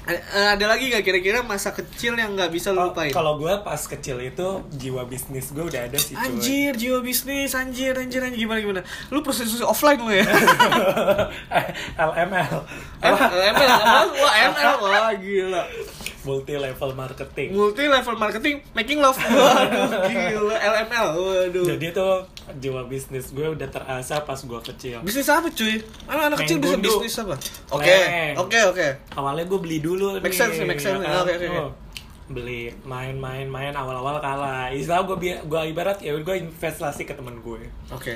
ada, 0.00 0.16
ada 0.50 0.64
lagi 0.66 0.88
gak 0.88 1.04
kira-kira 1.04 1.38
masa 1.40 1.70
kecil 1.70 2.16
yang 2.16 2.32
nggak 2.32 2.48
bisa 2.48 2.72
lu 2.72 2.80
Oh, 2.80 2.88
lupain 2.88 3.12
Kalau 3.12 3.36
gue 3.36 3.52
pas 3.60 3.78
kecil 3.78 4.16
itu 4.18 4.48
jiwa 4.72 5.04
bisnis 5.04 5.52
gue 5.52 5.60
udah 5.62 5.86
ada 5.86 5.94
sih 5.96 6.16
cuy. 6.16 6.24
Anjir, 6.24 6.72
jiwa 6.74 6.98
bisnis, 6.98 7.52
anjir, 7.52 7.92
anjir, 7.94 8.18
anjir, 8.18 8.40
gimana, 8.40 8.58
gimana? 8.58 8.80
Lu 9.06 9.20
prostitusi 9.20 9.60
offline 9.62 10.00
lu 10.00 10.10
ya? 10.10 10.24
LML. 12.00 12.54
M- 12.98 13.20
ML, 13.52 13.70
apa? 13.70 14.02
Wah, 14.10 14.34
ML, 14.48 14.74
wah 14.80 15.12
gila 15.14 15.62
Multi 16.20 16.54
level 16.56 16.90
marketing. 16.92 17.48
Multi 17.56 17.84
level 17.88 18.16
marketing, 18.20 18.56
making 18.76 18.98
love 19.00 19.16
Waduh, 19.24 19.88
gila, 20.04 20.56
LML, 20.56 21.06
waduh 21.16 21.64
Jadi 21.64 21.86
tuh 21.96 22.24
jiwa 22.60 22.84
bisnis 22.84 23.32
gue 23.32 23.46
udah 23.48 23.68
terasa 23.72 24.20
pas 24.22 24.36
gue 24.36 24.60
kecil. 24.60 25.00
Bisnis 25.00 25.28
apa 25.32 25.48
cuy? 25.48 25.80
Anak 26.04 26.24
anak 26.34 26.38
kecil 26.44 26.56
bisa 26.60 26.76
bisnis 26.76 27.14
apa? 27.24 27.34
Oke, 27.72 27.96
oke, 28.36 28.58
oke 28.76 28.86
Awalnya 29.16 29.44
gue 29.48 29.58
beli 29.58 29.78
dulu 29.80 30.20
Make 30.20 30.28
nih. 30.28 30.36
sense, 30.36 30.60
make 30.68 30.82
sense. 30.82 31.00
Oke, 31.00 31.32
oke. 31.40 31.46
Tuh, 31.48 31.72
Beli 32.30 32.70
main-main 32.86 33.50
main 33.50 33.74
awal-awal 33.74 34.22
kalah. 34.22 34.70
Istilah 34.70 35.02
gue 35.02 35.18
gue 35.42 35.60
ibarat 35.66 35.98
ya 35.98 36.14
gue 36.14 36.36
investasi 36.38 37.02
ke 37.02 37.16
temen 37.16 37.42
gue. 37.42 37.66
Oke 37.90 38.14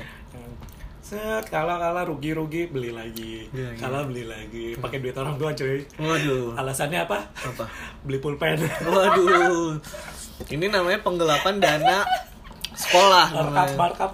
Set 1.05 1.45
kalah 1.53 1.77
kalah 1.77 2.01
rugi 2.09 2.33
rugi 2.33 2.65
beli 2.65 2.89
lagi. 2.89 3.45
Beli 3.53 3.61
lagi. 3.61 3.77
Kalah 3.77 4.01
beli 4.09 4.25
lagi. 4.25 4.73
Pakai 4.73 4.97
duit 4.97 5.13
orang 5.13 5.37
tua 5.37 5.53
cuy. 5.53 5.85
Waduh 6.01 6.57
Alasannya 6.57 7.05
apa? 7.05 7.29
Apa? 7.29 7.69
Beli 8.09 8.17
pulpen. 8.17 8.57
Waduh 8.89 9.77
Ini 10.57 10.65
namanya 10.65 11.05
penggelapan 11.05 11.61
dana 11.61 12.01
sekolah 12.73 13.37
markup 13.37 13.69
markup. 13.77 14.11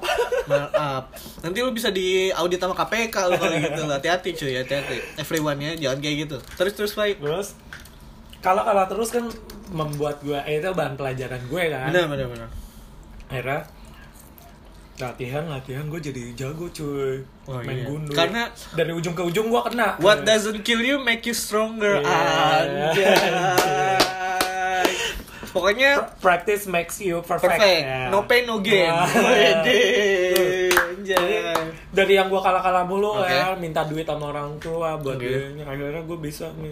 Markup. 0.51 1.03
Nanti 1.47 1.57
lu 1.63 1.71
bisa 1.71 1.95
di 1.95 2.27
audit 2.27 2.59
sama 2.59 2.75
KPK 2.75 3.15
lu 3.23 3.39
kalau 3.39 3.55
gitu 3.71 3.81
lah. 3.87 3.95
Hati-hati 3.95 4.29
cuy, 4.35 4.53
hati-hati. 4.59 4.97
Everyone 5.15 5.63
ya, 5.63 5.71
jangan 5.79 5.97
kayak 6.03 6.27
gitu. 6.27 6.37
Terus 6.59 6.73
terus 6.75 6.93
baik. 6.99 7.23
Terus 7.23 7.55
kalau 8.43 8.67
kalah 8.67 8.91
terus 8.91 9.15
kan 9.15 9.31
membuat 9.71 10.19
gue 10.27 10.35
eh, 10.43 10.59
itu 10.59 10.67
bahan 10.75 10.99
pelajaran 10.99 11.39
gue 11.47 11.63
kan. 11.71 11.87
Benar 11.87 12.05
benar 12.11 12.27
benar. 12.27 12.49
Akhirnya 13.31 13.59
latihan 15.03 15.43
latihan 15.45 15.83
gue 15.83 15.99
jadi 15.99 16.21
jago 16.35 16.69
cuy 16.69 17.25
Oh, 17.43 17.57
main 17.57 17.73
iya. 17.75 17.85
gundu 17.85 18.11
Karena- 18.11 18.53
dari 18.71 18.91
ujung 18.91 19.11
ke 19.11 19.23
ujung 19.23 19.47
gue 19.47 19.61
kena 19.63 19.97
What 19.97 20.23
doesn't 20.23 20.61
kill 20.61 20.79
you 20.79 20.97
make 20.97 21.23
you 21.23 21.33
stronger. 21.33 21.99
Iya. 21.99 22.21
Anjay. 22.93 23.97
Pokoknya 25.51 25.91
practice 26.17 26.63
makes 26.65 26.95
you 26.97 27.19
perfect, 27.21 27.51
perfect. 27.51 27.83
Ya. 27.83 28.07
No 28.07 28.23
pain 28.23 28.47
no 28.47 28.61
gain. 28.61 28.87
Wede. 28.87 29.81
Jadi, 31.01 31.33
dari 31.91 32.13
yang 32.13 32.29
gue 32.29 32.37
kalah-kalah 32.37 32.85
mulu 32.85 33.19
Oke. 33.19 33.27
ya 33.27 33.51
minta 33.57 33.83
duit 33.83 34.05
sama 34.05 34.29
orang 34.29 34.55
tua 34.57 34.95
buat 34.95 35.17
Oke. 35.17 35.27
dia 35.27 35.65
akhirnya 35.65 35.97
gue 35.99 36.13
bisa 36.15 36.53
nih 36.55 36.71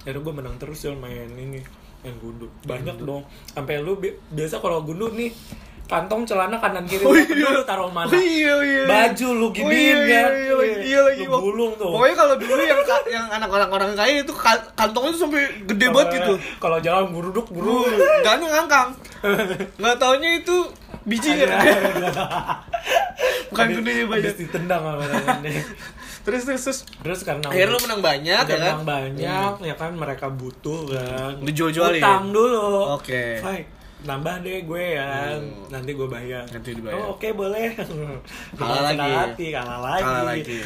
akhirnya 0.00 0.22
gue 0.22 0.32
menang 0.32 0.56
terus 0.56 0.78
ya 0.80 0.94
main 0.94 1.26
ini 1.28 1.58
main 2.00 2.14
gundu 2.16 2.46
banyak 2.62 2.96
dong 2.98 3.26
sampai 3.50 3.82
lu 3.82 3.98
bi- 3.98 4.14
biasa 4.30 4.62
kalau 4.62 4.80
gundu 4.80 5.10
nih 5.10 5.34
kantong 5.84 6.24
celana 6.24 6.56
kanan 6.56 6.84
kiri 6.84 7.00
Oh, 7.00 7.12
lu 7.12 7.20
iya. 7.20 7.48
lu 7.50 7.62
taruh 7.62 7.88
mana 7.88 8.08
Oh, 8.08 8.16
iya, 8.16 8.54
iya. 8.58 8.82
baju 8.84 9.28
lu 9.30 9.44
Oh, 9.44 9.50
giniin 9.50 9.98
iya, 10.00 10.22
kan 10.24 10.32
iya, 10.32 10.54
iya, 10.56 10.76
iya 10.80 11.00
lagi. 11.02 11.24
lu 11.24 11.36
gulung 11.38 11.72
tuh 11.76 11.92
Pokoknya 11.92 12.16
kalau 12.16 12.34
dulu 12.34 12.56
yang 12.58 12.80
yang 13.06 13.26
anak-anak 13.30 13.68
orang 13.68 13.90
kaya 13.92 14.14
itu 14.20 14.32
ka- 14.32 14.64
kantongnya 14.74 15.12
tuh 15.12 15.20
sampai 15.22 15.42
gede 15.64 15.86
banget 15.88 16.08
gitu. 16.16 16.34
kalau 16.56 16.78
jalan 16.78 17.08
guruduk 17.10 17.46
Bro, 17.48 17.84
guruduk 17.84 18.00
jangan 18.20 18.40
ngangkang. 18.42 18.88
Nggak 19.80 19.96
taunya 19.98 20.30
itu 20.38 20.56
bijinya. 21.04 21.46
Bukan 23.50 23.66
gunanya 23.72 24.04
banyak. 24.06 24.32
Ditendang 24.36 24.82
sama. 24.82 25.04
Terus 26.24 26.40
terus 26.42 26.62
terus. 26.64 26.78
Terus 26.98 27.20
karena 27.20 27.44
Akhirnya 27.44 27.68
lu 27.70 27.80
menang 27.84 28.00
banyak 28.00 28.42
ya 28.42 28.48
kan? 28.48 28.80
menang 28.80 28.84
banyak 28.88 29.52
ya 29.60 29.74
kan 29.76 29.92
mereka 29.92 30.26
butuh 30.26 30.88
kan. 30.88 31.36
Lu 31.36 31.50
jual-jualin? 31.50 32.00
Utang 32.00 32.32
dulu. 32.32 32.96
Oke. 32.96 33.44
Fai, 33.44 33.68
nambah 34.04 34.44
deh 34.44 34.68
gue 34.68 34.84
ya. 34.96 35.34
Hmm. 35.36 35.72
Nanti 35.72 35.90
gue 35.96 36.08
bayar. 36.08 36.44
Nanti 36.52 36.70
dibayar. 36.76 36.96
Oh, 37.00 37.16
oke 37.16 37.28
boleh. 37.32 37.72
Kalah 38.60 38.92
lagi. 38.92 39.10
hati, 39.10 39.46
kalah 39.50 39.80
lagi. 39.80 40.04
Kalah 40.04 40.24
lagi. 40.28 40.60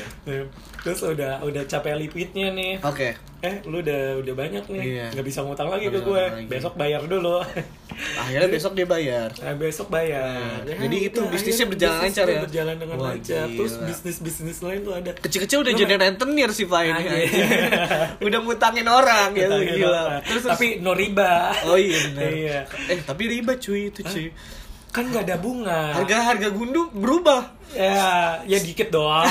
Terus 0.82 1.00
udah 1.06 1.42
udah 1.46 1.62
capek 1.66 1.94
lipitnya 1.96 2.50
nih. 2.52 2.82
Oke. 2.82 3.14
Eh 3.38 3.62
lu 3.64 3.78
udah 3.78 4.18
udah 4.18 4.34
banyak 4.34 4.64
nih. 4.66 4.82
Iya. 4.82 5.06
nggak 5.10 5.22
bisa 5.24 5.40
ngutang 5.40 5.68
lagi 5.68 5.86
ke 5.86 6.00
gue. 6.00 6.22
lagi. 6.24 6.46
besok 6.46 6.74
bayar 6.74 7.02
dulu. 7.04 7.38
Akhirnya 8.16 8.48
besok 8.48 8.72
dia 8.74 8.82
bayar. 8.84 9.30
Nah, 9.36 9.54
besok 9.54 9.86
bayar. 9.88 10.58
Nah, 10.58 10.66
Ya, 10.68 10.74
jadi 10.80 10.96
itu 11.04 11.20
bisnisnya 11.24 11.66
berjalan 11.66 11.94
bisnis 11.96 12.06
lancar 12.12 12.26
ya? 12.28 12.40
berjalan 12.42 12.76
dengan 12.76 12.96
Wah, 12.96 13.06
lancar. 13.08 13.46
Terus 13.48 13.72
gila. 13.72 13.86
bisnis 13.86 14.16
bisnis 14.18 14.58
lain 14.58 14.80
tuh 14.82 14.92
ada. 14.92 15.10
Kecil-kecil 15.16 15.58
udah 15.60 15.72
jadi 15.72 15.94
rentenir 15.96 16.50
sih 16.50 16.66
Pak 16.66 16.82
ini. 16.84 17.04
Udah 18.28 18.38
ngutangin 18.40 18.86
orang 18.86 19.30
ya 19.32 19.46
gila. 19.48 20.18
terus 20.20 20.42
tapi 20.44 20.78
no 20.78 20.90
riba. 20.92 21.54
Oh 21.62 21.74
iya 21.74 21.98
benar 22.04 22.28
Iya. 22.28 22.58
eh 22.88 22.98
tapi 23.00 23.22
riba 23.28 23.54
cuy 23.54 23.88
itu 23.88 24.02
cuy 24.02 24.28
kan 24.88 25.04
nggak 25.04 25.24
ada 25.24 25.36
bunga 25.36 25.92
harga 25.92 26.16
harga 26.26 26.48
gundu 26.48 26.88
berubah 26.90 27.44
ya 27.68 28.40
ya 28.42 28.56
dikit 28.58 28.88
doang 28.88 29.28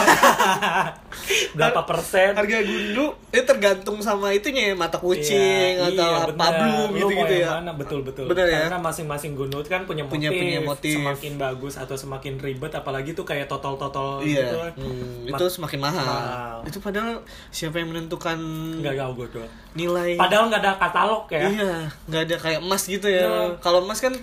berapa 1.58 1.82
persen 1.84 2.32
harga 2.32 2.62
gundu 2.62 3.06
itu 3.28 3.44
tergantung 3.44 3.98
sama 4.00 4.30
itunya 4.32 4.70
ya 4.70 4.76
mata 4.76 4.98
kucing 4.98 5.74
Iya, 5.76 5.90
atau 5.92 6.06
iya, 6.08 6.22
apa 6.24 6.46
belum 6.54 6.90
gitu 6.94 7.14
gitu 7.16 7.34
ya 7.36 7.50
mana? 7.58 7.74
betul 7.74 8.00
betul 8.02 8.26
Bener 8.28 8.46
ya? 8.46 8.60
karena 8.64 8.80
masing-masing 8.80 9.34
gunut 9.34 9.66
kan 9.66 9.84
punya 9.84 10.06
motif, 10.06 10.14
Punya- 10.14 10.32
punya 10.32 10.60
motif. 10.62 10.94
semakin 10.96 11.34
bagus 11.36 11.74
atau 11.76 11.96
semakin 11.96 12.38
ribet 12.38 12.72
apalagi 12.72 13.12
tuh 13.12 13.26
kayak 13.26 13.46
totol-totol 13.48 14.22
gitu 14.22 14.38
iya 14.38 14.70
kan. 14.70 14.74
hmm, 14.78 15.28
itu 15.28 15.44
semakin 15.50 15.80
mahal. 15.82 16.06
mahal. 16.06 16.58
itu 16.64 16.78
padahal 16.78 17.26
siapa 17.50 17.78
yang 17.78 17.90
menentukan 17.90 18.38
nggak 18.78 18.94
gaul 18.96 19.14
gue 19.16 19.28
doang 19.34 19.52
nilai 19.74 20.14
padahal 20.14 20.46
nggak 20.48 20.62
ada 20.62 20.72
katalog 20.78 21.26
ya 21.28 21.42
iya 21.44 21.74
nggak 22.06 22.22
ada 22.24 22.36
kayak 22.38 22.60
emas 22.62 22.84
gitu 22.86 23.08
ya 23.08 23.18
Iya. 23.20 23.58
kalau 23.58 23.82
emas 23.82 23.98
kan 23.98 24.14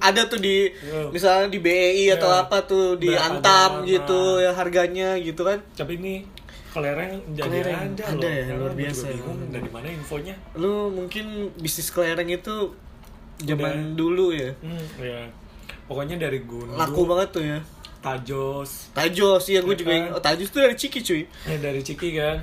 ada 0.00 0.22
tuh 0.24 0.36
di 0.36 0.66
Iya. 0.66 1.08
misalnya 1.08 1.46
di 1.46 1.58
BEI 1.58 2.12
atau 2.12 2.28
Iya. 2.28 2.42
apa 2.42 2.58
tuh 2.62 2.96
di 2.96 3.08
Berapa 3.08 3.26
Antam 3.30 3.70
jam, 3.78 3.86
gitu 3.86 4.20
nah. 4.34 4.42
ya 4.42 4.50
harganya 4.50 5.08
gitu 5.16 5.42
kan. 5.42 5.58
Tapi 5.72 5.92
ini 5.94 6.14
kelereng 6.70 7.12
jadi 7.30 7.50
Kelereng, 7.60 7.80
ada, 7.92 8.02
ada 8.06 8.14
loh. 8.16 8.30
ya, 8.30 8.42
Karena 8.44 8.60
luar 8.60 8.74
biasa. 8.74 9.04
bingung 9.06 9.38
dari 9.48 9.68
mana 9.68 9.86
infonya. 9.88 10.34
Lu 10.54 10.74
mungkin 10.88 11.24
bisnis 11.56 11.88
kelereng 11.88 12.28
itu 12.28 12.54
zaman 13.40 13.72
Udah. 13.90 13.94
dulu 13.94 14.26
ya? 14.30 14.50
Hmm, 14.58 14.84
ya 14.98 15.20
pokoknya 15.84 16.16
dari 16.18 16.40
gunung 16.40 16.74
laku 16.74 17.02
banget 17.04 17.28
tuh 17.30 17.44
ya. 17.44 17.58
Tajos. 18.00 18.88
Tajos 18.90 19.44
iya 19.46 19.60
gue 19.60 19.70
Iya 19.70 19.78
juga 19.78 19.92
kan? 19.92 20.04
oh, 20.10 20.22
Tajos 20.22 20.48
tuh 20.48 20.60
dari 20.60 20.72
Ciki 20.72 21.00
cuy. 21.00 21.22
Ya 21.44 21.56
dari 21.58 21.80
ciki 21.80 22.08
kan. 22.14 22.38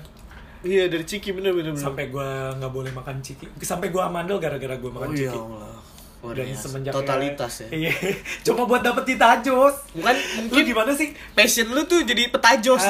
Iya 0.60 0.86
dari 0.86 1.02
Ciki 1.02 1.32
bener 1.32 1.54
bener 1.54 1.72
bener 1.72 1.80
sampai 1.80 2.10
gua 2.10 2.28
nggak 2.54 2.70
boleh 2.70 2.92
makan 2.92 3.22
ciki. 3.22 3.46
Sampai 3.60 3.88
gua 3.88 4.06
amandel 4.06 4.38
gara-gara 4.38 4.76
gua 4.76 4.92
makan 4.92 5.10
oh 5.10 5.14
ya 5.14 5.20
ciki 5.24 5.38
Allah. 5.40 5.48
Luar 5.48 5.77
dan 6.20 6.48
semenjak 6.52 6.92
totalitas 6.92 7.54
ya. 7.62 7.68
Iya. 7.70 7.94
Cuma 8.46 8.64
buat 8.64 8.82
dapet 8.82 9.06
di 9.06 9.16
tajos 9.16 9.76
bukan 9.92 10.14
lu 10.14 10.40
mungkin 10.44 10.64
gimana 10.66 10.92
sih? 10.92 11.14
passion 11.32 11.70
lu 11.70 11.84
tuh 11.84 12.02
jadi 12.02 12.28
petajos 12.28 12.82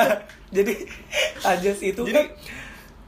jadi 0.56 0.72
tajos 1.38 1.78
itu 1.80 2.02
Jadi- 2.02 2.14
kan 2.14 2.26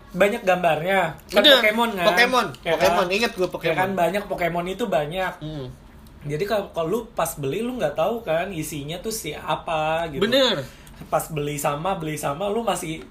banyak 0.08 0.40
gambarnya. 0.40 1.14
Kan 1.28 1.44
Bener, 1.44 1.60
Pokemon 1.60 1.90
kan. 1.92 2.06
Pokemon, 2.08 2.46
Ya 2.58 2.72
Pokemon, 2.74 3.04
kan? 3.04 3.12
inget 3.12 3.32
gua 3.34 3.44
Ya 3.44 3.52
Pokemon. 3.52 3.76
kan 3.76 3.90
banyak 3.94 4.22
Pokemon 4.24 4.66
itu 4.66 4.84
banyak. 4.86 5.34
Hmm. 5.38 5.66
jadi 6.20 6.44
kalau 6.44 6.66
kalau 6.72 6.88
lu 6.88 7.00
pas 7.08 7.30
beli 7.38 7.62
lu 7.62 7.78
nggak 7.78 7.94
tahu 7.94 8.20
kan 8.22 8.50
isinya 8.50 8.98
tuh 8.98 9.12
si 9.12 9.30
apa 9.30 10.08
gitu. 10.08 10.24
Bener. 10.24 10.64
Pas 11.06 11.22
beli 11.28 11.54
sama 11.54 11.94
beli 11.94 12.16
sama 12.16 12.48
lu 12.48 12.60
masih 12.60 13.04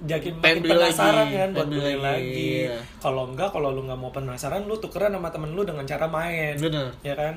jadi 0.00 0.28
makin 0.32 0.64
penasaran 0.64 1.28
lagi, 1.28 1.36
kan 1.36 1.50
buat 1.52 1.66
beli 1.68 1.80
lagi, 1.80 2.00
lagi, 2.00 2.48
iya. 2.64 2.78
kalau 2.98 3.28
enggak 3.28 3.48
kalau 3.50 3.68
lu 3.70 3.84
nggak 3.84 3.96
mau 3.96 4.08
penasaran 4.08 4.64
lu 4.64 4.76
tukeran 4.76 5.12
sama 5.12 5.28
temen 5.28 5.52
lu 5.52 5.60
dengan 5.60 5.84
cara 5.84 6.06
main. 6.06 6.56
Bener. 6.56 6.88
ya 7.00 7.12
kan? 7.12 7.36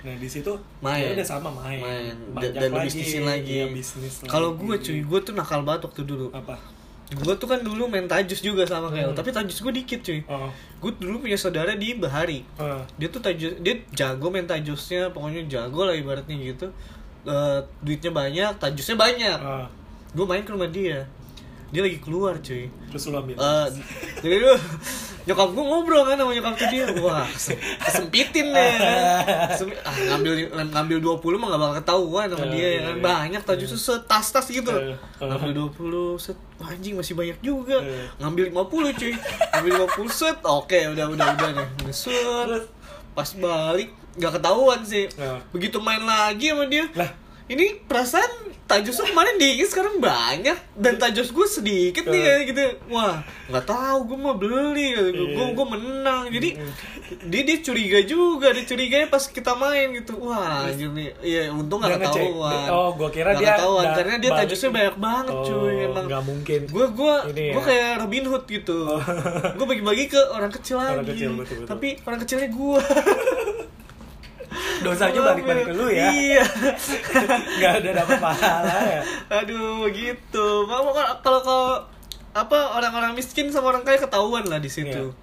Nah 0.00 0.16
di 0.16 0.28
situ 0.28 0.52
Main. 0.80 1.00
ya 1.00 1.08
udah 1.12 1.26
sama 1.26 1.48
main, 1.50 1.80
main. 1.80 2.12
Banyak 2.30 2.52
dan 2.52 2.68
lu 2.68 2.78
bisnisin 2.82 3.24
lagi 3.24 3.64
Iya, 3.64 3.66
bisnis 3.72 4.20
kalau 4.24 4.52
lagi. 4.52 4.60
gue 4.60 4.74
cuy 4.80 5.00
gue 5.00 5.20
tuh 5.22 5.32
nakal 5.32 5.64
banget 5.64 5.88
waktu 5.88 6.02
dulu. 6.04 6.28
Apa? 6.28 6.56
Gue 7.04 7.32
tuh 7.36 7.48
kan 7.48 7.60
dulu 7.60 7.84
main 7.84 8.04
tajus 8.04 8.40
juga 8.40 8.64
sama 8.64 8.88
kayak 8.88 9.12
Hmm. 9.12 9.16
tapi 9.16 9.28
tajus 9.28 9.60
gue 9.60 9.72
dikit 9.74 10.00
cuy. 10.00 10.20
Oh. 10.24 10.48
Gue 10.78 10.92
dulu 10.94 11.20
punya 11.20 11.36
saudara 11.36 11.72
di 11.72 11.96
Bahari. 11.96 12.44
Eh, 12.56 12.80
dia 12.96 13.08
tuh 13.08 13.20
tajus 13.20 13.56
dia 13.60 13.76
jago 13.92 14.28
main 14.28 14.44
tajusnya 14.44 15.08
pokoknya 15.08 15.44
jago 15.46 15.84
lah 15.84 15.92
ibaratnya 15.92 16.36
gitu. 16.36 16.68
Eh, 17.24 17.58
duitnya 17.80 18.08
banyak 18.10 18.52
tajusnya 18.56 18.96
banyak. 18.96 19.38
Eh, 19.40 19.66
gue 20.12 20.24
main 20.24 20.44
ke 20.44 20.52
rumah 20.52 20.68
dia 20.68 21.08
dia 21.74 21.82
lagi 21.82 21.98
keluar 21.98 22.38
cuy. 22.38 22.70
Terus 22.70 23.02
lu 23.04 23.16
ambil. 23.16 23.34
Eh, 23.34 23.66
jadi 24.22 24.36
lu 24.38 24.54
nyokap 25.24 25.48
gue 25.50 25.64
ngobrol 25.64 26.04
kan 26.04 26.14
sama 26.14 26.30
nyokap 26.30 26.52
tuh 26.54 26.68
dia 26.68 26.84
wah 27.00 27.24
kesem- 27.26 27.56
kesempitin 27.80 28.46
deh 28.46 28.72
kan. 28.76 29.48
Ah, 29.82 29.96
ngambil 30.12 30.32
ngambil 30.70 30.98
20 31.18 31.34
mah 31.34 31.48
gak 31.48 31.58
bakal 31.58 31.74
ketahuan 31.74 32.26
sama 32.28 32.44
Eh, 32.44 32.50
dia 32.52 32.60
ya 32.60 32.68
iya, 32.68 32.80
kan. 32.80 32.94
iya. 32.94 33.02
banyak 33.02 33.42
tajusnya 33.42 33.80
setas-tas 33.80 34.46
gitu. 34.46 34.70
Eh, 34.70 34.92
eh. 34.92 34.96
ngambil 35.18 35.50
20 35.74 36.14
set. 36.16 36.38
Wah, 36.54 36.70
anjing 36.70 36.94
masih 36.94 37.12
banyak 37.12 37.38
juga. 37.40 37.82
Ngambil 38.16 38.54
50 38.54 38.94
cuy. 38.94 39.12
Ngambil 39.50 39.72
50 39.82 40.08
set. 40.08 40.36
Oke 40.40 40.78
udah 40.86 41.06
udah 41.08 41.26
udah 41.34 41.48
nih 41.52 41.68
set. 41.90 42.14
Terus? 42.46 42.64
pas 43.10 43.30
balik 43.32 43.90
nggak 44.14 44.32
ketahuan 44.38 44.80
sih. 44.82 45.06
Begitu 45.50 45.78
main 45.78 46.02
lagi 46.02 46.50
sama 46.50 46.66
dia. 46.66 46.86
Lah 46.92 47.10
ini 47.46 47.76
perasaan 47.78 48.26
tajus 48.64 48.96
kemarin 48.98 49.36
dikit 49.36 49.68
sekarang 49.68 49.96
banyak. 49.98 50.56
Dan 50.74 50.96
tajus 50.96 51.28
gue 51.28 51.44
sedikit 51.44 52.04
nih 52.04 52.16
Eh. 52.16 52.24
ya 52.24 52.36
gitu. 52.46 52.60
Wah 52.88 53.20
nggak 53.44 53.64
tahu 53.64 53.98
gue 54.06 54.18
mau 54.18 54.32
beli 54.34 54.88
gue 54.90 55.12
Iya. 55.12 55.52
gue 55.52 55.66
menang. 55.68 56.24
Jadi 56.26 56.56
dia 57.22 57.42
dia 57.44 57.56
curiga 57.60 58.00
juga 58.02 58.48
dia 58.48 58.64
curiganya 58.64 59.06
pas 59.06 59.20
kita 59.22 59.52
main 59.54 59.92
gitu. 59.92 60.16
Wah 60.18 60.64
anjir 60.64 60.88
nih. 60.88 61.12
Iya 61.20 61.52
untung 61.52 61.78
nggak 61.78 62.00
ketahuan. 62.00 62.64
Oh, 62.66 62.90
gua 62.92 63.08
kira 63.08 63.30
Nggak 63.30 63.38
dia 63.38 63.52
ketahuan 63.54 63.86
karena 63.92 64.14
dia 64.16 64.30
tajusnya 64.34 64.70
banyak 64.72 64.96
banget 64.98 65.34
cuy 65.44 65.52
Oh, 65.52 65.68
emang. 65.84 66.04
nggak 66.08 66.22
mungkin. 66.24 66.60
gue 66.66 66.86
gue 66.90 67.14
Ini 67.28 67.44
gue 67.50 67.60
ya. 67.60 67.68
kayak 67.68 67.90
Robin 68.00 68.24
Hood 68.26 68.44
gitu. 68.48 68.78
Gue 69.52 69.66
bagi-bagi 69.68 70.04
ke 70.08 70.20
orang 70.30 70.48
kecil 70.50 70.76
lagi. 70.78 70.96
Orang 70.96 71.06
kecil, 71.06 71.30
betul, 71.34 71.54
betul. 71.58 71.68
tapi 71.68 71.88
orang 72.00 72.18
kecilnya 72.18 72.48
gue 72.48 72.80
dosanya 74.82 75.20
balik-balik 75.20 75.64
ke 75.70 75.74
lu 75.74 75.86
ya 75.90 76.08
iya 76.12 76.44
nggak 77.58 77.72
ada 77.82 77.90
dapat 78.04 78.18
pahala 78.22 78.76
ya 78.84 79.02
Aduh 79.42 79.88
gitu. 79.90 80.46
Kalau 80.68 80.92
kalau 81.22 81.40
kalau 81.42 81.70
apa 82.34 82.58
orang-orang 82.76 83.14
miskin 83.14 83.50
sama 83.50 83.70
orang 83.74 83.86
kaya 83.86 83.98
ketahuan 83.98 84.44
lah 84.46 84.58
di 84.58 84.70
situ. 84.70 85.10
Iya. 85.10 85.22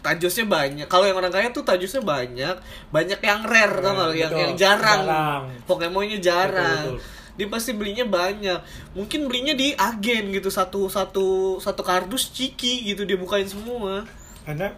Tajusnya 0.00 0.48
banyak. 0.48 0.86
Kalau 0.88 1.04
yang 1.04 1.20
orang 1.20 1.32
kaya 1.32 1.52
tuh 1.52 1.60
tajusnya 1.60 2.00
banyak, 2.00 2.56
banyak 2.88 3.20
yang 3.20 3.40
rare 3.44 3.76
tau 3.84 3.92
nggak? 3.92 4.08
Yang 4.16 4.32
yang 4.32 4.54
jarang. 4.56 5.00
Jarang. 5.04 5.42
Pokemonnya 5.68 6.18
jarang. 6.20 6.96
Betul, 6.96 7.04
betul. 7.04 7.18
Dia 7.36 7.46
pasti 7.48 7.70
belinya 7.76 8.04
banyak. 8.08 8.58
Mungkin 8.96 9.20
belinya 9.28 9.54
di 9.56 9.72
agen 9.76 10.32
gitu 10.32 10.48
satu 10.48 10.88
satu 10.88 11.56
satu 11.60 11.82
kardus 11.84 12.32
ciki 12.32 12.88
gitu 12.92 13.04
dia 13.04 13.16
bukain 13.16 13.48
semua. 13.48 14.04
karena 14.40 14.72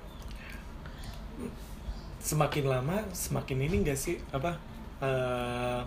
semakin 2.22 2.64
lama 2.70 3.02
semakin 3.10 3.66
ini 3.66 3.82
enggak 3.82 3.98
sih 3.98 4.16
apa 4.30 4.54
eh, 5.02 5.80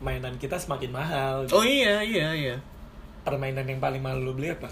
mainan 0.00 0.38
kita 0.38 0.56
semakin 0.56 0.90
mahal 0.94 1.44
Oh 1.50 1.66
iya 1.66 2.00
iya 2.00 2.30
iya. 2.32 2.56
permainan 3.26 3.66
yang 3.68 3.82
paling 3.82 4.00
mahal 4.00 4.22
lu 4.22 4.32
beli 4.32 4.54
apa 4.54 4.70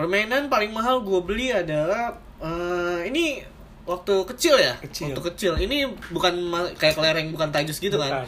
Permainan 0.00 0.48
paling 0.48 0.72
mahal 0.72 1.04
gue 1.04 1.20
beli 1.20 1.52
adalah 1.52 2.16
eh, 2.40 3.04
ini 3.04 3.44
waktu 3.84 4.14
kecil 4.32 4.56
ya. 4.56 4.72
Kecil. 4.80 5.12
Waktu 5.12 5.22
kecil. 5.34 5.52
Ini 5.60 5.92
bukan 6.08 6.32
kayak 6.78 6.96
kelereng 6.96 7.28
bukan 7.34 7.52
tajus 7.52 7.76
gitu 7.76 8.00
kan. 8.00 8.24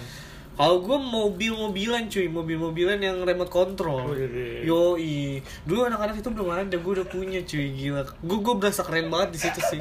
Kalau 0.52 0.76
gue 0.78 0.98
mobil-mobilan 0.98 2.06
cuy, 2.06 2.26
mobil-mobilan 2.26 2.96
yang 2.96 3.20
remote 3.20 3.48
control. 3.48 4.12
Wih. 4.12 4.62
Yoi, 4.62 5.16
dulu 5.62 5.84
anak-anak 5.84 6.18
itu 6.18 6.28
belum 6.28 6.48
ada, 6.50 6.74
gue 6.74 6.92
udah 6.92 7.06
punya 7.06 7.40
cuy 7.40 7.66
gila. 7.72 8.02
Gue 8.20 8.38
gue 8.38 8.54
berasa 8.54 8.80
keren 8.82 9.08
banget 9.08 9.28
di 9.32 9.38
situ 9.40 9.60
sih. 9.64 9.80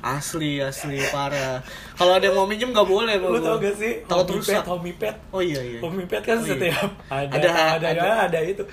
Asli 0.00 0.58
asli 0.58 0.98
parah. 1.08 1.62
Kalau 1.94 2.12
ada 2.12 2.24
yang 2.24 2.34
mau 2.34 2.44
minjem 2.44 2.70
nggak 2.70 2.84
boleh. 2.84 3.14
lu 3.16 3.38
tau 3.38 3.54
gak 3.56 3.74
sih 3.74 4.02
Takut 4.02 4.26
Homie 4.26 4.36
rusak. 4.36 4.54
Pet, 4.56 4.66
Homie 4.66 4.94
Pet 4.94 5.16
Oh 5.30 5.38
iya 5.38 5.62
iya. 5.62 5.78
Homie 5.78 6.06
Pet 6.06 6.22
kan 6.22 6.36
Oh 6.36 6.42
iya. 6.42 6.50
setiap 6.50 6.90
ada 7.06 7.26
Ada- 7.30 7.50
ada 7.54 7.62
ada, 7.70 7.88
ada. 7.92 8.10
ada 8.26 8.38
itu 8.42 8.64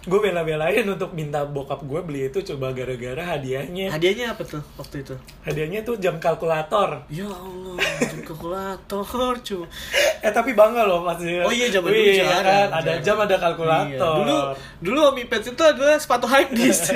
gue 0.00 0.16
bela-belain 0.18 0.80
untuk 0.82 1.12
minta 1.12 1.44
bokap 1.44 1.82
gue 1.82 2.00
beli 2.00 2.20
itu 2.26 2.40
coba 2.42 2.72
gara-gara 2.72 3.36
hadiahnya 3.36 3.92
Hadiahnya 3.92 4.32
apa 4.32 4.42
tuh 4.42 4.62
waktu 4.74 5.02
itu? 5.02 5.12
hadiahnya 5.42 5.80
tuh 5.82 5.96
jam 5.96 6.16
kalkulator 6.16 7.04
Ya 7.06 7.28
Allah, 7.28 7.76
jam 8.00 8.20
kalkulator 8.22 9.04
cuy. 9.38 9.68
eh 10.24 10.30
tapi 10.30 10.52
bangga 10.52 10.84
loh 10.84 11.04
pasti 11.04 11.36
Oh 11.38 11.50
iya, 11.50 11.68
zaman 11.68 11.92
dulu 11.92 12.00
Wih, 12.02 12.16
jarang, 12.16 12.44
kan? 12.44 12.68
ada 12.80 12.92
jam 12.98 13.16
ada 13.18 13.36
kalkulator 13.36 13.92
Iya. 13.92 14.00
Dulu 14.00 14.36
dulu 14.80 14.98
Omi 15.10 15.24
Pets 15.24 15.50
itu 15.50 15.62
adalah 15.62 15.96
sepatu 15.96 16.24
hype 16.24 16.48
beast. 16.50 16.88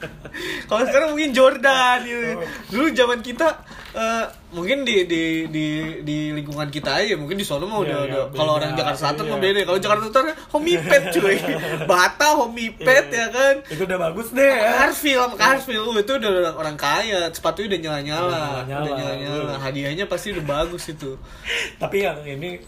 Kalau 0.68 0.82
sekarang 0.84 1.08
mungkin 1.12 1.30
Jordan 1.30 1.98
gitu. 2.00 2.40
Dulu 2.70 2.86
zaman 2.92 3.18
kita 3.20 3.60
eh, 3.92 4.24
mungkin 4.48 4.80
di 4.80 5.04
di 5.04 5.22
di 5.46 5.66
di 6.00 6.18
lingkungan 6.32 6.68
kita 6.68 6.96
aja 6.96 7.12
mungkin 7.14 7.36
di 7.36 7.44
sono 7.44 7.68
mah 7.68 7.78
Iya, 7.78 7.84
udah 7.84 7.98
iya, 8.00 8.18
udah 8.24 8.24
kalau 8.32 8.52
orang 8.56 8.72
Jakarta 8.72 8.98
Selatan 8.98 9.24
mah 9.26 9.36
Iya. 9.36 9.44
beda. 9.44 9.60
Kalau 9.62 9.78
Jakarta 9.78 10.02
Selatan 10.04 10.24
Homi 10.48 10.74
Pet 10.78 11.02
cuy. 11.12 11.36
Bata 11.90 12.28
Homi 12.34 12.66
Pet 12.72 13.06
ya 13.08 13.26
kan. 13.28 13.54
itu 13.66 13.82
udah 13.84 13.98
bagus 14.00 14.32
deh 14.32 14.48
ya 14.48 14.88
Carfil 14.88 15.20
Carfil, 15.36 15.82
uh, 15.82 15.94
itu 15.94 16.12
udah 16.14 16.30
orang, 16.32 16.56
orang 16.56 16.76
kaya, 16.76 17.28
sepatunya 17.28 17.68
udah 17.68 17.80
nyala-nyala, 17.82 18.24
Udah 18.24 18.40
nyala-nyala. 18.64 18.80
udah 18.80 18.92
nyala-nyala. 18.96 19.52
Uh. 19.52 19.58
Hadiahnya 19.60 20.04
pasti 20.06 20.32
udah 20.32 20.44
bagus 20.44 20.82
itu. 20.88 21.10
tapi 21.76 22.02
yang 22.02 22.16
ini 22.22 22.58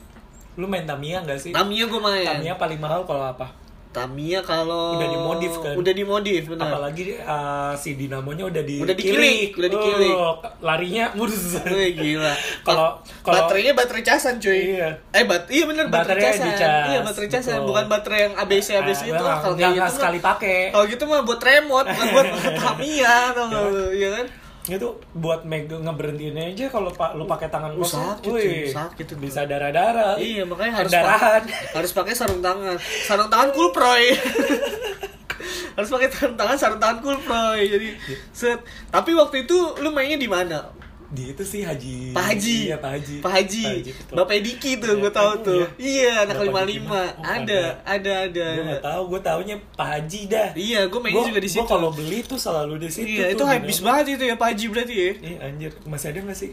lu 0.55 0.67
main 0.67 0.85
Tamiya 0.85 1.25
gak 1.25 1.41
sih 1.41 1.51
Tamiya 1.51 1.87
gue 1.87 2.01
main. 2.01 2.27
Tamiya 2.27 2.55
paling 2.55 2.77
mahal 2.77 3.07
kalau 3.07 3.25
apa 3.25 3.49
Tamiya 3.91 4.39
kalau 4.41 4.95
Udah 4.95 5.09
dimodif 5.09 5.53
kan? 5.59 5.75
Udah 5.75 5.91
dimodif 5.91 6.47
benar. 6.47 6.71
apalagi 6.71 7.19
uh, 7.19 7.75
si 7.75 7.99
dinamonya 7.99 8.47
udah 8.47 8.63
di 8.63 8.79
Udah 8.79 8.95
dikilik, 8.95 9.51
udah 9.53 9.67
dikilik. 9.69 10.15
Oh, 10.15 10.35
larinya 10.61 11.11
murus 11.13 11.59
Wih 11.61 11.91
gila. 11.93 12.31
Kalau- 12.67 13.03
kalau- 13.21 13.35
baterainya 13.43 13.75
baterai 13.75 14.07
casan 14.07 14.39
cuy. 14.39 14.79
Iya. 14.79 14.95
Eh 15.11 15.27
bat 15.27 15.51
iya 15.51 15.67
bener 15.67 15.91
baterai 15.91 16.23
casan. 16.23 16.47
dicas. 16.49 16.71
Iya 16.87 16.99
baterai 17.03 17.29
casan 17.29 17.53
Betul. 17.53 17.67
bukan 17.67 17.85
baterai 17.89 18.21
yang 18.23 18.35
ABC 18.39 18.69
ABC 18.79 19.01
itu 19.09 19.19
Ah, 19.21 19.39
kalau 19.39 19.55
kayak 19.55 19.75
gitu 19.77 19.93
sekali 19.93 20.19
pakai 20.19 20.59
Kalau 20.71 20.85
gitu 20.87 21.03
mah 21.05 21.21
buat 21.21 21.41
remote, 21.41 21.87
bukan 21.89 22.07
buat 22.15 22.27
Tamiya 22.55 23.15
tau 23.33 23.45
gak 23.49 23.63
lu, 23.67 23.85
iya 23.91 24.09
kan? 24.13 24.27
Itu 24.63 24.87
buat 25.13 25.43
megang 25.43 25.83
ngeberhentiin 25.83 26.37
aja 26.37 26.69
kalau 26.69 26.91
pak 26.91 27.13
lu 27.13 27.25
pakai 27.25 27.49
tangan 27.49 27.73
Uh, 27.73 27.81
kosong 27.81 28.05
sakit, 28.13 28.29
wih, 28.29 28.69
sakit 28.69 29.05
itu. 29.05 29.15
bisa 29.17 29.43
darah 29.43 29.69
darah 29.69 30.15
Iya, 30.15 30.45
makanya 30.45 30.73
harus 30.79 30.91
Pendarahan. 30.91 31.43
pa- 31.43 31.53
harus 31.75 31.91
pakai 31.91 32.13
sarung 32.13 32.39
tangan. 32.39 32.77
Sarung 32.79 33.27
tangan 33.27 33.51
kulproy. 33.51 34.05
harus 35.77 35.89
pakai 35.89 36.09
sarung 36.11 36.37
tangan, 36.37 36.57
sarung 36.57 36.77
tangan 36.79 36.99
kulproy. 37.01 37.63
Jadi 37.65 37.89
set. 38.31 38.61
Tapi 38.87 39.11
waktu 39.13 39.45
itu 39.45 39.57
lu 39.79 39.89
mainnya 39.89 40.17
di 40.17 40.29
mana? 40.29 40.69
Di 41.11 41.23
itu 41.29 41.43
sih 41.43 41.61
haji 41.61 42.15
Pak 42.15 42.23
Haji. 42.25 42.57
iya 42.65 42.77
pak 42.77 42.91
haji 42.95 43.15
Pak 43.19 43.33
Haji. 43.33 43.67
betul. 43.83 44.15
Bapak 44.15 44.37
Diki 44.39 44.73
tuh, 44.79 44.87
Iya, 44.87 44.95
gue 44.97 45.11
tahu 45.11 45.27
emang 45.29 45.43
tuh. 45.43 45.59
ya? 45.59 45.69
Iya, 45.77 46.11
anak 46.23 46.37
lima 46.41 46.63
lima. 46.63 47.03
Oh, 47.11 47.27
Ada, 47.27 47.61
ada, 47.83 48.13
ada. 48.25 48.47
gue 48.49 48.65
nggak 48.65 48.85
tahu 48.85 49.03
gue 49.09 49.21
taunya 49.21 49.57
pak 49.73 49.89
haji 49.91 50.21
dah 50.27 50.49
Iya, 50.55 50.81
gue 50.87 51.01
mainnya 51.01 51.19
Gua- 51.19 51.29
juga 51.29 51.41
di 51.41 51.51
situ. 51.51 51.67
kalau 51.67 51.91
beli 51.91 52.23
tuh 52.23 52.39
selalu 52.39 52.75
di 52.79 52.89
situ 52.89 53.11
Iya, 53.11 53.27
tuh, 53.29 53.35
itu 53.35 53.45
habis 53.45 53.79
banget 53.81 54.05
itu 54.15 54.25
ya 54.25 54.35
Pak 54.35 54.49
Haji 54.49 54.65
berarti 54.69 54.95
ya. 54.95 55.11
Iya 55.19 55.37
anjir 55.45 55.71
masih 55.83 56.07
ada 56.09 56.19
nggak 56.23 56.39
sih 56.39 56.51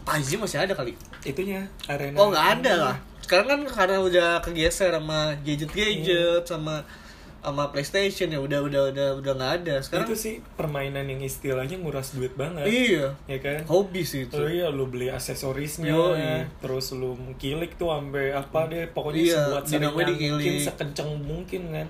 Pak 0.00 0.14
Haji 0.14 0.34
masih 0.38 0.58
ada 0.60 0.72
kali. 0.72 0.92
itunya 1.24 1.60
arena 1.84 2.14
Oh 2.14 2.30
nggak 2.30 2.46
ada 2.54 2.72
lah. 2.78 2.96
Sekarang 3.20 3.46
kan 3.48 3.60
karena 3.66 3.96
udah 3.98 4.30
kegeser 4.38 4.92
sama 4.92 5.34
gadget-gadget 5.42 6.44
sama 6.44 6.84
sama 7.44 7.68
PlayStation 7.68 8.26
ya 8.26 8.40
udah 8.40 8.64
udah 8.64 8.82
udah 8.88 9.08
udah 9.20 9.32
nggak 9.36 9.52
ada. 9.60 9.74
Sekarang 9.78 10.08
itu 10.08 10.16
sih 10.16 10.34
permainan 10.56 11.04
yang 11.04 11.20
istilahnya 11.20 11.76
nguras 11.76 12.16
duit 12.16 12.32
banget 12.32 12.64
iya 12.64 13.12
ya 13.28 13.38
kan 13.38 13.60
hobi 13.68 14.00
sih 14.00 14.24
itu. 14.24 14.34
Oh 14.34 14.48
iya, 14.48 14.72
lu 14.72 14.88
beli 14.88 15.12
aksesorisnya, 15.12 15.92
Yoi. 15.92 16.48
terus 16.58 16.90
lu 16.90 17.12
kilik 17.36 17.76
tuh 17.76 17.92
sampai 17.92 18.32
apa 18.32 18.60
deh, 18.66 18.88
pokoknya 18.88 19.20
Iya, 19.20 19.40
sebuat 19.52 19.64
dikilik. 19.68 19.92
mungkin, 20.32 20.54
sekenceng 20.58 21.10
mungkin 21.20 21.62
kan. 21.70 21.88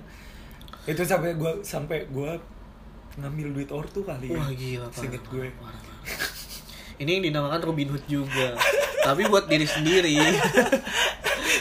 Itu 0.83 1.01
sampai 1.01 1.33
gua 1.33 1.55
sampai 1.63 2.05
gua 2.11 2.35
ngambil 3.15 3.55
duit 3.55 3.69
ortu 3.71 4.03
kali 4.03 4.27
ya. 4.27 4.35
Wah 4.35 4.51
gila 4.51 4.85
parah, 4.85 4.99
Seinget 4.99 5.23
gue. 5.25 5.47
parah, 5.55 5.79
parah. 5.79 6.03
Ini 6.95 7.09
yang 7.11 7.23
dinamakan 7.25 7.59
Robin 7.61 7.89
Hood 7.89 8.05
juga. 8.05 8.55
Tapi 9.01 9.21
buat 9.25 9.45
diri 9.45 9.63
sendiri. 9.63 10.15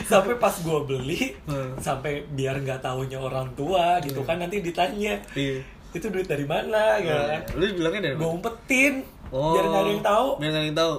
sampai 0.05 0.37
pas 0.37 0.53
gua 0.61 0.82
beli, 0.82 1.32
Hmm. 1.45 1.76
sampai 1.76 2.24
biar 2.26 2.59
nggak 2.59 2.80
taunya 2.80 3.16
orang 3.16 3.53
tua 3.53 4.01
gitu 4.01 4.20
kan 4.22 4.37
nanti 4.37 4.61
ditanya, 4.61 5.16
Iya. 5.32 5.62
itu 5.91 6.07
duit 6.09 6.24
dari 6.24 6.45
mana 6.45 6.99
kan? 6.99 7.41
Lu 7.55 7.64
bilangnya 7.72 8.01
dari 8.05 8.14
mana? 8.14 8.28
umpetin, 8.28 8.95
biar 9.30 9.64
nggak 9.64 9.80
ada 9.80 9.91
yang 9.91 10.05
tahu. 10.05 10.28
Biar 10.37 10.51
nggak 10.51 10.61
ada 10.61 10.68
yang 10.68 10.78
tahu. 10.78 10.95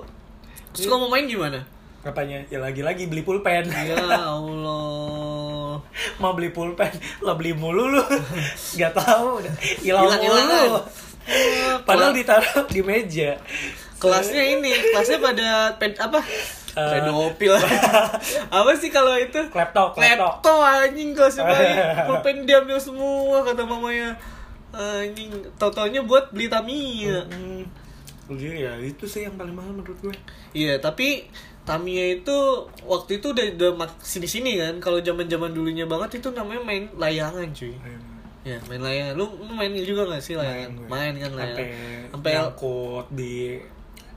Terus 0.71 0.85
kalau 0.85 0.99
mau 1.01 1.11
main 1.11 1.25
gimana? 1.25 1.59
Apanya? 2.01 2.37
Ya 2.47 2.59
lagi-lagi 2.59 3.03
beli 3.05 3.21
pulpen. 3.21 3.65
Ya 3.65 3.97
Allah. 4.35 5.81
mau 6.15 6.31
beli 6.31 6.47
pulpen 6.49 6.87
lo 7.19 7.35
beli 7.35 7.51
mulu 7.51 7.91
lu 7.91 8.03
nggak 8.71 8.93
tahu 8.95 9.43
udah 9.43 9.53
hilang 9.83 10.07
mulu 10.07 10.79
padahal 11.83 12.15
ditaruh 12.15 12.63
di 12.65 12.79
meja 12.79 13.35
Kelasnya 13.95 14.43
ini, 14.59 14.71
kelasnya 14.91 15.19
pada 15.23 15.47
ped, 15.79 15.95
apa? 15.95 16.19
Pedofil. 16.75 17.55
apa 18.59 18.71
sih 18.75 18.91
kalau 18.91 19.15
itu? 19.15 19.39
Klepto, 19.47 19.95
klepto. 19.95 20.27
Klepto 20.27 20.53
anjing 20.59 21.15
kelasnya 21.15 21.47
baik. 21.47 21.77
Pulpen 22.03 22.37
diambil 22.47 22.75
semua 22.75 23.39
kata 23.47 23.63
mamanya. 23.63 24.11
Anjing, 24.75 25.31
totonya 25.55 26.03
buat 26.03 26.35
beli 26.35 26.51
Tamiya. 26.51 27.23
Hmm. 27.31 27.63
Iya 28.25 28.51
ya, 28.57 28.71
itu 28.81 29.05
sih 29.07 29.23
yang 29.23 29.39
paling 29.39 29.55
mahal 29.55 29.71
menurut 29.71 29.95
gue. 30.01 30.15
Iya, 30.51 30.81
tapi 30.83 31.29
Tamiya 31.63 32.19
itu 32.19 32.37
waktu 32.83 33.23
itu 33.23 33.31
udah 33.31 33.45
udah 33.55 33.71
mak- 33.79 34.03
sini-sini 34.03 34.59
kan. 34.59 34.75
Kalau 34.83 34.99
zaman-zaman 34.99 35.55
dulunya 35.55 35.87
banget 35.87 36.19
itu 36.19 36.27
namanya 36.35 36.61
main 36.65 36.91
layangan, 36.99 37.47
cuy. 37.55 37.71
Ya, 38.43 38.59
main 38.67 38.81
layangan. 38.83 39.15
Lu, 39.15 39.25
lu 39.39 39.53
main 39.55 39.71
juga 39.79 40.11
gak 40.11 40.21
sih 40.21 40.35
layangan? 40.35 40.75
gue. 40.75 40.87
Main 40.91 41.13
kan 41.17 41.31
layangan. 41.39 41.55
Sampai 41.55 42.11
Sampai 42.11 42.31
nyangkut 42.35 43.05
di 43.15 43.33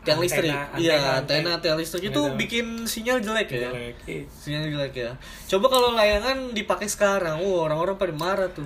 tiang 0.09 0.21
listrik. 0.21 0.57
Iya, 0.75 0.97
antena- 1.19 1.59
tiang 1.59 1.77
listrik 1.77 2.05
itu 2.07 2.17
Antena. 2.19 2.37
bikin 2.37 2.67
sinyal 2.85 3.21
jelek 3.21 3.49
ya. 3.51 3.71
Ih, 4.05 4.25
Sinyal 4.27 4.65
jelek 4.71 4.95
ya. 4.95 5.13
Coba 5.47 5.69
kalau 5.69 5.93
layangan 5.93 6.51
dipakai 6.51 6.87
sekarang, 6.87 7.39
wah 7.39 7.65
orang-orang 7.65 7.95
pada 7.95 8.15
marah 8.15 8.49
tuh. 8.49 8.65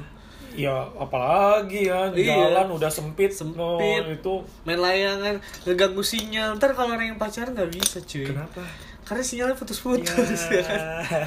Ya 0.53 0.69
apalagi 0.95 1.89
ya 1.89 2.13
Iya. 2.13 2.53
jalan 2.53 2.73
udah 2.73 2.87
sempit, 2.87 3.33
Sempit. 3.33 3.57
Oh, 3.59 3.81
itu 4.07 4.35
Main 4.63 4.79
layangan 4.79 5.35
ngeganggu 5.65 6.01
sinyal. 6.01 6.55
Ntar 6.55 6.73
kalau 6.73 6.93
orang 6.93 7.09
yang 7.09 7.19
pacaran 7.19 7.51
nggak 7.51 7.73
bisa 7.73 7.99
cuy. 8.01 8.29
kenapa? 8.29 8.61
Karena 9.03 9.25
sinyalnya 9.25 9.57
putus-putus 9.57 10.13
Ya. 10.47 10.53
ya 10.53 10.63
kan. 10.63 10.79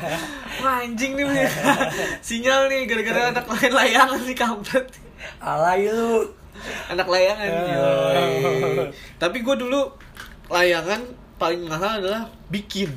Wah 0.61 0.79
anjing 0.79 1.17
nih. 1.17 1.25
Sinyal 2.19 2.65
nih 2.67 2.85
gara-gara 2.85 3.21
anak 3.31 3.45
main 3.45 3.73
layangan 3.73 4.21
nih 4.21 4.37
kampret. 4.37 4.85
Alay 5.37 5.89
lu. 5.89 6.29
Anak 6.91 7.07
layangan. 7.07 7.47
Ya. 7.47 7.61
Yoi. 7.75 8.25
Tapi 9.21 9.37
gue 9.41 9.55
dulu 9.55 9.81
layangan 10.47 11.01
paling 11.35 11.65
mahal 11.65 11.99
adalah 11.99 12.29
bikin. 12.47 12.91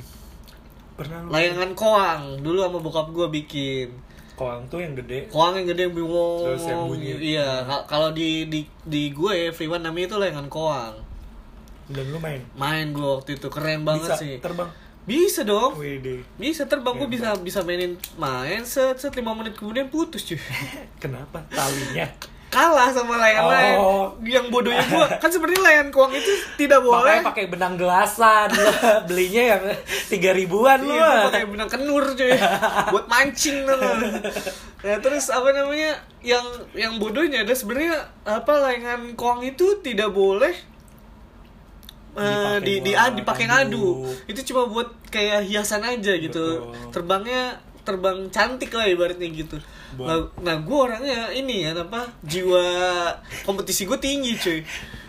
Pernah 0.94 1.24
lu? 1.24 1.28
Layangan 1.30 1.70
koang 1.72 2.22
dulu 2.40 2.58
sama 2.60 2.78
bokap 2.78 3.06
gue 3.10 3.26
bikin. 3.32 3.88
Koang 4.34 4.66
tuh 4.66 4.78
yang 4.78 4.94
gede. 4.94 5.26
Koang 5.28 5.54
yang 5.54 5.66
gede 5.66 5.90
yang 5.90 5.94
bingung. 5.94 6.46
Terus 6.46 6.64
yang 6.64 6.86
bunyi. 6.86 7.10
Iya, 7.34 7.66
ka- 7.66 7.86
kalau 7.86 8.10
di 8.10 8.46
di 8.46 8.62
di 8.82 9.10
gue 9.10 9.50
Freeman 9.50 9.82
namanya 9.82 10.14
itu 10.14 10.16
layangan 10.16 10.46
koang. 10.46 10.94
Dan 11.88 12.04
lu 12.08 12.18
main. 12.18 12.44
Main 12.54 12.92
gue 12.92 13.02
waktu 13.02 13.34
itu 13.34 13.48
keren 13.48 13.82
banget 13.82 14.12
Bisa 14.12 14.20
sih. 14.20 14.34
terbang. 14.38 14.70
Bisa 15.08 15.40
dong. 15.40 15.72
Wede. 15.74 16.20
Bisa 16.36 16.68
terbang 16.68 16.94
gue 16.94 17.08
bisa 17.08 17.32
bisa 17.40 17.64
mainin 17.64 17.96
main 18.14 18.60
set 18.62 19.00
set 19.00 19.10
5 19.10 19.24
menit 19.32 19.56
kemudian 19.56 19.88
putus 19.88 20.20
cuy. 20.22 20.36
Kenapa? 21.02 21.42
Talinya. 21.48 22.06
Kalah 22.48 22.88
sama 22.96 23.20
layan-layan. 23.20 23.76
Oh. 23.76 24.16
Yang 24.24 24.48
bodohnya 24.48 24.80
gue 24.88 25.06
kan 25.22 25.28
sebenarnya 25.28 25.62
layan 25.62 25.88
koang 25.92 26.12
itu 26.16 26.32
tidak 26.56 26.80
boleh. 26.80 27.20
Makanya 27.20 27.28
pakai 27.28 27.44
benang 27.52 27.74
gelasan. 27.76 28.48
Belinya 29.08 29.42
yang 29.56 29.62
tiga 30.08 30.30
ribuan 30.32 30.80
lu. 30.80 30.96
Iya, 30.96 31.28
gua 31.28 31.28
pakai 31.28 31.44
benang 31.44 31.68
kenur 31.68 32.04
cuy 32.16 32.32
buat 32.92 33.06
mancing 33.06 33.68
tuh. 33.68 33.78
Nah, 34.80 34.96
terus 35.04 35.28
apa 35.28 35.48
namanya? 35.52 36.00
Yang 36.24 36.46
yang 36.72 36.96
bodohnya 36.96 37.44
ada 37.44 37.52
sebenarnya 37.52 38.08
apa 38.24 38.52
layangan 38.64 39.12
koang 39.14 39.44
itu 39.44 39.84
tidak 39.84 40.10
boleh 40.10 40.56
eh, 42.16 42.56
di 42.64 42.80
di 42.80 42.92
ah, 42.96 43.12
dipakai 43.12 43.44
ngadu. 43.44 44.08
Itu 44.24 44.40
cuma 44.52 44.66
buat 44.72 44.88
kayak 45.12 45.44
hiasan 45.44 45.84
aja 45.84 46.16
gitu. 46.16 46.72
Betul. 46.72 46.90
Terbangnya 46.96 47.60
terbang 47.88 48.28
cantik 48.28 48.68
lah 48.70 48.84
ibaratnya 48.84 49.24
gitu. 49.26 49.56
Buat- 49.90 50.04
Nah, 50.04 50.18
nah 50.44 50.56
gue 50.58 50.76
orangnya 50.78 51.32
ini 51.32 51.64
ya 51.64 51.72
apa 51.72 52.04
jiwa 52.22 52.60
kompetisi 53.42 53.82
gue 53.82 53.96
tinggi 53.96 54.36
cuy. 54.36 54.60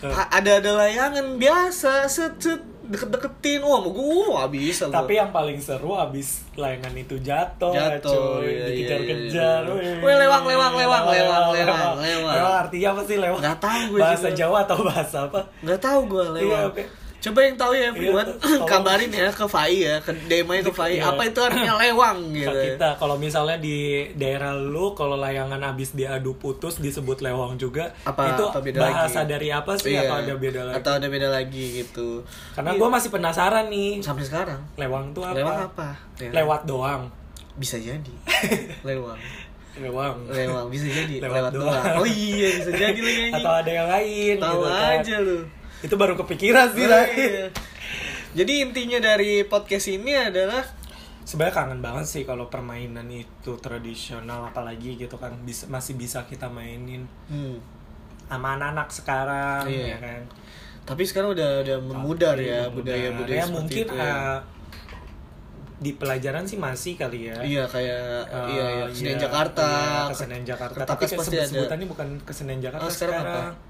A- 0.02 0.32
ada 0.34 0.58
ada 0.58 0.72
layangan 0.78 1.36
biasa 1.36 2.08
set 2.08 2.40
set 2.40 2.58
deket-deketin, 2.84 3.62
wah 3.62 3.78
mau 3.78 3.92
gue 3.92 4.02
gak 4.34 4.50
bisa 4.50 4.84
gua. 4.88 4.96
Tapi 4.98 5.14
yang 5.14 5.30
paling 5.30 5.60
seru 5.60 5.94
abis 5.94 6.50
layangan 6.56 6.90
itu 6.96 7.22
jatuh, 7.22 7.70
Jatuh, 7.70 8.42
cuy. 8.42 8.50
iya, 8.50 8.66
dikejar-kejar. 8.66 9.62
iya, 9.62 9.74
iya. 9.78 9.94
wih. 9.94 10.02
Wih, 10.02 10.16
lewang, 10.18 10.44
lewang, 10.44 10.74
lewang, 10.74 11.04
lewang, 11.06 11.46
lewang, 11.54 11.96
lewang. 12.00 12.34
Lewang 12.34 12.56
artinya 12.58 12.88
apa 12.90 13.02
sih 13.04 13.18
lewang? 13.18 13.40
Nggak 13.40 13.60
tahu 13.60 13.82
gue 13.86 14.00
Bahasa 14.00 14.26
juga. 14.26 14.38
Jawa 14.40 14.58
atau 14.66 14.78
bahasa 14.82 15.18
apa? 15.24 15.40
nggak 15.62 15.80
tahu 15.80 16.00
gue 16.08 16.24
Iya, 16.24 16.34
lewat 16.40 16.62
oke. 16.66 16.84
Coba 17.20 17.40
yang 17.42 17.56
tahu 17.56 17.72
ya 17.74 17.84
everyone 17.90 18.30
Iya, 18.30 18.40
tolong. 18.40 18.68
kabarin 18.72 19.12
ya 19.12 19.28
ke 19.30 19.46
Fai 19.46 19.76
ya 19.78 20.00
ke 20.00 20.12
aja 20.16 20.40
ke 20.62 20.72
Fai. 20.72 20.96
Iya. 20.96 21.04
apa 21.10 21.22
itu 21.22 21.40
artinya 21.40 21.76
lewang 21.78 22.18
gitu? 22.32 22.48
kita. 22.56 22.96
Kalau 22.96 23.16
misalnya 23.16 23.58
di 23.58 23.78
daerah 24.14 24.54
lu 24.54 24.92
kalau 24.94 25.16
layangan 25.16 25.60
abis 25.66 25.92
diadu 25.94 26.34
putus 26.34 26.78
disebut 26.78 27.20
lewang 27.20 27.56
juga 27.56 27.92
Apa- 28.02 28.32
itu 28.32 28.44
apa 28.46 28.60
beda 28.60 28.78
bahasa 28.80 29.22
lagi? 29.22 29.30
dari 29.30 29.48
apa 29.50 29.72
sih? 29.76 29.92
Iya. 29.92 30.02
atau 30.02 30.16
ada 30.18 30.34
beda 30.34 30.62
lagi? 30.64 30.76
Atau 30.76 30.92
ada 30.94 31.08
beda 31.08 31.28
lagi 31.30 31.66
gitu. 31.78 32.10
Karena 32.54 32.72
gue 32.74 32.88
masih 32.90 33.10
penasaran 33.10 33.66
nih. 33.68 34.00
Sampai 34.00 34.24
sekarang. 34.24 34.62
Lewang 34.76 35.12
tuh 35.12 35.24
apa? 35.24 35.36
Lewang 35.36 35.58
apa? 35.66 35.88
Ya, 36.18 36.30
lewat 36.34 36.64
doang. 36.64 37.12
Bisa 37.54 37.76
jadi. 37.76 38.14
Lewang. 38.88 39.20
Lewang. 39.76 40.16
Lewang. 40.26 40.66
Bisa 40.68 40.88
jadi. 40.88 41.20
Lewat, 41.20 41.36
Lewat 41.36 41.52
doang. 41.52 41.68
doang. 41.76 42.00
oh 42.00 42.08
iya 42.08 42.48
bisa 42.54 42.72
jadi 42.72 42.96
lagi 42.98 43.24
atau 43.34 43.54
ada 43.54 43.72
yang 43.74 43.88
lain 43.90 44.36
tahu 44.38 44.56
gitu 44.58 44.70
kan. 44.70 44.92
aja 44.98 45.16
lu 45.20 45.40
itu 45.82 45.94
baru 45.94 46.16
kepikiran 46.16 46.68
sih 46.70 46.84
Iya. 46.84 46.92
Ray. 46.94 47.50
jadi 48.32 48.54
intinya 48.62 49.00
dari 49.00 49.42
podcast 49.44 49.88
ini 49.88 50.12
adalah 50.14 50.62
sebenarnya 51.22 51.56
kangen 51.56 51.80
banget 51.80 52.06
sih 52.06 52.24
kalau 52.24 52.48
permainan 52.48 53.08
itu 53.08 53.54
tradisional 53.58 54.46
apalagi 54.46 54.96
gitu 54.96 55.16
kan 55.16 55.34
bisa 55.40 55.66
masih 55.66 55.94
bisa 55.94 56.24
kita 56.24 56.46
mainin 56.46 57.06
hmm, 57.28 57.56
sama 58.28 58.56
anak-anak 58.56 58.90
sekarang 58.90 59.64
Iya. 59.66 59.86
ya 59.88 59.98
kan 60.00 60.22
tapi 60.84 61.06
sekarang 61.06 61.32
udah 61.32 61.62
udah 61.62 61.78
memudar 61.80 62.34
Tapi 62.34 62.50
ya 62.50 62.66
memudar. 62.66 62.74
budaya 62.74 63.10
budaya 63.14 63.38
ya 63.38 63.46
mungkin 63.48 63.86
itu 63.86 63.94
ya. 63.94 64.10
uh, 64.10 64.40
di 65.80 65.92
pelajaran 65.94 66.44
sih 66.44 66.58
masih 66.58 66.94
kali 66.94 67.30
ya 67.30 67.38
Iya 67.40 67.64
kayak 67.64 68.04
Eh, 68.28 68.46
iya 68.52 68.66
iya 68.68 68.86
Kesenian 68.90 69.16
iya, 69.16 69.24
Jakarta. 69.24 69.70
iya, 69.70 70.10
kesenian 70.12 70.44
Jakarta 70.44 70.78
tapi 70.84 71.04
pasti 71.08 71.36
sebutannya 71.40 71.88
bukan 71.88 72.08
kesenian 72.22 72.60
Jakarta 72.60 72.84
Oh, 72.84 72.92
sekarang 72.92 73.16
sekarang, 73.16 73.48
apa? 73.48 73.69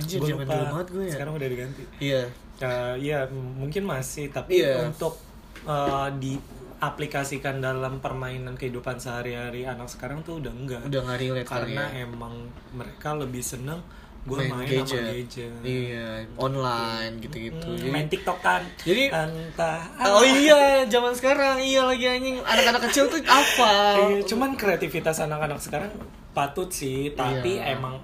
Anjir 0.00 0.18
zaman 0.18 0.42
lupa. 0.42 0.54
banget 0.64 0.86
gue 0.88 1.02
ya. 1.02 1.12
sekarang 1.12 1.32
udah 1.34 1.48
diganti 1.48 1.82
Iya. 1.98 2.22
Eh, 2.60 2.94
iya 3.00 3.18
m- 3.26 3.56
mungkin 3.58 3.82
masih 3.84 4.28
tapi 4.28 4.60
Iya. 4.60 4.84
untuk 4.84 5.16
eh, 5.62 6.08
diaplikasikan 6.16 7.58
dalam 7.58 7.98
permainan 7.98 8.54
kehidupan 8.54 8.96
sehari-hari 8.96 9.62
anak 9.62 9.86
sekarang 9.86 10.20
tuh 10.20 10.38
udah 10.38 10.48
enggak 10.50 10.82
Udah 10.82 11.00
nggak 11.02 11.18
relate 11.18 11.46
karena 11.46 11.84
ya. 11.86 12.04
emang 12.04 12.34
mereka 12.70 13.12
lebih 13.14 13.40
seneng 13.40 13.80
gue 14.22 14.36
Main 14.38 14.52
main, 14.54 14.68
gadget. 14.70 15.00
sama 15.00 15.08
gadget 15.10 15.52
Iya, 15.62 16.08
online 16.36 17.12
gitu-gitu. 17.18 17.56
Hmm, 17.62 17.76
Jadi 17.78 17.88
main 17.90 18.04
TikTok 18.06 18.38
kan 18.38 18.62
Jadi- 18.78 19.08
entah 19.08 19.80
Oh 19.98 20.20
iya, 20.20 20.84
zaman 20.84 21.12
sekarang 21.14 21.56
iya 21.58 21.80
lagi 21.82 22.04
anjing 22.06 22.36
anak-anak 22.38 22.84
kecil 22.86 23.04
tuh 23.06 23.16
apa? 23.22 23.72
Iya, 23.98 24.20
cuman 24.26 24.52
kreativitas 24.54 25.20
anak-anak 25.20 25.56
sekarang 25.58 25.88
patut 26.30 26.68
sih, 26.68 27.12
tapi 27.14 27.56
Iya. 27.56 27.72
emang 27.74 27.96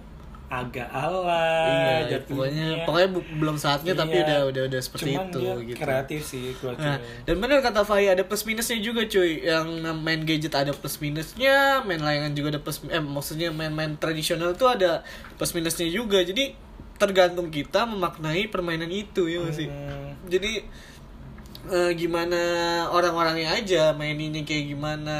agak 0.47 0.87
ala 0.87 1.43
Iya, 1.67 1.95
jatuhnya. 2.09 2.31
pokoknya 2.31 2.67
pokoknya 2.87 3.09
bu- 3.11 3.31
belum 3.37 3.57
saatnya 3.57 3.93
tapi 3.93 4.15
Iya. 4.15 4.23
udah 4.23 4.41
udah 4.47 4.63
udah 4.69 4.81
seperti 4.81 5.11
Cuman 5.11 5.27
itu 5.27 5.39
dia 5.41 5.55
gitu. 5.61 5.79
kreatif 5.81 6.21
sih 6.23 6.55
gua 6.57 6.71
Nah, 6.73 6.97
dan 7.21 7.35
benar 7.37 7.59
kata 7.61 7.83
Fai 7.83 8.07
ada 8.07 8.23
plus 8.23 8.43
minusnya 8.43 8.79
juga 8.79 9.03
cuy. 9.05 9.43
Yang 9.43 9.67
main 9.97 10.21
gadget 10.23 10.55
ada 10.55 10.71
plus 10.71 10.97
minusnya, 10.97 11.57
main 11.83 11.99
layangan 11.99 12.33
juga 12.33 12.49
ada 12.49 12.61
plus 12.61 12.79
eh 12.85 12.99
maksudnya 12.99 13.51
main-main 13.51 13.95
tradisional 13.95 14.55
tuh 14.55 14.71
ada 14.71 15.03
plus 15.35 15.51
minusnya 15.51 15.87
juga. 15.89 16.21
Jadi 16.21 16.55
tergantung 16.95 17.51
kita 17.51 17.85
memaknai 17.85 18.47
permainan 18.47 18.89
itu 18.89 19.27
ya 19.27 19.43
nggak 19.43 19.53
sih. 19.53 19.67
Hmm, 19.67 20.15
Jadi 20.27 20.63
eh, 21.69 21.93
gimana 21.93 22.41
orang-orangnya 22.89 23.55
aja 23.55 23.83
maininnya 23.93 24.43
kayak 24.43 24.67
gimana 24.69 25.17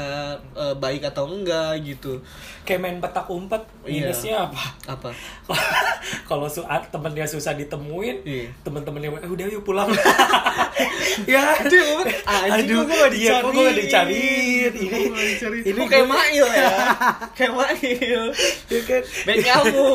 eh, 0.53 0.73
baik 0.73 1.03
atau 1.05 1.27
enggak 1.27 1.79
gitu. 1.83 2.19
kayak 2.61 2.83
main 2.83 2.99
petak 2.99 3.23
umpet 3.27 3.63
Iya. 3.81 4.11
minusnya 4.11 4.35
apa? 4.43 4.63
Apa? 4.89 5.09
Kalau 6.27 6.45
su 6.45 6.59
ah, 6.61 6.83
temennya 6.83 7.23
susah 7.23 7.55
ditemuin, 7.55 8.17
Iya. 8.21 8.51
temen-temennya 8.61 9.07
eh, 9.17 9.29
udah 9.29 9.45
yuk 9.47 9.63
pulang. 9.63 9.87
ya, 11.25 11.55
Itu 11.57 11.79
anjing 12.27 12.75
kok 12.77 12.83
gua 12.85 12.97
gak 12.99 13.11
iya, 13.15 13.39
dicariin? 13.73 14.71
Ini, 14.73 14.83
Kok 14.83 14.99
gua 14.99 15.15
gak 15.15 15.27
dicariin? 15.29 15.63
ini 15.63 15.77
Kok 15.77 15.87
kayak 15.87 16.03
gue- 16.03 16.11
Mail 16.13 16.47
ya? 16.49 16.69
kayak 17.39 17.53
Mail. 17.55 18.23
ya 18.67 18.79
kan? 18.83 19.01
Baik 19.23 19.39
kamu. 19.47 19.87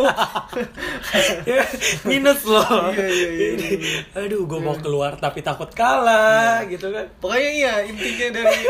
Ya, 1.45 1.63
minus 2.05 2.41
loh. 2.43 2.65
Iya, 2.91 3.05
iya, 3.05 3.29
iya, 3.29 3.49
Ini, 3.53 3.69
iya. 3.69 4.01
Aduh, 4.19 4.43
gue 4.43 4.59
mau 4.59 4.77
keluar 4.77 5.13
tapi 5.17 5.41
takut 5.41 5.69
kalah, 5.71 6.42
gitu 6.69 6.87
kan? 6.93 7.07
Pokoknya 7.19 7.51
iya 7.51 7.75
intinya 7.85 8.29
dari 8.43 8.61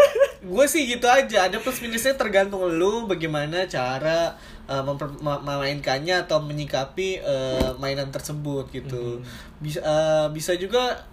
gue 0.42 0.64
sih 0.66 0.82
gitu 0.88 1.06
aja. 1.06 1.46
Ada 1.46 1.60
plus 1.62 1.78
minusnya 1.80 2.14
tergantung 2.14 2.64
lu 2.66 3.06
bagaimana 3.06 3.64
cara 3.70 4.34
uh, 4.66 4.82
memainkannya 5.22 6.26
atau 6.26 6.42
menyikapi 6.42 7.22
uh, 7.22 7.76
mainan 7.78 8.10
tersebut 8.10 8.70
gitu. 8.70 9.20
Bisa 9.58 9.80
uh, 9.82 10.26
bisa 10.30 10.54
juga 10.56 11.06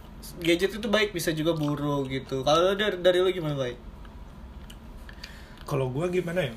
gadget 0.44 0.76
itu 0.76 0.88
baik, 0.88 1.16
bisa 1.16 1.32
juga 1.32 1.56
buruk 1.56 2.12
gitu. 2.12 2.44
Kalau 2.44 2.76
dari 2.76 3.00
dari 3.00 3.18
lu 3.24 3.32
gimana 3.32 3.56
baik? 3.56 3.78
Kalau 5.70 5.94
gue 5.94 6.06
gimana 6.10 6.50
ya? 6.50 6.54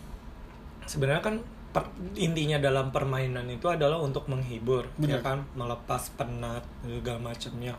Sebenarnya 0.88 1.22
kan 1.22 1.36
per- 1.72 1.92
intinya 2.16 2.56
dalam 2.60 2.90
permainan 2.92 3.44
itu 3.48 3.68
adalah 3.68 4.00
untuk 4.00 4.28
menghibur, 4.28 4.88
Bener. 4.96 5.20
ya 5.20 5.24
kan, 5.24 5.44
melepas 5.56 6.12
penat 6.16 6.64
segala 6.84 7.32
macamnya. 7.32 7.76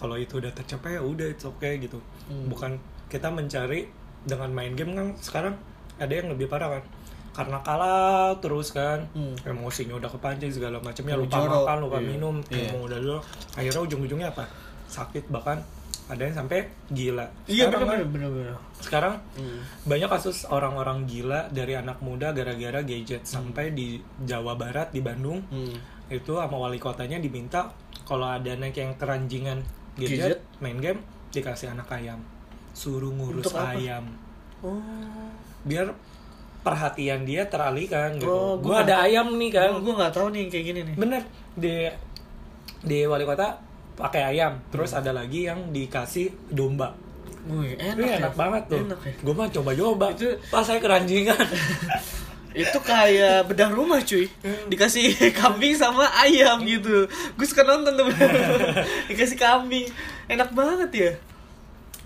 Kalau 0.00 0.16
itu 0.16 0.40
udah 0.40 0.48
tercapai 0.50 0.96
ya 0.96 1.02
udah 1.04 1.28
it's 1.28 1.44
okay 1.44 1.76
gitu. 1.76 2.00
Hmm. 2.26 2.48
Bukan 2.48 2.80
kita 3.06 3.28
mencari 3.28 3.84
dengan 4.20 4.48
main 4.50 4.72
game 4.72 4.96
kan 4.96 5.12
sekarang 5.20 5.54
ada 5.96 6.08
yang 6.10 6.32
lebih 6.32 6.48
parah 6.48 6.80
kan. 6.80 6.84
Karena 7.30 7.60
kalah 7.60 8.34
terus 8.40 8.72
kan, 8.72 9.06
Hmm. 9.12 9.36
emosinya 9.44 9.94
udah 9.94 10.08
kepancing 10.08 10.50
segala 10.50 10.80
macamnya, 10.80 11.14
lupa 11.14 11.38
jorok. 11.38 11.62
makan, 11.62 11.76
lupa 11.78 11.98
Iya. 12.00 12.08
minum, 12.08 12.36
Iya. 12.48 12.66
emang 12.66 12.82
udah 12.82 12.98
dulu. 12.98 13.18
Akhirnya 13.54 13.80
ujung-ujungnya 13.80 14.28
apa? 14.28 14.44
Sakit 14.88 15.30
bahkan 15.30 15.62
ada 16.10 16.26
yang 16.26 16.34
sampai 16.34 16.66
gila. 16.90 17.22
Iya 17.46 17.70
benar 17.70 17.86
kan- 17.86 18.10
benar 18.10 18.58
sekarang 18.82 19.14
Hmm. 19.36 19.62
banyak 19.86 20.10
kasus 20.10 20.42
orang-orang 20.48 21.06
gila 21.06 21.46
dari 21.48 21.78
anak 21.78 22.02
muda 22.02 22.32
gara-gara 22.32 22.82
gadget 22.82 23.22
sampai 23.22 23.70
di 23.70 24.00
Jawa 24.24 24.58
Barat 24.58 24.90
di 24.90 24.98
Bandung 24.98 25.38
Hmm. 25.46 25.76
itu 26.10 26.34
sama 26.34 26.56
wali 26.58 26.82
kotanya 26.82 27.22
diminta 27.22 27.70
kalau 28.02 28.26
ada 28.26 28.50
anak 28.50 28.74
yang 28.74 28.98
keranjingan 28.98 29.62
gadget, 29.94 30.18
Gadget? 30.36 30.40
main 30.58 30.78
game 30.78 31.00
dikasih 31.30 31.70
anak 31.70 31.90
ayam 31.90 32.20
suruh 32.70 33.08
ngurus 33.08 33.42
Untuk 33.42 33.54
apa? 33.54 33.74
ayam 33.74 34.04
Oh. 34.60 34.76
biar 35.62 35.88
perhatian 36.60 37.24
dia 37.24 37.46
teralihkan 37.46 38.14
gitu 38.14 38.26
Oh, 38.26 38.54
gua 38.56 38.76
gua 38.76 38.76
ada 38.84 38.96
ayam 39.02 39.32
nih 39.34 39.50
kan 39.50 39.72
Gue 39.74 39.94
nggak 39.94 40.12
tahu 40.12 40.28
nih 40.28 40.44
kayak 40.46 40.64
gini 40.66 40.80
nih. 40.84 40.94
bener 40.94 41.22
di 41.54 41.88
di 42.80 42.98
wali 43.02 43.24
kota 43.24 43.56
pakai 43.94 44.22
ayam 44.28 44.60
terus 44.68 44.90
Hmm. 44.90 45.00
ada 45.00 45.12
lagi 45.14 45.44
yang 45.44 45.70
dikasih 45.70 46.28
domba 46.48 46.92
Wih, 47.42 47.72
enak, 47.74 47.96
Ini 47.96 48.04
ya? 48.04 48.16
enak 48.20 48.34
banget 48.36 48.62
tuh. 48.68 48.84
Enak 48.84 49.00
ya? 49.00 49.12
Gue 49.18 49.32
mah 49.32 49.48
coba-coba. 49.48 50.06
Itu- 50.12 50.36
pas 50.46 50.60
saya 50.60 50.76
keranjingan. 50.76 51.40
itu 52.52 52.78
kayak 52.80 53.46
bedah 53.46 53.70
rumah 53.70 54.00
cuy 54.00 54.26
dikasih 54.66 55.14
kambing 55.38 55.70
sama 55.72 56.02
ayam 56.18 56.58
gitu 56.62 57.06
gue 57.06 57.46
suka 57.46 57.62
nonton 57.62 57.94
tuh 57.94 58.10
dikasih 59.10 59.36
kambing 59.36 59.86
enak 60.26 60.50
banget 60.50 60.90
ya 60.92 61.12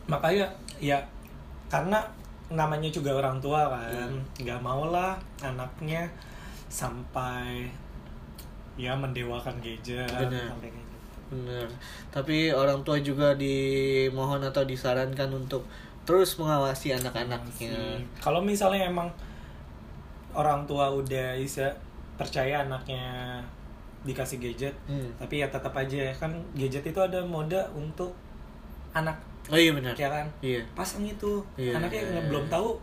Makanya 0.04 0.44
ya 0.76 1.00
karena 1.66 1.96
namanya 2.52 2.86
juga 2.86 3.16
orang 3.16 3.40
tua 3.40 3.72
kan, 3.72 3.88
Hmm. 4.12 4.20
nggak 4.36 4.60
mau 4.60 4.92
lah 4.92 5.16
anaknya 5.40 6.04
sampai 6.68 7.72
ya 8.76 8.92
mendewakan 8.92 9.56
gadget 9.64 10.04
Bener. 10.12 10.44
sampai 10.44 10.68
kayak 10.68 10.84
gitu. 10.84 10.96
bener 11.24 11.66
tapi 12.12 12.52
orang 12.52 12.84
tua 12.84 13.00
juga 13.00 13.32
dimohon 13.32 14.44
atau 14.44 14.60
disarankan 14.62 15.30
untuk 15.32 15.64
terus 16.04 16.36
mengawasi 16.36 16.92
anak-anaknya. 16.92 17.96
Kalau 18.20 18.44
misalnya 18.44 18.92
emang 18.92 19.08
orang 20.34 20.62
tua 20.64 20.90
udah 20.90 21.34
bisa 21.34 21.70
percaya 22.14 22.60
anaknya 22.60 23.38
dikasih 24.00 24.36
gadget, 24.36 24.74
Hmm. 24.84 25.08
tapi 25.16 25.40
ya 25.40 25.48
tetap 25.48 25.72
aja 25.72 26.12
kan 26.12 26.28
gadget 26.52 26.84
itu 26.84 27.00
ada 27.00 27.24
mode 27.24 27.56
untuk 27.72 28.12
anak 28.92 29.16
oh 29.46 29.56
iya 29.56 29.72
benar 29.72 29.92
ya 29.92 30.08
kan 30.08 30.26
iya 30.40 30.60
pasang 30.72 31.02
itu 31.02 31.40
Iya, 31.54 31.76
anaknya 31.76 32.00
iya, 32.02 32.12
iya. 32.14 32.22
belum 32.26 32.44
tahu 32.46 32.76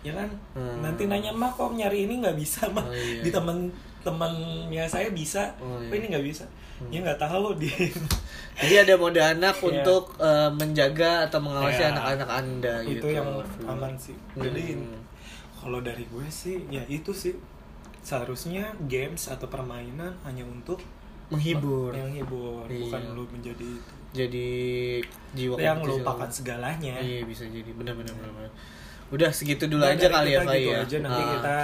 ya 0.00 0.12
kan 0.12 0.30
Hmm. 0.52 0.78
nanti 0.80 1.04
nanya 1.04 1.30
mak 1.30 1.52
kok 1.52 1.70
nyari 1.70 2.04
ini 2.04 2.18
nggak 2.18 2.34
bisa 2.34 2.70
mah 2.70 2.82
Oh, 2.82 2.90
iya. 2.90 3.18
di 3.18 3.28
temen 3.28 3.66
temennya 4.00 4.86
saya 4.86 5.10
bisa 5.10 5.50
Oh, 5.58 5.76
kok 5.76 5.90
iya. 5.90 5.98
ini 5.98 6.06
nggak 6.08 6.26
bisa 6.26 6.44
ya 6.88 6.98
nggak 6.98 7.20
tahu 7.20 7.52
di 7.54 7.68
jadi 8.62 8.74
ada 8.82 8.94
mode 8.94 9.18
anak 9.18 9.54
Iya. 9.54 9.66
untuk 9.66 10.14
eh, 10.16 10.50
menjaga 10.50 11.26
atau 11.26 11.38
mengawasi 11.38 11.82
Iya. 11.82 11.90
anak-anak 11.92 12.30
anda 12.30 12.74
itu 12.80 12.90
gitu 12.94 13.06
yang 13.12 13.28
aman 13.66 13.92
sih 13.96 14.14
jadi 14.32 14.78
Hmm. 14.78 14.99
Kalau 15.60 15.84
dari 15.84 16.08
gue 16.08 16.26
sih 16.32 16.64
ya 16.72 16.82
itu 16.88 17.12
sih. 17.12 17.36
Seharusnya 18.00 18.72
games 18.88 19.28
atau 19.28 19.44
permainan 19.46 20.16
hanya 20.24 20.42
untuk 20.48 20.80
menghibur. 21.28 21.92
Yang 21.92 22.24
hibur 22.24 22.64
Iya. 22.66 22.80
bukan 22.88 23.02
lu 23.12 23.24
menjadi 23.28 23.66
itu 23.76 23.92
jadi 24.10 24.48
jiwa 25.38 25.54
yang 25.62 25.78
lupakan 25.86 26.26
segalanya. 26.26 26.98
Iya 26.98 27.22
bisa 27.22 27.46
jadi. 27.46 27.70
Benar-benar 27.70 28.10
benar 28.18 28.50
udah 29.10 29.30
segitu 29.30 29.66
dulu 29.66 29.82
Udah 29.82 29.90
aja 29.92 30.06
kali 30.06 30.30
ya 30.30 30.38
kita 30.38 30.46
Fai 30.46 30.56
gitu 30.56 30.70
ya 30.70 30.78
aja 30.80 30.96
nanti 31.02 31.18
Ah. 31.20 31.30
kita 31.32 31.58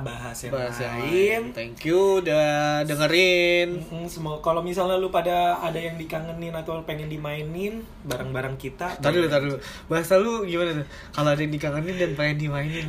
bahas 0.00 0.36
yang 0.38 0.52
bahas 0.52 0.76
yang 0.76 0.94
lain. 0.96 1.42
Thank 1.52 1.78
you 1.84 2.00
udah 2.18 2.48
dengerin. 2.82 3.68
Semua 4.06 4.40
kalau 4.40 4.60
misalnya 4.60 4.96
lu 4.96 5.08
pada 5.08 5.36
ada 5.58 5.76
yang 5.76 5.94
dikangenin 5.94 6.52
atau 6.52 6.80
pengen 6.82 7.06
dimainin 7.06 7.84
bareng-bareng 8.02 8.56
kita 8.56 8.96
Tadi 8.96 9.12
dulu, 9.14 9.28
tadi 9.28 9.44
dulu. 9.46 9.58
Bahasa 9.86 10.16
lu 10.16 10.42
gimana 10.42 10.72
tuh? 10.74 10.86
Kalau 11.12 11.28
ada 11.30 11.40
yang 11.40 11.52
dikangenin 11.52 11.94
dan 11.96 12.10
pengen 12.12 12.36
dimainin. 12.38 12.86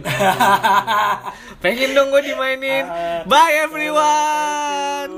pengen 1.64 1.89
dong 1.91 2.08
gue 2.08 2.24
dimainin. 2.24 2.84
Ah, 2.88 3.22
Bye 3.24 3.60
everyone. 3.62 5.12